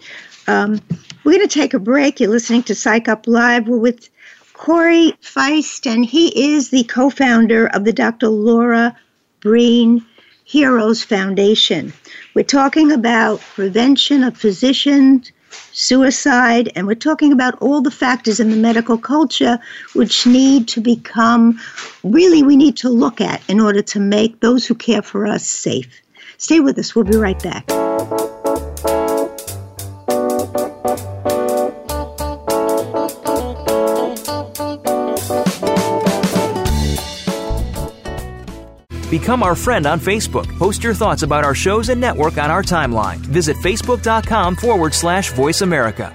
Um, 0.48 0.80
we're 1.24 1.34
going 1.34 1.48
to 1.48 1.54
take 1.54 1.74
a 1.74 1.80
break. 1.80 2.20
You're 2.20 2.30
listening 2.30 2.62
to 2.64 2.76
Psych 2.76 3.08
Up 3.08 3.26
Live. 3.26 3.68
We're 3.68 3.80
with 3.80 4.10
Corey 4.54 5.14
Feist, 5.24 5.92
and 5.92 6.06
he 6.06 6.54
is 6.54 6.70
the 6.70 6.84
co 6.84 7.10
founder 7.10 7.66
of 7.66 7.84
the 7.84 7.92
Dr. 7.92 8.28
Lorna 8.28 8.96
Breen 9.40 10.06
Heroes 10.44 11.04
Foundation. 11.04 11.92
We're 12.36 12.44
talking 12.44 12.92
about 12.92 13.42
prevention 13.56 14.24
of 14.24 14.38
physicians 14.38 15.32
suicide, 15.74 16.72
and 16.76 16.88
we're 16.88 16.96
talking 16.96 17.32
about 17.32 17.56
all 17.62 17.82
the 17.82 17.92
factors 17.92 18.40
in 18.40 18.50
the 18.50 18.58
medical 18.58 18.98
culture 18.98 19.60
which 19.94 20.26
need 20.26 20.68
to 20.70 20.82
become 20.82 21.60
really 22.04 22.44
we 22.44 22.56
need 22.56 22.78
to 22.78 22.90
look 22.90 23.22
at 23.22 23.42
in 23.50 23.60
order 23.60 23.82
to 23.82 24.00
make 24.00 24.40
those 24.40 24.66
who 24.66 24.76
care 24.76 25.02
for 25.02 25.28
us 25.28 25.46
safe. 25.48 26.02
Stay 26.38 26.60
with 26.60 26.78
us, 26.80 26.96
we'll 26.96 27.06
be 27.06 27.18
right 27.18 27.42
back. 27.44 27.91
Become 39.22 39.44
our 39.44 39.54
friend 39.54 39.86
on 39.86 40.00
Facebook. 40.00 40.48
Post 40.58 40.84
your 40.84 40.96
thoughts 40.96 41.22
about 41.22 41.44
our 41.44 41.54
shows 41.54 41.90
and 41.90 42.02
network 42.02 42.40
on 42.40 42.50
our 42.50 42.64
timeline. 42.64 43.18
Visit 43.18 43.56
facebook.com 43.58 44.56
forward 44.56 44.96
slash 44.96 45.32
voice 45.34 45.62
America. 45.62 46.12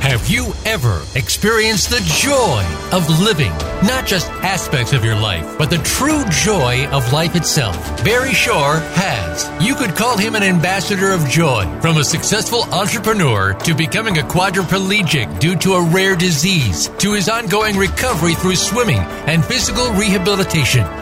Have 0.00 0.28
you 0.30 0.52
ever 0.64 1.02
experienced 1.14 1.90
the 1.90 2.00
joy 2.06 2.64
of 2.90 3.06
living? 3.20 3.52
Not 3.86 4.06
just 4.06 4.30
aspects 4.42 4.94
of 4.94 5.04
your 5.04 5.14
life, 5.14 5.58
but 5.58 5.68
the 5.68 5.76
true 5.78 6.24
joy 6.30 6.86
of 6.86 7.12
life 7.12 7.36
itself. 7.36 7.76
Barry 8.02 8.32
Shore 8.32 8.76
has. 8.94 9.50
You 9.64 9.74
could 9.74 9.94
call 9.94 10.16
him 10.16 10.34
an 10.34 10.42
ambassador 10.42 11.12
of 11.12 11.28
joy. 11.28 11.64
From 11.82 11.98
a 11.98 12.04
successful 12.04 12.62
entrepreneur 12.72 13.52
to 13.52 13.74
becoming 13.74 14.18
a 14.18 14.22
quadriplegic 14.22 15.38
due 15.38 15.56
to 15.56 15.74
a 15.74 15.90
rare 15.90 16.16
disease 16.16 16.88
to 16.98 17.12
his 17.12 17.28
ongoing 17.28 17.76
recovery 17.76 18.34
through 18.34 18.56
swimming 18.56 19.00
and 19.28 19.44
physical 19.44 19.92
rehabilitation. 19.92 21.01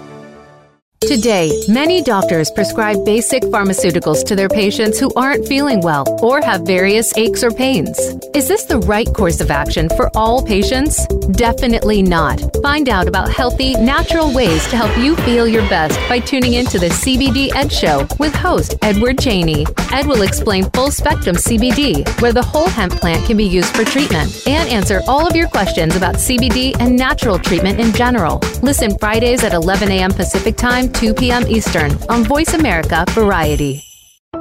Today, 1.07 1.51
many 1.67 2.03
doctors 2.03 2.51
prescribe 2.51 3.03
basic 3.03 3.41
pharmaceuticals 3.43 4.23
to 4.23 4.35
their 4.35 4.47
patients 4.47 4.99
who 4.99 5.11
aren't 5.15 5.47
feeling 5.47 5.81
well 5.81 6.05
or 6.21 6.41
have 6.41 6.61
various 6.61 7.11
aches 7.17 7.43
or 7.43 7.49
pains. 7.49 7.97
Is 8.35 8.47
this 8.47 8.65
the 8.65 8.77
right 8.77 9.11
course 9.11 9.41
of 9.41 9.49
action 9.49 9.89
for 9.97 10.15
all 10.15 10.45
patients? 10.45 11.07
Definitely 11.31 12.03
not. 12.03 12.39
Find 12.61 12.87
out 12.87 13.07
about 13.07 13.31
healthy, 13.31 13.73
natural 13.73 14.31
ways 14.31 14.65
to 14.67 14.77
help 14.77 14.95
you 14.95 15.15
feel 15.17 15.47
your 15.47 15.67
best 15.69 15.99
by 16.07 16.19
tuning 16.19 16.53
into 16.53 16.77
the 16.77 16.89
CBD 16.89 17.53
Ed 17.55 17.71
Show 17.71 18.07
with 18.19 18.35
host 18.35 18.75
Edward 18.83 19.17
Cheney. 19.17 19.65
Ed 19.91 20.05
will 20.05 20.21
explain 20.21 20.69
full 20.69 20.91
spectrum 20.91 21.35
CBD, 21.35 22.07
where 22.21 22.31
the 22.31 22.43
whole 22.43 22.69
hemp 22.69 22.93
plant 22.93 23.25
can 23.25 23.37
be 23.37 23.45
used 23.45 23.75
for 23.75 23.83
treatment, 23.83 24.47
and 24.47 24.69
answer 24.69 25.01
all 25.07 25.27
of 25.27 25.35
your 25.35 25.47
questions 25.47 25.95
about 25.95 26.15
CBD 26.15 26.75
and 26.79 26.95
natural 26.95 27.39
treatment 27.39 27.79
in 27.79 27.91
general. 27.91 28.39
Listen 28.61 28.95
Fridays 28.99 29.43
at 29.43 29.53
11 29.53 29.89
a.m. 29.89 30.11
Pacific 30.11 30.55
Time 30.55 30.90
2 30.91 31.13
p.m. 31.13 31.47
Eastern 31.47 31.91
on 32.09 32.23
Voice 32.23 32.53
America 32.53 33.05
Variety. 33.09 33.83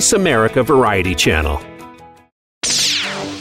America 0.00 0.62
Variety 0.62 1.14
Channel. 1.14 1.60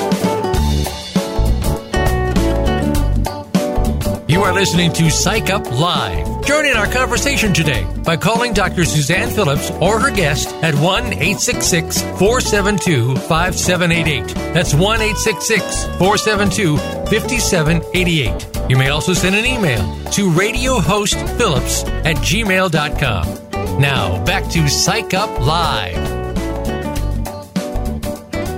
are 4.47 4.53
listening 4.53 4.93
to 4.93 5.09
Psych 5.09 5.49
Up 5.49 5.69
Live. 5.71 6.45
Join 6.45 6.65
in 6.65 6.77
our 6.77 6.87
conversation 6.87 7.53
today 7.53 7.85
by 8.05 8.15
calling 8.15 8.53
Dr. 8.53 8.85
Suzanne 8.85 9.29
Phillips 9.29 9.71
or 9.81 9.99
her 9.99 10.09
guest 10.09 10.47
at 10.63 10.73
1 10.75 11.03
866 11.03 12.01
472 12.17 13.17
5788. 13.27 14.53
That's 14.53 14.73
1 14.73 15.01
866 15.01 15.83
472 15.97 16.77
5788. 16.77 18.69
You 18.69 18.77
may 18.77 18.87
also 18.87 19.11
send 19.11 19.35
an 19.35 19.45
email 19.45 19.83
to 20.11 20.29
radiohostphillips 20.29 22.05
at 22.05 22.15
gmail.com. 22.15 23.81
Now, 23.81 24.23
back 24.23 24.49
to 24.51 24.69
Psych 24.69 25.13
Up 25.13 25.29
Live. 25.41 26.15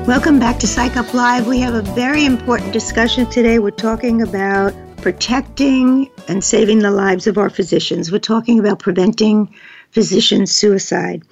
Welcome 0.07 0.37
back 0.37 0.59
to 0.59 0.67
Psych 0.67 0.95
Up 0.97 1.11
Live. 1.15 1.47
We 1.47 1.59
have 1.61 1.73
a 1.73 1.81
very 1.81 2.25
important 2.25 2.73
discussion 2.73 3.25
today. 3.25 3.57
We're 3.57 3.71
talking 3.71 4.21
about 4.21 4.75
protecting 5.01 6.09
and 6.27 6.43
saving 6.43 6.79
the 6.79 6.91
lives 6.91 7.27
of 7.27 7.37
our 7.37 7.49
physicians. 7.49 8.11
We're 8.11 8.19
talking 8.19 8.59
about 8.59 8.79
preventing 8.79 9.53
physician 9.91 10.45
suicide. 10.45 11.23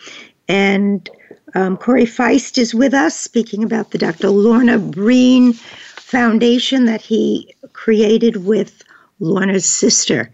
And 0.48 1.10
um, 1.54 1.78
Corey 1.78 2.06
Feist 2.06 2.58
is 2.58 2.74
with 2.74 2.94
us 2.94 3.18
speaking 3.18 3.64
about 3.64 3.92
the 3.92 3.98
Dr. 3.98 4.30
Lorna 4.30 4.78
Breen 4.78 5.54
Foundation 5.54 6.86
that 6.86 7.02
he 7.02 7.54
created 7.74 8.46
with 8.46 8.84
Lorna's 9.20 9.66
sister. 9.66 10.32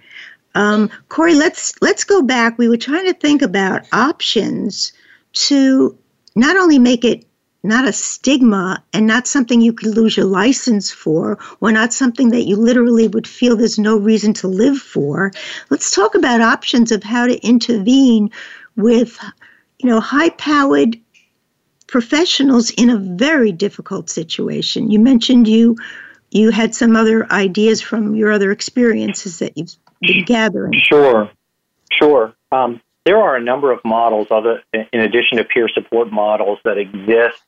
Um, 0.55 0.89
Corey, 1.09 1.33
let's 1.33 1.73
let's 1.81 2.03
go 2.03 2.21
back. 2.21 2.57
We 2.57 2.69
were 2.69 2.77
trying 2.77 3.05
to 3.05 3.13
think 3.13 3.41
about 3.41 3.87
options 3.91 4.93
to 5.33 5.97
not 6.35 6.57
only 6.57 6.77
make 6.77 7.03
it 7.03 7.25
not 7.63 7.87
a 7.87 7.93
stigma 7.93 8.83
and 8.91 9.07
not 9.07 9.25
something 9.25 9.61
you 9.61 9.73
could 9.73 9.95
lose 9.95 10.17
your 10.17 10.25
license 10.25 10.91
for, 10.91 11.39
or 11.61 11.71
not 11.71 11.93
something 11.93 12.29
that 12.29 12.43
you 12.43 12.57
literally 12.57 13.07
would 13.07 13.27
feel 13.27 13.55
there's 13.55 13.79
no 13.79 13.97
reason 13.97 14.33
to 14.33 14.47
live 14.47 14.77
for. 14.77 15.31
Let's 15.69 15.95
talk 15.95 16.13
about 16.15 16.41
options 16.41 16.91
of 16.91 17.03
how 17.03 17.25
to 17.25 17.39
intervene 17.39 18.31
with, 18.75 19.17
you 19.79 19.89
know, 19.89 20.01
high-powered 20.01 20.99
professionals 21.87 22.69
in 22.71 22.89
a 22.89 22.97
very 22.97 23.51
difficult 23.51 24.09
situation. 24.09 24.91
You 24.91 24.99
mentioned 24.99 25.47
you 25.47 25.77
you 26.31 26.49
had 26.49 26.73
some 26.73 26.95
other 26.95 27.31
ideas 27.31 27.79
from 27.79 28.15
your 28.15 28.31
other 28.31 28.51
experiences 28.51 29.37
that 29.37 29.55
you've 29.55 29.75
been 30.01 30.25
gathering. 30.25 30.73
Sure, 30.73 31.29
sure. 31.91 32.33
Um, 32.51 32.81
there 33.05 33.17
are 33.17 33.35
a 33.35 33.41
number 33.41 33.71
of 33.71 33.79
models, 33.83 34.27
other 34.31 34.63
in 34.73 34.99
addition 35.01 35.37
to 35.37 35.43
peer 35.43 35.67
support 35.67 36.11
models 36.11 36.59
that 36.63 36.77
exist, 36.77 37.41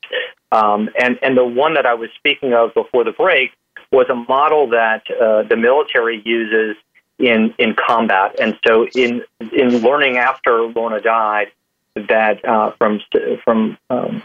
um, 0.51 0.89
and 0.99 1.17
and 1.21 1.37
the 1.37 1.45
one 1.45 1.75
that 1.75 1.85
I 1.85 1.93
was 1.93 2.09
speaking 2.15 2.53
of 2.53 2.73
before 2.73 3.03
the 3.03 3.11
break 3.11 3.51
was 3.91 4.07
a 4.09 4.15
model 4.15 4.69
that 4.69 5.03
uh, 5.09 5.43
the 5.43 5.55
military 5.55 6.21
uses 6.25 6.75
in 7.19 7.53
in 7.57 7.75
combat. 7.75 8.39
And 8.39 8.59
so, 8.67 8.87
in 8.93 9.23
in 9.53 9.77
learning 9.79 10.17
after 10.17 10.63
Lorna 10.63 11.01
died, 11.01 11.51
that 11.95 12.43
uh, 12.43 12.71
from 12.77 13.01
from 13.43 13.77
um, 13.89 14.23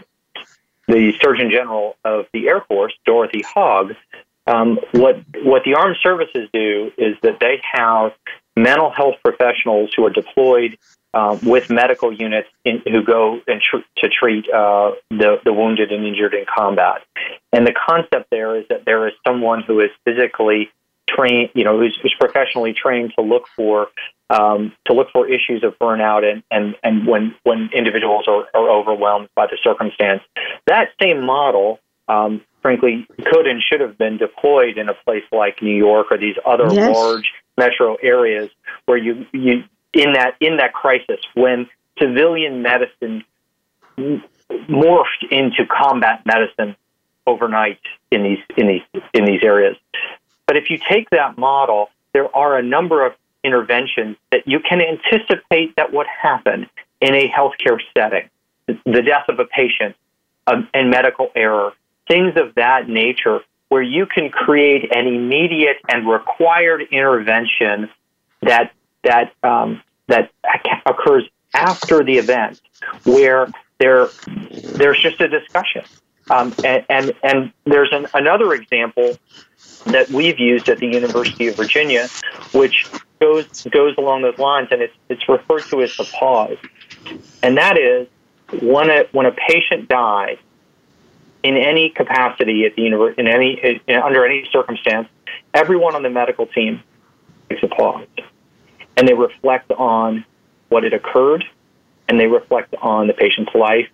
the 0.87 1.13
Surgeon 1.21 1.49
General 1.49 1.95
of 2.03 2.25
the 2.33 2.49
Air 2.49 2.61
Force, 2.61 2.93
Dorothy 3.05 3.41
Hogg, 3.41 3.95
um, 4.47 4.79
what 4.91 5.23
what 5.43 5.63
the 5.63 5.75
armed 5.75 5.97
services 6.03 6.49
do 6.51 6.91
is 6.97 7.15
that 7.21 7.39
they 7.39 7.61
have 7.71 8.13
mental 8.55 8.91
health 8.91 9.15
professionals 9.23 9.91
who 9.95 10.05
are 10.05 10.09
deployed 10.09 10.77
um, 11.13 11.39
with 11.43 11.69
medical 11.69 12.13
units 12.13 12.47
in, 12.63 12.81
who 12.85 13.03
go 13.03 13.41
tr- 13.45 13.77
to 13.97 14.09
treat 14.09 14.45
uh, 14.49 14.91
the, 15.09 15.41
the 15.43 15.51
wounded 15.51 15.91
and 15.91 16.05
injured 16.05 16.33
in 16.33 16.45
combat. 16.45 17.01
And 17.51 17.67
the 17.67 17.73
concept 17.73 18.29
there 18.31 18.55
is 18.57 18.65
that 18.69 18.85
there 18.85 19.07
is 19.07 19.13
someone 19.27 19.63
who 19.63 19.81
is 19.81 19.89
physically 20.05 20.69
trained, 21.09 21.49
you 21.53 21.63
know, 21.63 21.77
who's, 21.77 21.97
who's 22.01 22.15
professionally 22.19 22.73
trained 22.73 23.13
to 23.17 23.23
look 23.23 23.47
for 23.55 23.87
um, 24.29 24.71
to 24.85 24.93
look 24.93 25.09
for 25.11 25.27
issues 25.27 25.61
of 25.63 25.77
burnout 25.77 26.23
and, 26.23 26.41
and, 26.49 26.75
and 26.83 27.05
when 27.05 27.35
when 27.43 27.69
individuals 27.75 28.25
are, 28.27 28.47
are 28.53 28.69
overwhelmed 28.69 29.27
by 29.35 29.47
the 29.47 29.57
circumstance. 29.61 30.21
That 30.67 30.89
same 31.01 31.25
model. 31.25 31.79
Um, 32.11 32.41
frankly, 32.61 33.07
could 33.25 33.47
and 33.47 33.61
should 33.61 33.79
have 33.79 33.97
been 33.97 34.17
deployed 34.17 34.77
in 34.77 34.89
a 34.89 34.93
place 34.93 35.23
like 35.31 35.61
New 35.61 35.75
York 35.75 36.07
or 36.11 36.17
these 36.17 36.35
other 36.45 36.67
yes. 36.71 36.95
large 36.95 37.31
metro 37.57 37.95
areas 37.95 38.49
where 38.85 38.97
you, 38.97 39.25
you 39.31 39.63
in 39.93 40.13
that 40.13 40.35
in 40.39 40.57
that 40.57 40.73
crisis 40.73 41.19
when 41.33 41.69
civilian 41.99 42.61
medicine 42.61 43.23
morphed 43.97 45.23
into 45.29 45.65
combat 45.65 46.25
medicine 46.25 46.75
overnight 47.27 47.79
in 48.09 48.23
these 48.23 48.39
in 48.57 48.67
these 48.67 49.01
in 49.13 49.25
these 49.25 49.43
areas. 49.43 49.77
But 50.47 50.57
if 50.57 50.69
you 50.69 50.77
take 50.89 51.09
that 51.11 51.37
model, 51.37 51.89
there 52.13 52.33
are 52.35 52.57
a 52.57 52.63
number 52.63 53.05
of 53.05 53.13
interventions 53.43 54.17
that 54.31 54.47
you 54.47 54.59
can 54.59 54.81
anticipate 54.81 55.75
that 55.75 55.93
would 55.93 56.07
happen 56.07 56.67
in 56.99 57.15
a 57.15 57.29
healthcare 57.29 57.79
setting. 57.97 58.29
The 58.67 59.01
death 59.01 59.27
of 59.27 59.39
a 59.39 59.45
patient 59.45 59.95
um, 60.47 60.69
and 60.73 60.89
medical 60.89 61.29
error, 61.35 61.73
things 62.11 62.33
of 62.35 62.55
that 62.55 62.89
nature, 62.89 63.39
where 63.69 63.81
you 63.81 64.05
can 64.05 64.29
create 64.29 64.93
an 64.93 65.07
immediate 65.07 65.77
and 65.87 66.07
required 66.09 66.81
intervention 66.91 67.89
that 68.41 68.73
that 69.03 69.31
um, 69.43 69.81
that 70.07 70.29
occurs 70.85 71.23
after 71.53 72.03
the 72.03 72.17
event, 72.17 72.59
where 73.05 73.47
there 73.79 74.09
there's 74.73 74.99
just 74.99 75.21
a 75.21 75.27
discussion. 75.27 75.83
Um, 76.29 76.53
and, 76.63 76.85
and, 76.87 77.13
and 77.23 77.51
there's 77.65 77.89
an, 77.91 78.07
another 78.13 78.53
example 78.53 79.17
that 79.87 80.07
we've 80.09 80.39
used 80.39 80.69
at 80.69 80.77
the 80.77 80.87
University 80.87 81.47
of 81.47 81.55
Virginia, 81.55 82.07
which 82.53 82.87
goes 83.19 83.63
goes 83.71 83.95
along 83.97 84.21
those 84.23 84.37
lines, 84.37 84.67
and 84.71 84.81
it's 84.81 84.93
it's 85.07 85.29
referred 85.29 85.63
to 85.69 85.81
as 85.81 85.95
the 85.95 86.03
pause, 86.03 86.57
and 87.41 87.57
that 87.57 87.77
is 87.77 88.07
when 88.61 88.89
a 88.89 89.05
when 89.13 89.25
a 89.25 89.31
patient 89.31 89.87
dies 89.87 90.37
in 91.43 91.57
any 91.57 91.89
capacity 91.89 92.65
at 92.65 92.75
the 92.75 92.83
university, 92.83 93.21
in 93.21 93.27
any 93.27 93.79
in, 93.87 93.95
under 93.95 94.25
any 94.25 94.47
circumstance, 94.51 95.07
everyone 95.53 95.95
on 95.95 96.03
the 96.03 96.09
medical 96.09 96.45
team 96.47 96.81
takes 97.49 97.63
a 97.63 97.67
pause. 97.67 98.07
And 98.97 99.07
they 99.07 99.13
reflect 99.13 99.71
on 99.71 100.25
what 100.69 100.83
had 100.83 100.93
occurred 100.93 101.43
and 102.07 102.19
they 102.19 102.27
reflect 102.27 102.75
on 102.81 103.07
the 103.07 103.13
patient's 103.13 103.53
life 103.55 103.87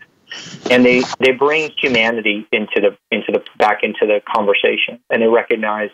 and 0.70 0.86
they 0.86 1.04
they 1.20 1.32
bring 1.32 1.72
humanity 1.82 2.48
into 2.52 2.82
the 2.82 2.98
into 3.12 3.32
the 3.32 3.44
back 3.58 3.84
into 3.84 4.06
the 4.06 4.22
conversation. 4.28 5.00
And 5.10 5.22
they 5.22 5.28
recognize 5.28 5.90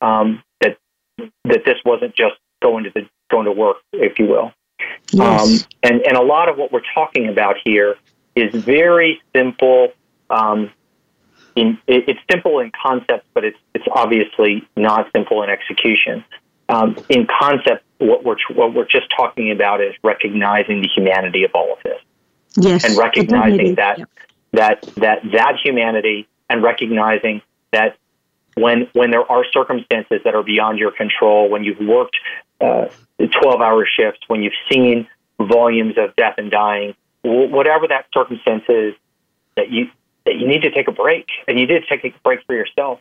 um, 0.00 0.42
that 0.60 0.78
that 1.44 1.64
this 1.64 1.78
wasn't 1.84 2.14
just 2.14 2.36
going 2.62 2.84
to 2.84 2.90
the 2.90 3.06
going 3.30 3.44
to 3.44 3.52
work 3.52 3.78
if 3.92 4.18
you 4.18 4.26
will. 4.26 4.52
Yes. 5.12 5.64
um, 5.64 5.68
and 5.82 6.00
and 6.02 6.16
a 6.16 6.22
lot 6.22 6.48
of 6.48 6.56
what 6.56 6.72
we're 6.72 6.82
talking 6.94 7.28
about 7.28 7.56
here 7.64 7.96
is 8.34 8.54
very 8.54 9.20
simple 9.34 9.92
um, 10.30 10.70
in, 11.56 11.78
it, 11.86 12.08
it's 12.08 12.20
simple 12.30 12.60
in 12.60 12.70
concept, 12.70 13.26
but 13.34 13.44
it's 13.44 13.58
it's 13.74 13.86
obviously 13.92 14.66
not 14.76 15.10
simple 15.12 15.42
in 15.42 15.50
execution. 15.50 16.24
Um, 16.68 16.96
in 17.08 17.26
concept, 17.26 17.84
what 17.98 18.24
we're 18.24 18.36
what 18.54 18.74
we're 18.74 18.86
just 18.86 19.06
talking 19.16 19.50
about 19.50 19.80
is 19.80 19.94
recognizing 20.02 20.82
the 20.82 20.88
humanity 20.94 21.44
of 21.44 21.52
all 21.54 21.74
of 21.74 21.78
this, 21.82 22.00
yes, 22.56 22.84
and 22.84 22.96
recognizing 22.96 23.76
that 23.76 24.00
that 24.52 24.82
that 24.96 25.22
that 25.32 25.56
humanity, 25.62 26.26
and 26.48 26.62
recognizing 26.62 27.42
that 27.72 27.96
when 28.54 28.88
when 28.92 29.10
there 29.10 29.30
are 29.30 29.44
circumstances 29.52 30.20
that 30.24 30.34
are 30.34 30.42
beyond 30.42 30.78
your 30.78 30.90
control, 30.90 31.48
when 31.48 31.64
you've 31.64 31.80
worked 31.80 32.16
uh, 32.60 32.86
12 33.18 33.60
hour 33.60 33.86
shifts, 33.86 34.20
when 34.26 34.42
you've 34.42 34.52
seen 34.70 35.06
volumes 35.40 35.94
of 35.98 36.16
death 36.16 36.34
and 36.38 36.50
dying, 36.50 36.94
whatever 37.22 37.88
that 37.88 38.06
circumstance 38.12 38.64
is, 38.68 38.94
that 39.56 39.70
you 39.70 39.88
that 40.24 40.36
you 40.36 40.46
need 40.46 40.62
to 40.62 40.70
take 40.70 40.88
a 40.88 40.92
break, 40.92 41.26
and 41.46 41.58
you 41.58 41.66
need 41.66 41.80
to 41.80 41.86
take 41.86 42.04
a 42.04 42.18
break 42.22 42.40
for 42.46 42.54
yourself. 42.54 43.00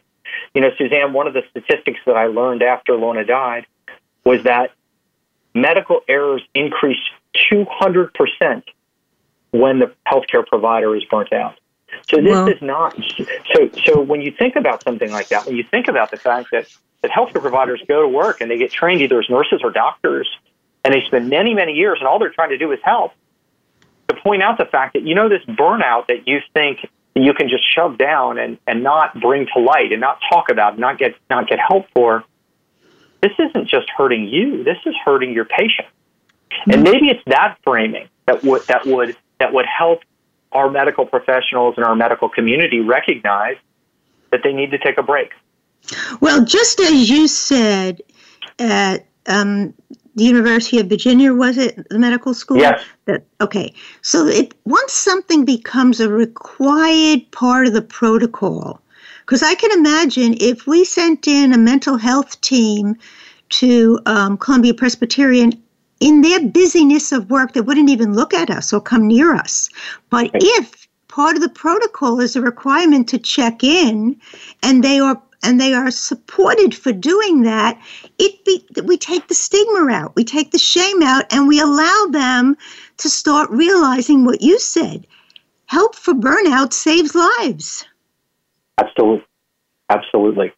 You 0.53 0.61
know, 0.61 0.69
Suzanne, 0.77 1.13
one 1.13 1.27
of 1.27 1.33
the 1.33 1.43
statistics 1.51 1.99
that 2.05 2.15
I 2.15 2.27
learned 2.27 2.63
after 2.63 2.95
Lorna 2.95 3.25
died 3.25 3.65
was 4.23 4.43
that 4.43 4.71
medical 5.53 6.01
errors 6.07 6.41
increased 6.53 7.01
200% 7.51 8.63
when 9.51 9.79
the 9.79 9.91
healthcare 10.07 10.45
provider 10.45 10.95
is 10.95 11.03
burnt 11.05 11.33
out. 11.33 11.59
So 12.09 12.17
this 12.17 12.31
well, 12.31 12.47
is 12.47 12.61
not 12.61 12.99
so. 13.53 13.69
So 13.85 14.01
when 14.01 14.21
you 14.21 14.31
think 14.31 14.55
about 14.55 14.83
something 14.83 15.11
like 15.11 15.27
that, 15.29 15.45
when 15.45 15.55
you 15.55 15.63
think 15.63 15.87
about 15.87 16.09
the 16.09 16.17
fact 16.17 16.49
that 16.51 16.67
that 17.01 17.11
healthcare 17.11 17.41
providers 17.41 17.81
go 17.87 18.01
to 18.01 18.07
work 18.07 18.41
and 18.41 18.49
they 18.49 18.57
get 18.57 18.71
trained 18.71 19.01
either 19.01 19.19
as 19.19 19.29
nurses 19.29 19.61
or 19.63 19.69
doctors, 19.69 20.27
and 20.83 20.93
they 20.93 21.01
spend 21.05 21.29
many 21.29 21.53
many 21.53 21.73
years, 21.73 21.99
and 21.99 22.07
all 22.07 22.17
they're 22.17 22.31
trying 22.31 22.49
to 22.49 22.57
do 22.57 22.71
is 22.71 22.79
help. 22.83 23.13
To 24.07 24.15
point 24.15 24.41
out 24.41 24.57
the 24.57 24.65
fact 24.65 24.93
that 24.93 25.03
you 25.03 25.13
know 25.13 25.29
this 25.29 25.43
burnout 25.45 26.07
that 26.07 26.27
you 26.27 26.39
think 26.53 26.79
you 27.15 27.33
can 27.33 27.49
just 27.49 27.63
shove 27.73 27.97
down 27.97 28.37
and, 28.37 28.57
and 28.65 28.83
not 28.83 29.19
bring 29.19 29.47
to 29.53 29.61
light 29.61 29.91
and 29.91 30.01
not 30.01 30.19
talk 30.31 30.49
about, 30.49 30.73
and 30.73 30.81
not 30.81 30.97
get 30.97 31.15
not 31.29 31.47
get 31.47 31.59
help 31.59 31.85
for. 31.93 32.23
This 33.21 33.33
isn't 33.39 33.69
just 33.69 33.89
hurting 33.95 34.27
you. 34.27 34.63
This 34.63 34.77
is 34.85 34.95
hurting 35.05 35.33
your 35.33 35.45
patient. 35.45 35.87
And 36.67 36.83
maybe 36.83 37.09
it's 37.09 37.23
that 37.27 37.57
framing 37.63 38.09
that 38.25 38.43
would 38.43 38.63
that 38.67 38.85
would 38.85 39.15
that 39.39 39.53
would 39.53 39.65
help 39.65 40.01
our 40.51 40.69
medical 40.69 41.05
professionals 41.05 41.75
and 41.77 41.85
our 41.85 41.95
medical 41.95 42.29
community 42.29 42.79
recognize 42.79 43.57
that 44.31 44.41
they 44.43 44.53
need 44.53 44.71
to 44.71 44.77
take 44.77 44.97
a 44.97 45.03
break. 45.03 45.31
Well, 46.21 46.45
just 46.45 46.79
as 46.79 47.09
you 47.09 47.27
said 47.27 48.01
at 48.59 49.05
um, 49.27 49.73
the 50.15 50.23
University 50.23 50.79
of 50.79 50.87
Virginia, 50.87 51.33
was 51.33 51.57
it 51.57 51.87
the 51.89 51.99
medical 51.99 52.33
school? 52.33 52.57
Yes. 52.57 52.83
That, 53.05 53.23
okay. 53.41 53.73
So 54.01 54.27
it, 54.27 54.53
once 54.65 54.93
something 54.93 55.45
becomes 55.45 55.99
a 55.99 56.09
required 56.09 57.31
part 57.31 57.67
of 57.67 57.73
the 57.73 57.81
protocol, 57.81 58.79
because 59.25 59.41
I 59.41 59.55
can 59.55 59.71
imagine 59.71 60.35
if 60.39 60.67
we 60.67 60.85
sent 60.85 61.27
in 61.27 61.53
a 61.53 61.57
mental 61.57 61.97
health 61.97 62.39
team 62.41 62.95
to 63.49 63.99
um, 64.05 64.37
Columbia 64.37 64.73
Presbyterian 64.73 65.53
in 65.99 66.21
their 66.21 66.41
busyness 66.41 67.11
of 67.11 67.29
work, 67.29 67.53
they 67.53 67.61
wouldn't 67.61 67.89
even 67.89 68.13
look 68.13 68.33
at 68.33 68.49
us 68.49 68.73
or 68.73 68.81
come 68.81 69.07
near 69.07 69.33
us. 69.33 69.69
But 70.09 70.31
if 70.33 70.87
part 71.07 71.35
of 71.35 71.41
the 71.41 71.49
protocol 71.49 72.19
is 72.19 72.35
a 72.35 72.41
requirement 72.41 73.07
to 73.09 73.17
check 73.17 73.63
in, 73.63 74.19
and 74.61 74.83
they 74.83 74.99
are 74.99 75.21
and 75.43 75.59
they 75.59 75.73
are 75.73 75.91
supported 75.91 76.73
for 76.73 76.91
doing 76.91 77.43
that, 77.43 77.79
it 78.17 78.43
be, 78.45 78.65
we 78.83 78.97
take 78.97 79.27
the 79.27 79.35
stigma 79.35 79.91
out, 79.91 80.15
we 80.15 80.23
take 80.23 80.51
the 80.51 80.57
shame 80.57 81.03
out, 81.03 81.31
and 81.31 81.47
we 81.47 81.59
allow 81.59 82.07
them 82.09 82.55
to 82.97 83.09
start 83.09 83.49
realizing 83.49 84.25
what 84.25 84.41
you 84.41 84.57
said. 84.59 85.05
Help 85.65 85.95
for 85.95 86.13
burnout 86.13 86.73
saves 86.73 87.13
lives. 87.13 87.85
Absolutely, 88.77 89.25
absolutely. 89.89 90.53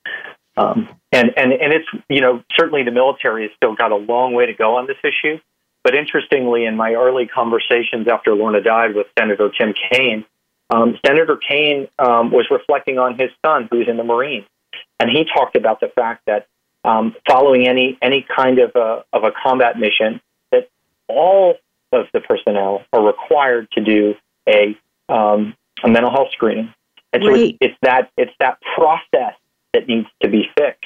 Um, 0.58 0.88
and, 1.12 1.32
and, 1.36 1.52
and 1.52 1.74
it's, 1.74 1.88
you 2.10 2.22
know, 2.22 2.44
certainly 2.58 2.84
the 2.84 2.92
military 2.92 3.44
has 3.44 3.52
still 3.56 3.76
got 3.76 3.92
a 3.92 3.98
long 3.98 4.34
way 4.34 4.46
to 4.46 4.54
go 4.54 4.76
on 4.76 4.88
this 4.88 4.98
issue. 5.04 5.40
But 5.84 5.96
interestingly, 5.96 6.66
in 6.66 6.76
my 6.76 6.94
early 6.94 7.28
conversations 7.28 8.08
after 8.08 8.34
Lorna 8.34 8.60
died 8.62 8.96
with 8.96 9.06
Senator 9.20 9.52
Tim 9.56 9.74
Kaine, 9.92 10.26
um, 10.72 10.98
Senator 11.06 11.38
Kaine 11.38 11.88
um, 12.00 12.32
was 12.32 12.48
reflecting 12.50 12.98
on 12.98 13.20
his 13.20 13.30
son 13.46 13.68
who's 13.70 13.88
in 13.88 13.98
the 13.98 14.04
Marines. 14.04 14.46
And 15.00 15.10
he 15.10 15.26
talked 15.26 15.56
about 15.56 15.80
the 15.80 15.90
fact 15.90 16.24
that 16.26 16.48
um, 16.84 17.16
following 17.28 17.68
any, 17.68 17.98
any 18.02 18.26
kind 18.36 18.60
of 18.60 18.72
a, 18.76 19.04
of 19.12 19.24
a 19.24 19.32
combat 19.44 19.78
mission, 19.78 20.22
that 20.52 20.70
all 21.08 21.56
of 21.92 22.08
the 22.14 22.20
personnel 22.22 22.84
are 22.94 23.04
required 23.04 23.70
to 23.72 23.84
do 23.84 24.16
a, 24.48 24.78
um, 25.10 25.56
a 25.84 25.90
mental 25.90 26.12
health 26.12 26.30
screening. 26.32 26.74
And 27.12 27.24
so 27.24 27.34
it's, 27.34 27.58
it's, 27.62 27.78
that, 27.82 28.12
it's 28.18 28.34
that 28.40 28.60
process 28.76 29.34
that 29.74 29.88
needs 29.88 30.08
to 30.22 30.30
be 30.30 30.50
fixed. 30.58 30.86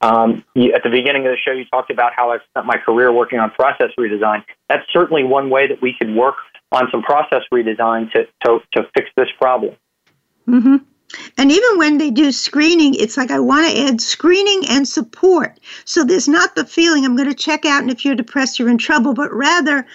Um, 0.00 0.44
you, 0.54 0.72
at 0.72 0.82
the 0.82 0.90
beginning 0.90 1.26
of 1.26 1.32
the 1.32 1.38
show, 1.38 1.52
you 1.52 1.64
talked 1.66 1.90
about 1.90 2.12
how 2.14 2.30
I've 2.30 2.42
spent 2.50 2.66
my 2.66 2.76
career 2.76 3.12
working 3.12 3.38
on 3.38 3.50
process 3.50 3.90
redesign. 3.98 4.44
That's 4.68 4.84
certainly 4.92 5.24
one 5.24 5.48
way 5.48 5.66
that 5.68 5.80
we 5.80 5.94
could 5.98 6.14
work 6.14 6.36
on 6.72 6.88
some 6.90 7.02
process 7.02 7.42
redesign 7.52 8.10
to, 8.12 8.26
to, 8.44 8.58
to 8.72 8.88
fix 8.94 9.08
this 9.16 9.28
problem. 9.40 9.74
Mm-hmm. 10.46 10.76
And 11.36 11.52
even 11.52 11.78
when 11.78 11.98
they 11.98 12.10
do 12.10 12.32
screening, 12.32 12.94
it's 12.94 13.16
like 13.16 13.30
I 13.30 13.40
want 13.40 13.66
to 13.66 13.78
add 13.86 14.00
screening 14.00 14.64
and 14.68 14.86
support. 14.86 15.58
So 15.84 16.04
there's 16.04 16.28
not 16.28 16.54
the 16.54 16.64
feeling 16.64 17.04
I'm 17.04 17.16
going 17.16 17.28
to 17.28 17.34
check 17.34 17.64
out, 17.64 17.82
and 17.82 17.90
if 17.90 18.04
you're 18.04 18.14
depressed, 18.14 18.58
you're 18.58 18.68
in 18.68 18.78
trouble, 18.78 19.14
but 19.14 19.32
rather, 19.32 19.86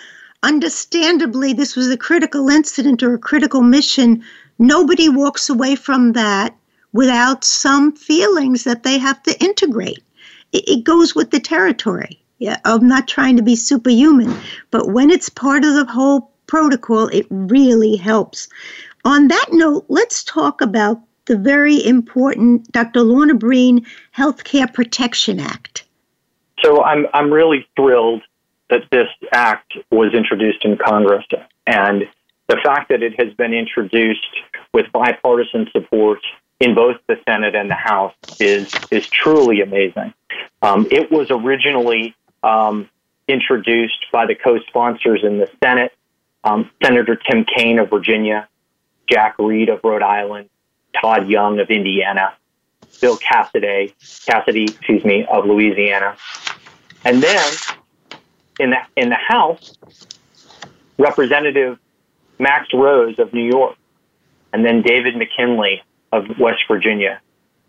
understandably, 0.44 1.54
this 1.54 1.76
was 1.76 1.90
a 1.90 1.98
critical 1.98 2.50
incident 2.50 3.04
or 3.04 3.14
a 3.14 3.20
critical 3.20 3.62
mission. 3.62 4.24
Nobody 4.60 5.10
walks 5.10 5.50
away 5.50 5.76
from 5.76 6.14
that 6.14 6.56
without 6.94 7.44
some 7.44 7.92
feelings 7.92 8.64
that 8.64 8.84
they 8.84 8.98
have 8.98 9.22
to 9.24 9.44
integrate. 9.44 10.04
It, 10.52 10.68
it 10.68 10.84
goes 10.84 11.16
with 11.16 11.32
the 11.32 11.40
territory 11.40 12.22
yeah, 12.42 12.58
of 12.66 12.82
not 12.82 13.08
trying 13.08 13.38
to 13.38 13.44
be 13.44 13.56
superhuman. 13.56 14.36
But 14.72 14.90
when 14.90 15.12
it's 15.12 15.30
part 15.30 15.64
of 15.64 15.76
the 15.76 15.86
whole 15.86 16.32
protocol, 16.48 17.08
it 17.10 17.28
really 17.30 17.96
helps. 17.96 18.50
On 19.06 19.28
that 19.28 19.50
note, 19.52 19.86
let's 19.90 20.24
talk 20.24 20.60
about 20.60 21.00
the 21.26 21.38
very 21.38 21.86
important 21.86 22.72
Dr. 22.72 23.02
Lorna 23.02 23.36
Breen 23.36 23.86
Healthcare 24.16 24.72
Protection 24.74 25.40
Act. 25.40 25.86
So 26.64 26.84
I'm, 26.84 27.08
I'm 27.14 27.32
really 27.32 27.68
thrilled 27.76 28.22
that 28.70 28.84
this 28.92 29.08
act 29.34 29.74
was 29.92 30.14
introduced 30.14 30.64
in 30.64 30.78
Congress. 30.78 31.26
And 31.68 32.08
the 32.48 32.58
fact 32.64 32.90
that 32.90 33.04
it 33.04 33.20
has 33.20 33.34
been 33.34 33.54
introduced 33.54 34.26
with 34.74 34.92
bipartisan 34.92 35.70
support 35.72 36.20
in 36.60 36.76
both 36.76 36.98
the 37.08 37.18
Senate 37.28 37.56
and 37.56 37.70
the 37.70 37.76
House 37.76 38.14
is 38.40 38.74
is 38.92 39.08
truly 39.08 39.62
amazing. 39.62 40.14
Um, 40.62 40.88
it 40.92 41.12
was 41.12 41.32
originally 41.32 42.16
um, 42.44 42.90
introduced 43.28 44.06
by 44.12 44.26
the 44.26 44.36
co-sponsors 44.36 45.22
in 45.24 45.40
the 45.40 45.50
Senate, 45.64 45.92
um, 46.44 46.70
Senator 46.84 47.16
Tim 47.16 47.46
Kaine 47.46 47.80
of 47.80 47.90
Virginia, 47.90 48.48
Jack 49.10 49.36
Reed 49.40 49.70
of 49.70 49.80
Rhode 49.84 50.04
Island, 50.04 50.50
Todd 51.00 51.30
Young 51.30 51.60
of 51.60 51.70
Indiana, 51.70 52.34
Bill 53.00 53.18
Cassidy, 53.18 53.96
Cassidy, 54.26 54.66
excuse 54.66 55.04
me, 55.04 55.26
of 55.26 55.46
Louisiana, 55.46 56.16
and 57.04 57.22
then 57.22 57.54
in 58.60 58.70
the 58.72 58.78
in 58.96 59.10
the 59.10 59.16
House, 59.16 59.78
Representative 60.98 61.80
Max 62.40 62.68
Rose 62.74 63.18
of 63.20 63.34
New 63.34 63.46
York, 63.46 63.76
and 64.54 64.66
then 64.66 64.82
David 64.82 65.16
McKinley 65.16 65.84
of 66.12 66.40
West 66.40 66.62
Virginia, 66.68 67.22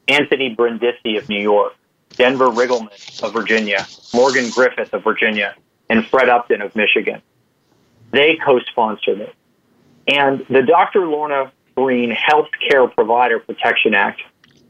Anthony 0.08 0.54
Brindisi 0.54 1.16
of 1.16 1.28
New 1.28 1.40
York, 1.40 1.74
Denver 2.10 2.48
Riggleman 2.48 3.22
of 3.22 3.32
Virginia, 3.32 3.86
Morgan 4.12 4.50
Griffith 4.50 4.92
of 4.92 5.04
Virginia, 5.04 5.54
and 5.88 6.06
Fred 6.06 6.28
Upton 6.28 6.60
of 6.62 6.74
Michigan. 6.76 7.22
They 8.10 8.36
co-sponsored 8.36 9.20
it. 9.20 9.34
And 10.08 10.44
the 10.50 10.62
Dr. 10.62 11.06
Lorna 11.06 11.52
Breen 11.74 12.10
Health 12.10 12.48
Care 12.68 12.86
Provider 12.88 13.38
Protection 13.38 13.94
Act 13.94 14.20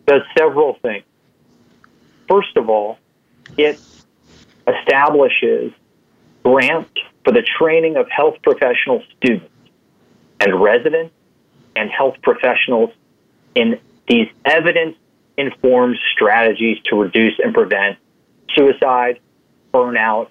does 0.07 0.22
several 0.36 0.74
things. 0.82 1.05
First 2.28 2.57
of 2.57 2.68
all, 2.68 2.98
it 3.57 3.80
establishes 4.66 5.72
grants 6.44 6.90
for 7.24 7.32
the 7.32 7.42
training 7.59 7.96
of 7.96 8.09
health 8.11 8.36
professional 8.42 9.03
students 9.16 9.48
and 10.40 10.61
residents 10.61 11.14
and 11.76 11.90
health 11.90 12.16
professionals 12.22 12.90
in 13.55 13.78
these 14.09 14.28
evidence 14.44 14.96
informed 15.36 15.98
strategies 16.14 16.78
to 16.84 16.96
reduce 16.96 17.38
and 17.42 17.55
prevent 17.55 17.98
suicide, 18.55 19.20
burnout, 19.72 20.28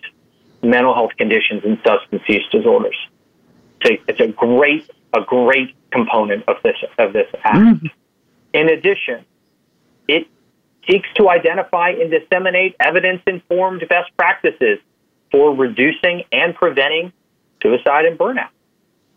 mental 0.62 0.94
health 0.94 1.12
conditions, 1.18 1.64
and 1.64 1.80
substance 1.86 2.22
use 2.28 2.48
disorders. 2.52 2.96
So 3.84 3.94
it's 4.08 4.20
a 4.20 4.28
great, 4.28 4.90
a 5.14 5.22
great 5.22 5.76
component 5.92 6.48
of 6.48 6.58
this 6.64 6.78
of 6.98 7.14
this 7.14 7.28
act. 7.44 7.58
Mm-hmm. 7.58 7.88
In 8.54 8.70
addition, 8.70 9.26
it 10.08 10.28
seeks 10.90 11.08
to 11.16 11.30
identify 11.30 11.90
and 11.90 12.12
disseminate 12.12 12.76
evidence 12.80 13.22
informed 13.28 13.88
best 13.88 14.10
practices 14.18 14.80
for 15.32 15.56
reducing 15.56 16.24
and 16.32 16.56
preventing 16.56 17.14
suicide 17.62 18.06
and 18.06 18.18
burnout. 18.18 18.50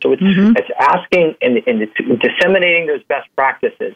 So 0.02 0.12
it's, 0.12 0.22
mm-hmm. 0.22 0.52
it's 0.56 0.68
asking 0.78 1.34
and, 1.40 1.62
and 1.66 1.82
it's 1.82 2.22
disseminating 2.22 2.86
those 2.86 3.02
best 3.04 3.28
practices. 3.34 3.94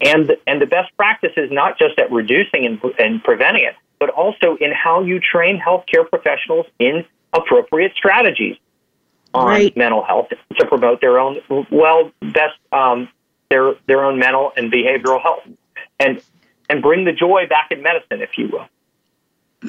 and 0.00 0.36
and 0.46 0.60
the 0.60 0.66
best 0.66 0.94
practices 0.96 1.48
not 1.50 1.78
just 1.78 1.98
at 1.98 2.10
reducing 2.12 2.66
and, 2.66 2.80
and 2.98 3.22
preventing 3.24 3.64
it, 3.64 3.74
but 3.98 4.10
also 4.10 4.56
in 4.60 4.72
how 4.72 5.02
you 5.02 5.20
train 5.20 5.60
healthcare 5.60 6.08
professionals 6.08 6.66
in 6.78 7.04
appropriate 7.32 7.92
strategies 7.96 8.56
on 9.34 9.46
Right. 9.46 9.76
mental 9.76 10.04
health 10.04 10.28
to 10.58 10.66
promote 10.66 11.00
their 11.00 11.18
own 11.18 11.40
well 11.70 12.10
best 12.20 12.58
um, 12.72 13.08
their 13.50 13.74
their 13.86 14.04
own 14.04 14.18
mental 14.18 14.52
and 14.56 14.72
behavioral 14.72 15.20
health 15.22 15.42
and 16.00 16.22
and 16.68 16.82
bring 16.82 17.04
the 17.04 17.12
joy 17.12 17.46
back 17.48 17.70
in 17.70 17.82
medicine, 17.82 18.20
if 18.22 18.30
you 18.36 18.48
will. 18.48 18.66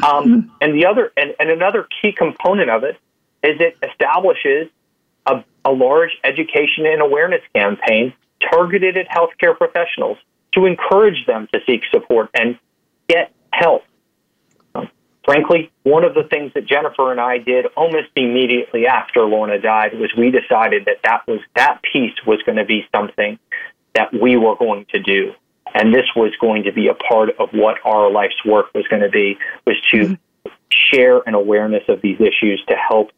Um, 0.03 0.51
and 0.61 0.73
the 0.75 0.85
other 0.85 1.11
and, 1.17 1.33
and 1.39 1.49
another 1.49 1.87
key 2.01 2.11
component 2.11 2.69
of 2.69 2.83
it 2.83 2.97
is 3.43 3.59
it 3.59 3.77
establishes 3.87 4.69
a, 5.25 5.43
a 5.65 5.71
large 5.71 6.11
education 6.23 6.85
and 6.85 7.01
awareness 7.01 7.41
campaign 7.55 8.13
targeted 8.51 8.97
at 8.97 9.07
healthcare 9.09 9.57
professionals 9.57 10.17
to 10.53 10.65
encourage 10.65 11.25
them 11.25 11.47
to 11.53 11.59
seek 11.65 11.81
support 11.91 12.29
and 12.33 12.57
get 13.07 13.31
help. 13.51 13.83
Frankly, 15.29 15.71
one 15.83 16.03
of 16.03 16.15
the 16.15 16.23
things 16.23 16.51
that 16.55 16.65
Jennifer 16.65 17.11
and 17.11 17.21
I 17.21 17.37
did 17.37 17.67
almost 17.77 18.07
immediately 18.15 18.87
after 18.87 19.21
Lorna 19.25 19.61
died 19.61 19.93
was 19.93 20.11
we 20.17 20.31
decided 20.31 20.85
that 20.85 21.01
that 21.03 21.27
was 21.27 21.39
that 21.55 21.81
piece 21.83 22.15
was 22.25 22.41
going 22.47 22.55
to 22.55 22.65
be 22.65 22.87
something 22.91 23.37
that 23.93 24.11
we 24.11 24.37
were 24.37 24.55
going 24.55 24.87
to 24.89 24.99
do, 24.99 25.33
and 25.75 25.93
this 25.93 26.07
was 26.15 26.33
going 26.41 26.63
to 26.63 26.71
be 26.71 26.87
a 26.87 26.95
part 26.95 27.29
of 27.37 27.49
what 27.51 27.77
our 27.85 28.09
life's 28.09 28.43
work 28.43 28.73
was 28.73 28.87
going 28.87 29.03
to 29.03 29.09
be 29.09 29.37
was 29.67 29.75
to 29.91 29.97
mm-hmm. 29.97 30.51
share 30.71 31.19
an 31.27 31.35
awareness 31.35 31.83
of 31.89 32.01
these 32.01 32.19
issues 32.19 32.63
to 32.67 32.75
help 32.75 33.11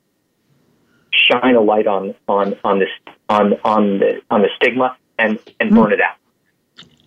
shine 1.14 1.55
a 1.55 1.62
light 1.62 1.88
on 1.88 2.14
on 2.28 2.57
on 2.66 2.80
this 2.80 2.89
on 3.30 3.53
on 3.64 3.99
the 3.99 4.22
on 4.30 4.41
the 4.41 4.49
stigma 4.57 4.97
and 5.18 5.39
and 5.62 5.70
mm-hmm. 5.70 5.82
burn 5.82 5.93
it 5.93 6.01
out. 6.01 6.18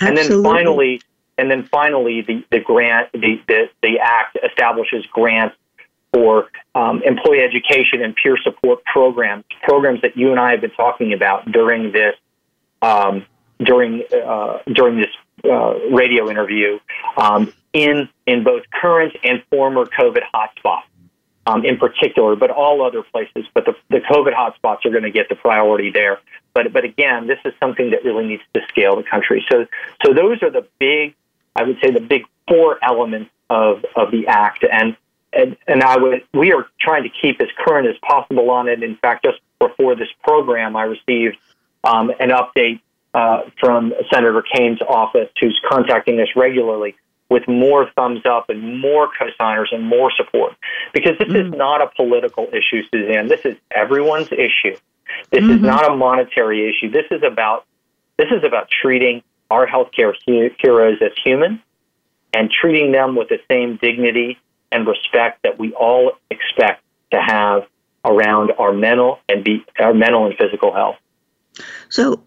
And 0.01 0.17
then 0.17 0.43
finally, 0.43 1.03
and 1.37 1.51
then 1.51 1.65
finally, 1.65 2.23
the 2.23 2.45
the 2.51 2.61
grant 2.61 3.11
the 3.13 3.41
the, 3.49 3.69
the 3.83 3.99
act 4.01 4.39
establishes 4.43 5.05
grants 5.07 5.57
for 6.13 6.49
um, 6.77 7.03
employee 7.03 7.41
education 7.41 8.03
and 8.03 8.15
peer 8.15 8.37
support 8.43 8.85
programs, 8.85 9.45
programs 9.63 10.01
that 10.03 10.17
you 10.17 10.31
and 10.31 10.39
I 10.39 10.53
have 10.53 10.61
been 10.61 10.71
talking 10.71 11.13
about 11.13 11.51
during 11.51 11.91
this 11.91 12.15
um, 12.83 13.27
during 13.59 14.05
uh, 14.13 14.59
during 14.73 14.99
this 14.99 15.11
uh, 15.45 15.75
radio 15.91 16.31
interview 16.31 16.79
um, 17.17 17.53
in 17.73 18.09
in 18.27 18.45
both 18.45 18.63
current 18.71 19.17
and 19.25 19.43
former 19.51 19.85
COVID 19.87 20.23
hotspots. 20.33 20.83
Um, 21.47 21.63
in 21.67 21.77
particular, 21.77 22.37
but 22.37 22.51
all 22.51 22.83
other 22.83 23.03
places. 23.03 23.45
But 23.53 23.67
the, 23.67 23.75
the 23.91 23.99
COVID 23.99 24.33
hotspots 24.33 24.87
are 24.87 24.91
going 24.91 25.03
to 25.03 25.11
get 25.11 25.29
the 25.29 25.35
priority 25.35 25.91
there. 25.91 26.19
But 26.55 26.73
but 26.73 26.85
again, 26.85 27.27
this 27.27 27.39
is 27.45 27.53
something 27.61 27.91
that 27.91 28.03
really 28.03 28.27
needs 28.27 28.43
to 28.55 28.63
scale 28.71 28.97
the 28.97 29.03
country. 29.03 29.45
So 29.53 29.67
so 30.03 30.15
those 30.15 30.43
are 30.43 30.49
the 30.49 30.67
big, 30.79 31.15
I 31.57 31.63
would 31.63 31.79
say, 31.83 31.91
the 31.91 32.01
big 32.01 32.25
four 32.49 32.79
elements 32.83 33.31
of 33.51 33.85
of 33.97 34.11
the 34.11 34.27
act. 34.27 34.65
And 34.71 34.97
and, 35.33 35.57
and 35.67 35.83
I 35.83 35.97
would 35.97 36.25
we 36.33 36.53
are 36.53 36.67
trying 36.81 37.05
to 37.05 37.11
keep 37.11 37.41
as 37.41 37.49
current 37.65 37.89
as 37.89 37.97
possible 37.99 38.51
on 38.51 38.69
it. 38.69 38.83
In 38.83 38.97
fact, 38.97 39.25
just 39.25 39.39
before 39.59 39.95
this 39.95 40.09
program, 40.23 40.77
I 40.77 40.83
received 40.83 41.37
um, 41.83 42.11
an 42.21 42.31
update 42.31 42.81
uh, 43.15 43.43
from 43.61 43.93
Senator 44.13 44.43
Kaine's 44.43 44.81
office, 44.83 45.31
who's 45.41 45.59
contacting 45.69 46.21
us 46.21 46.29
regularly 46.35 46.97
with 47.31 47.49
more 47.49 47.91
thumbs 47.97 48.25
up 48.27 48.51
and 48.51 48.81
more 48.81 49.09
co-signers 49.19 49.71
and 49.73 49.83
more 49.85 50.13
support. 50.17 50.53
Because 50.93 51.17
this 51.19 51.29
is 51.29 51.51
not 51.53 51.81
a 51.81 51.89
political 51.97 52.49
issue, 52.53 52.83
Suzanne. 52.93 53.29
This 53.29 53.41
is 53.45 53.57
everyone's 53.71 54.31
issue. 54.31 54.77
This 55.31 55.45
is 55.45 55.61
not 55.61 55.91
a 55.91 55.97
monetary 55.97 56.69
issue. 56.69 56.91
This 56.91 57.07
is 57.11 57.23
about 57.23 57.67
this 58.17 58.29
is 58.31 58.45
about 58.45 58.69
treating 58.71 59.23
our 59.51 59.67
healthcare 59.67 60.15
heroes 60.59 60.99
as 61.01 61.13
human 61.23 61.63
and 62.33 62.51
treating 62.51 62.93
them 62.93 63.15
with 63.17 63.29
the 63.29 63.39
same 63.49 63.77
dignity 63.77 64.39
and 64.73 64.87
respect 64.87 65.43
that 65.45 65.59
we 65.59 65.73
all 65.75 66.13
expect 66.31 66.83
to 67.13 67.21
have 67.21 67.65
around 68.05 68.53
our 68.59 68.73
mental 68.73 69.21
and 69.29 69.45
be, 69.45 69.65
our 69.79 69.95
mental 69.95 70.27
and 70.27 70.37
physical 70.37 70.75
health. 70.75 70.97
So 71.89 72.23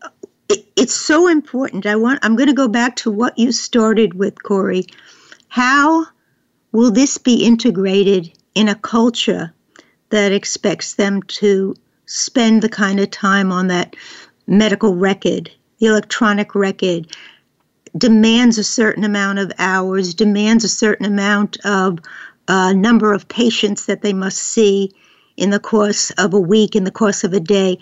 it's 0.50 0.96
so 0.96 1.28
important. 1.28 1.86
I 1.86 1.96
want. 1.96 2.20
I'm 2.24 2.36
going 2.36 2.48
to 2.48 2.54
go 2.54 2.68
back 2.68 2.96
to 2.98 3.12
what 3.12 3.38
you 3.38 3.52
started 3.52 4.14
with, 4.14 4.42
Corey. 4.44 4.86
How 5.50 6.06
will 6.72 6.92
this 6.92 7.18
be 7.18 7.44
integrated 7.44 8.32
in 8.56 8.70
a 8.70 8.76
culture 8.76 9.54
that 10.10 10.32
expects 10.32 10.94
them 10.94 11.22
to 11.24 11.76
spend 12.06 12.62
the 12.62 12.70
kind 12.70 13.00
of 13.00 13.12
time 13.12 13.52
on 13.52 13.68
that 13.68 13.96
medical 14.48 14.96
record, 14.96 15.52
the 15.80 15.88
electronic 15.88 16.56
record, 16.56 17.08
demands 17.98 18.58
a 18.58 18.64
certain 18.64 19.04
amount 19.04 19.40
of 19.40 19.52
hours, 19.60 20.14
demands 20.14 20.64
a 20.64 20.70
certain 20.70 21.06
amount 21.06 21.58
of 21.66 22.00
uh, 22.48 22.74
number 22.74 23.14
of 23.14 23.28
patients 23.28 23.86
that 23.86 24.02
they 24.02 24.14
must 24.14 24.38
see 24.38 24.92
in 25.36 25.52
the 25.52 25.60
course 25.60 26.12
of 26.12 26.34
a 26.34 26.40
week, 26.40 26.76
in 26.76 26.84
the 26.84 26.92
course 26.92 27.24
of 27.24 27.34
a 27.34 27.40
day. 27.40 27.78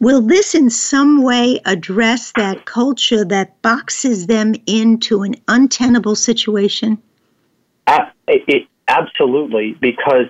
Will 0.00 0.20
this 0.20 0.54
in 0.54 0.68
some 0.68 1.22
way 1.22 1.60
address 1.64 2.32
that 2.36 2.66
culture 2.66 3.24
that 3.24 3.60
boxes 3.62 4.26
them 4.26 4.54
into 4.66 5.22
an 5.22 5.34
untenable 5.48 6.14
situation? 6.14 6.98
A- 7.86 8.12
It, 8.28 8.68
absolutely, 8.88 9.76
because 9.80 10.26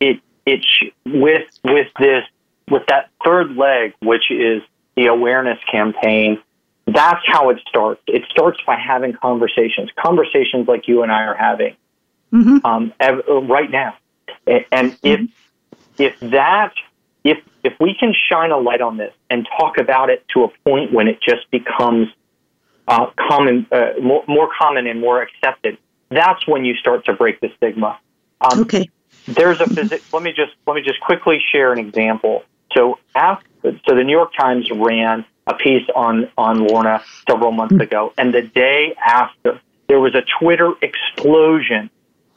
it 0.00 0.20
it 0.46 0.64
with 1.04 1.46
with 1.64 1.88
this 1.98 2.24
with 2.70 2.82
that 2.88 3.10
third 3.24 3.56
leg, 3.56 3.94
which 4.00 4.30
is 4.30 4.62
the 4.96 5.06
awareness 5.06 5.58
campaign. 5.70 6.38
That's 6.86 7.22
how 7.26 7.50
it 7.50 7.58
starts. 7.68 8.00
It 8.06 8.22
starts 8.30 8.60
by 8.66 8.76
having 8.76 9.12
conversations, 9.12 9.90
conversations 9.98 10.68
like 10.68 10.86
you 10.86 11.02
and 11.02 11.10
I 11.10 11.24
are 11.24 11.34
having 11.36 11.76
um, 12.64 12.92
ev- 13.00 13.24
right 13.28 13.70
now. 13.70 13.96
And 14.70 14.96
if 15.02 15.20
if 15.98 16.14
that 16.20 16.72
if 17.24 17.38
if 17.64 17.72
we 17.80 17.94
can 17.98 18.14
shine 18.28 18.52
a 18.52 18.58
light 18.58 18.80
on 18.80 18.96
this 18.96 19.12
and 19.28 19.46
talk 19.58 19.78
about 19.78 20.10
it 20.10 20.24
to 20.34 20.44
a 20.44 20.48
point 20.64 20.92
when 20.92 21.08
it 21.08 21.18
just 21.20 21.50
becomes 21.50 22.08
uh, 22.86 23.06
common, 23.28 23.66
uh, 23.72 23.94
more, 24.00 24.22
more 24.28 24.48
common 24.56 24.86
and 24.86 25.00
more 25.00 25.20
accepted, 25.20 25.76
that's 26.10 26.46
when 26.46 26.64
you 26.64 26.74
start 26.76 27.04
to 27.06 27.12
break 27.14 27.40
the 27.40 27.48
stigma. 27.56 27.98
Um, 28.40 28.60
Okay. 28.60 28.88
there's 29.26 29.60
a 29.60 29.64
physi- 29.64 30.02
let 30.12 30.22
me 30.22 30.30
just 30.30 30.52
let 30.66 30.74
me 30.74 30.82
just 30.82 31.00
quickly 31.00 31.38
share 31.52 31.72
an 31.72 31.80
example. 31.80 32.44
So 32.76 33.00
after, 33.14 33.46
so 33.62 33.96
the 33.96 34.04
New 34.04 34.12
York 34.12 34.32
Times 34.38 34.70
ran 34.72 35.24
a 35.46 35.54
piece 35.54 35.86
on 35.94 36.28
on 36.36 36.66
Lorna 36.66 37.02
several 37.28 37.52
months 37.52 37.80
ago, 37.80 38.12
and 38.18 38.34
the 38.34 38.42
day 38.42 38.94
after 39.04 39.60
there 39.88 40.00
was 40.00 40.14
a 40.14 40.22
Twitter 40.40 40.72
explosion 40.82 41.90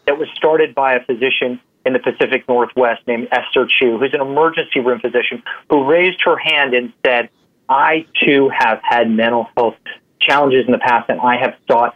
that 0.06 0.18
was 0.18 0.28
started 0.36 0.76
by 0.76 0.94
a 0.94 1.04
physician 1.04 1.60
in 1.86 1.94
the 1.94 2.00
Pacific 2.00 2.48
Northwest 2.48 3.02
named 3.08 3.28
Esther 3.32 3.68
Choo, 3.68 3.98
who's 3.98 4.14
an 4.14 4.22
emergency 4.22 4.80
room 4.80 5.00
physician, 5.00 5.42
who 5.70 5.86
raised 5.86 6.22
her 6.24 6.38
hand 6.38 6.74
and 6.74 6.94
said, 7.06 7.30
"I 7.68 8.06
too 8.24 8.50
have 8.50 8.80
had 8.84 9.10
mental 9.10 9.50
health 9.58 9.78
challenges 10.20 10.66
in 10.66 10.72
the 10.72 10.80
past, 10.80 11.10
and 11.10 11.20
I 11.20 11.38
have 11.38 11.56
sought 11.68 11.96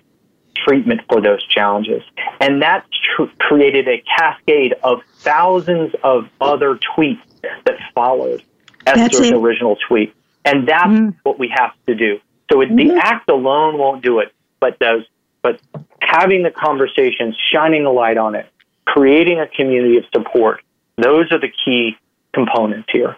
treatment 0.55 1.01
for 1.09 1.21
those 1.21 1.43
challenges. 1.47 2.03
And 2.39 2.61
that 2.61 2.85
tr- 3.15 3.23
created 3.39 3.87
a 3.87 4.03
cascade 4.17 4.75
of 4.83 5.01
thousands 5.17 5.93
of 6.03 6.29
other 6.39 6.79
tweets 6.95 7.21
that 7.65 7.77
followed 7.93 8.43
Esther's 8.85 9.31
original 9.31 9.77
tweet. 9.87 10.13
And 10.45 10.67
that's 10.67 11.15
what 11.23 11.39
we 11.39 11.47
have 11.55 11.71
to 11.87 11.95
do. 11.95 12.19
So 12.51 12.61
it, 12.61 12.75
the 12.75 12.93
act 13.01 13.29
alone 13.29 13.77
won't 13.77 14.03
do 14.03 14.19
it, 14.19 14.33
but 14.59 14.77
those, 14.79 15.05
but 15.41 15.59
having 16.01 16.43
the 16.43 16.51
conversations, 16.51 17.35
shining 17.51 17.85
a 17.85 17.91
light 17.91 18.17
on 18.17 18.35
it, 18.35 18.47
creating 18.85 19.39
a 19.39 19.47
community 19.47 19.97
of 19.97 20.03
support, 20.13 20.61
those 20.97 21.31
are 21.31 21.39
the 21.39 21.51
key 21.65 21.97
components 22.33 22.89
here. 22.91 23.17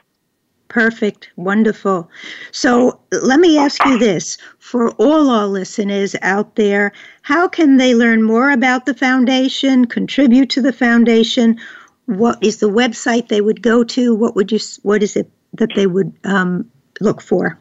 Perfect. 0.67 1.29
Wonderful. 1.35 2.09
So 2.51 2.99
let 3.11 3.39
me 3.39 3.57
ask 3.57 3.83
you 3.85 3.97
this 3.97 4.37
for 4.59 4.91
all 4.93 5.29
our 5.29 5.47
listeners 5.47 6.15
out 6.21 6.55
there, 6.55 6.91
how 7.21 7.47
can 7.47 7.77
they 7.77 7.93
learn 7.93 8.23
more 8.23 8.51
about 8.51 8.85
the 8.85 8.93
foundation, 8.93 9.85
contribute 9.85 10.49
to 10.51 10.61
the 10.61 10.73
foundation? 10.73 11.59
What 12.07 12.43
is 12.43 12.57
the 12.57 12.69
website 12.69 13.27
they 13.27 13.41
would 13.41 13.61
go 13.61 13.83
to? 13.83 14.15
What 14.15 14.35
would 14.35 14.51
you, 14.51 14.59
what 14.83 15.01
is 15.03 15.15
it 15.15 15.29
that 15.53 15.69
they 15.75 15.87
would 15.87 16.11
um, 16.23 16.69
look 17.01 17.21
for? 17.21 17.59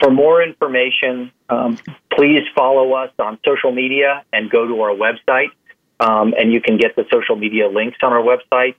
For 0.00 0.10
more 0.10 0.42
information, 0.42 1.30
um, 1.48 1.78
please 2.12 2.42
follow 2.54 2.92
us 2.92 3.10
on 3.18 3.38
social 3.44 3.72
media 3.72 4.24
and 4.32 4.48
go 4.50 4.66
to 4.66 4.80
our 4.82 4.94
website. 4.94 5.48
Um, 5.98 6.34
and 6.38 6.52
you 6.52 6.60
can 6.60 6.76
get 6.76 6.94
the 6.94 7.06
social 7.10 7.36
media 7.36 7.68
links 7.68 7.96
on 8.02 8.12
our 8.12 8.22
website. 8.22 8.74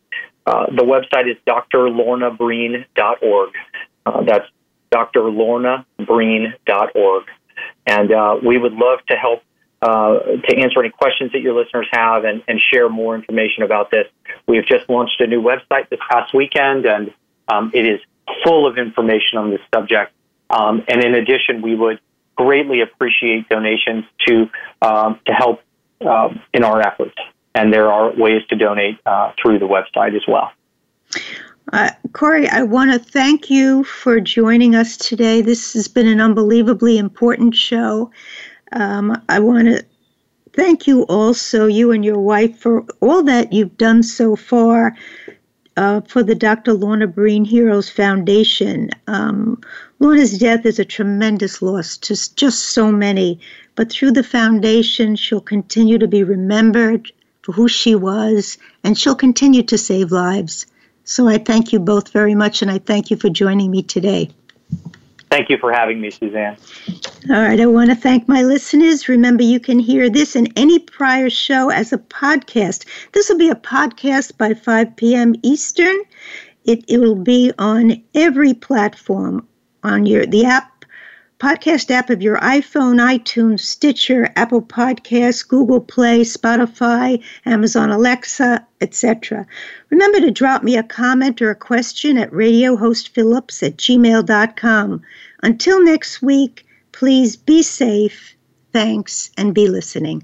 Uh, 0.46 0.68
the 0.68 0.84
website 0.84 1.28
is 1.30 1.36
drlornabreen.org. 1.48 3.50
Uh, 4.06 4.22
that's 4.24 4.46
drlornabreen.org. 4.92 7.24
And 7.88 8.12
uh, 8.12 8.38
we 8.46 8.58
would 8.58 8.74
love 8.74 9.00
to 9.08 9.16
help 9.16 9.42
uh, 9.82 10.20
to 10.20 10.58
answer 10.58 10.80
any 10.80 10.90
questions 10.90 11.32
that 11.32 11.42
your 11.42 11.54
listeners 11.54 11.88
have 11.92 12.24
and, 12.24 12.44
and 12.48 12.60
share 12.60 12.90
more 12.90 13.16
information 13.16 13.64
about 13.64 13.92
this. 13.92 14.08
We 14.48 14.58
have 14.58 14.66
just 14.66 14.90
launched 14.90 15.22
a 15.22 15.28
new 15.28 15.42
website 15.42 15.90
this 15.90 16.00
past 16.10 16.34
weekend, 16.34 16.86
and 16.86 17.14
um, 17.48 17.72
it 17.74 17.86
is 17.86 18.00
full 18.44 18.68
of 18.68 18.78
information 18.78 19.38
on 19.38 19.50
this 19.50 19.62
subject. 19.74 20.12
Um, 20.50 20.84
and 20.88 21.04
in 21.04 21.16
addition, 21.16 21.62
we 21.62 21.76
would 21.76 22.00
greatly 22.36 22.82
appreciate 22.82 23.50
donations 23.50 24.06
to 24.28 24.50
um, 24.82 25.20
to 25.26 25.34
help 25.34 25.62
um, 26.06 26.42
in 26.54 26.64
our 26.64 26.82
efforts. 26.82 27.16
And 27.56 27.74
there 27.74 27.92
are 27.92 28.14
ways 28.16 28.44
to 28.50 28.56
donate 28.56 29.00
uh, 29.06 29.34
through 29.42 29.60
the 29.60 29.66
website 29.66 30.16
as 30.16 30.22
well. 30.28 30.52
Uh, 31.74 31.90
Corey, 32.14 32.48
I 32.48 32.64
want 32.64 32.94
to 32.94 33.00
thank 33.00 33.50
you 33.50 33.84
for 33.84 34.22
joining 34.22 34.76
us 34.76 34.96
today. 34.96 35.42
This 35.42 35.74
has 35.74 35.88
been 35.88 36.08
an 36.08 36.22
unbelievably 36.22 36.98
important 36.98 37.56
show. 37.56 38.12
Um, 38.72 39.22
I 39.28 39.40
want 39.40 39.68
to 39.68 39.86
thank 40.54 40.88
you 40.88 41.04
also, 41.04 41.66
you 41.66 41.92
and 41.92 42.06
your 42.06 42.20
wife, 42.20 42.58
for 42.58 42.86
all 43.02 43.24
that 43.24 43.52
you've 43.52 43.76
done 43.78 44.04
so 44.04 44.36
far 44.36 44.96
uh, 45.78 46.02
for 46.02 46.24
the 46.24 46.36
Dr. 46.36 46.74
Lorna 46.74 47.08
Breen 47.08 47.46
Heroes 47.46 47.90
Foundation. 47.90 48.90
Um, 49.06 49.62
Lorna's 50.00 50.38
death 50.38 50.66
is 50.66 50.80
a 50.80 50.86
tremendous 50.86 51.62
loss 51.62 51.98
to 51.98 52.36
just 52.36 52.64
so 52.70 52.92
many, 52.92 53.40
but 53.76 53.92
through 53.92 54.12
the 54.12 54.24
foundation, 54.24 55.16
she'll 55.16 55.40
continue 55.40 56.00
to 56.00 56.08
be 56.08 56.24
remembered 56.24 57.12
for 57.44 57.52
who 57.52 57.68
she 57.68 57.96
was, 57.96 58.58
and 58.84 58.98
she'll 58.98 59.16
continue 59.16 59.64
to 59.64 59.78
save 59.78 60.12
lives. 60.12 60.66
So 61.04 61.28
I 61.28 61.38
thank 61.38 61.72
you 61.72 61.80
both 61.80 62.10
very 62.10 62.36
much, 62.36 62.62
and 62.62 62.72
I 62.72 62.80
thank 62.80 63.12
you 63.12 63.18
for 63.18 63.30
joining 63.30 63.72
me 63.72 63.84
today. 63.84 64.32
Thank 65.30 65.50
you 65.50 65.58
for 65.58 65.72
having 65.72 66.00
me, 66.00 66.10
Suzanne. 66.10 66.58
All 67.30 67.42
right, 67.42 67.60
I 67.60 67.66
want 67.66 67.90
to 67.90 67.96
thank 67.96 68.28
my 68.28 68.44
listeners. 68.44 69.10
Remember, 69.10 69.44
you 69.44 69.60
can 69.60 69.80
hear 69.80 70.10
this 70.10 70.36
and 70.36 70.52
any 70.56 70.80
prior 70.80 71.30
show 71.30 71.70
as 71.70 71.92
a 71.92 71.98
podcast. 71.98 72.86
This 73.12 73.30
will 73.30 73.38
be 73.38 73.50
a 73.50 73.56
podcast 73.56 74.38
by 74.38 74.54
5 74.54 74.96
p.m. 74.96 75.36
Eastern. 75.44 75.96
It, 76.64 76.86
it 76.88 77.00
will 77.00 77.16
be 77.16 77.52
on 77.60 78.04
every 78.16 78.54
platform 78.54 79.48
on 79.84 80.06
your 80.06 80.26
the 80.26 80.46
app 80.46 80.77
podcast 81.40 81.92
app 81.92 82.10
of 82.10 82.22
your 82.22 82.38
iPhone, 82.38 83.00
iTunes, 83.00 83.60
Stitcher, 83.60 84.32
Apple 84.36 84.62
Podcasts, 84.62 85.48
Google 85.48 85.80
Play, 85.80 86.22
Spotify, 86.22 87.24
Amazon 87.46 87.92
Alexa, 87.92 88.66
etc. 88.82 89.46
Remember 89.90 90.20
to 90.20 90.32
drop 90.32 90.64
me 90.64 90.78
a 90.78 90.84
comment 90.84 91.42
or 91.42 91.50
a 91.50 91.56
question 91.56 92.18
at 92.18 92.32
radiohostphillips 92.32 93.66
at 93.66 93.78
gmail.com. 93.78 95.02
Until 95.44 95.84
next 95.84 96.22
week, 96.22 96.66
please 96.92 97.36
be 97.36 97.62
safe. 97.62 98.36
Thanks 98.74 99.30
and 99.38 99.54
be 99.54 99.68
listening. 99.68 100.24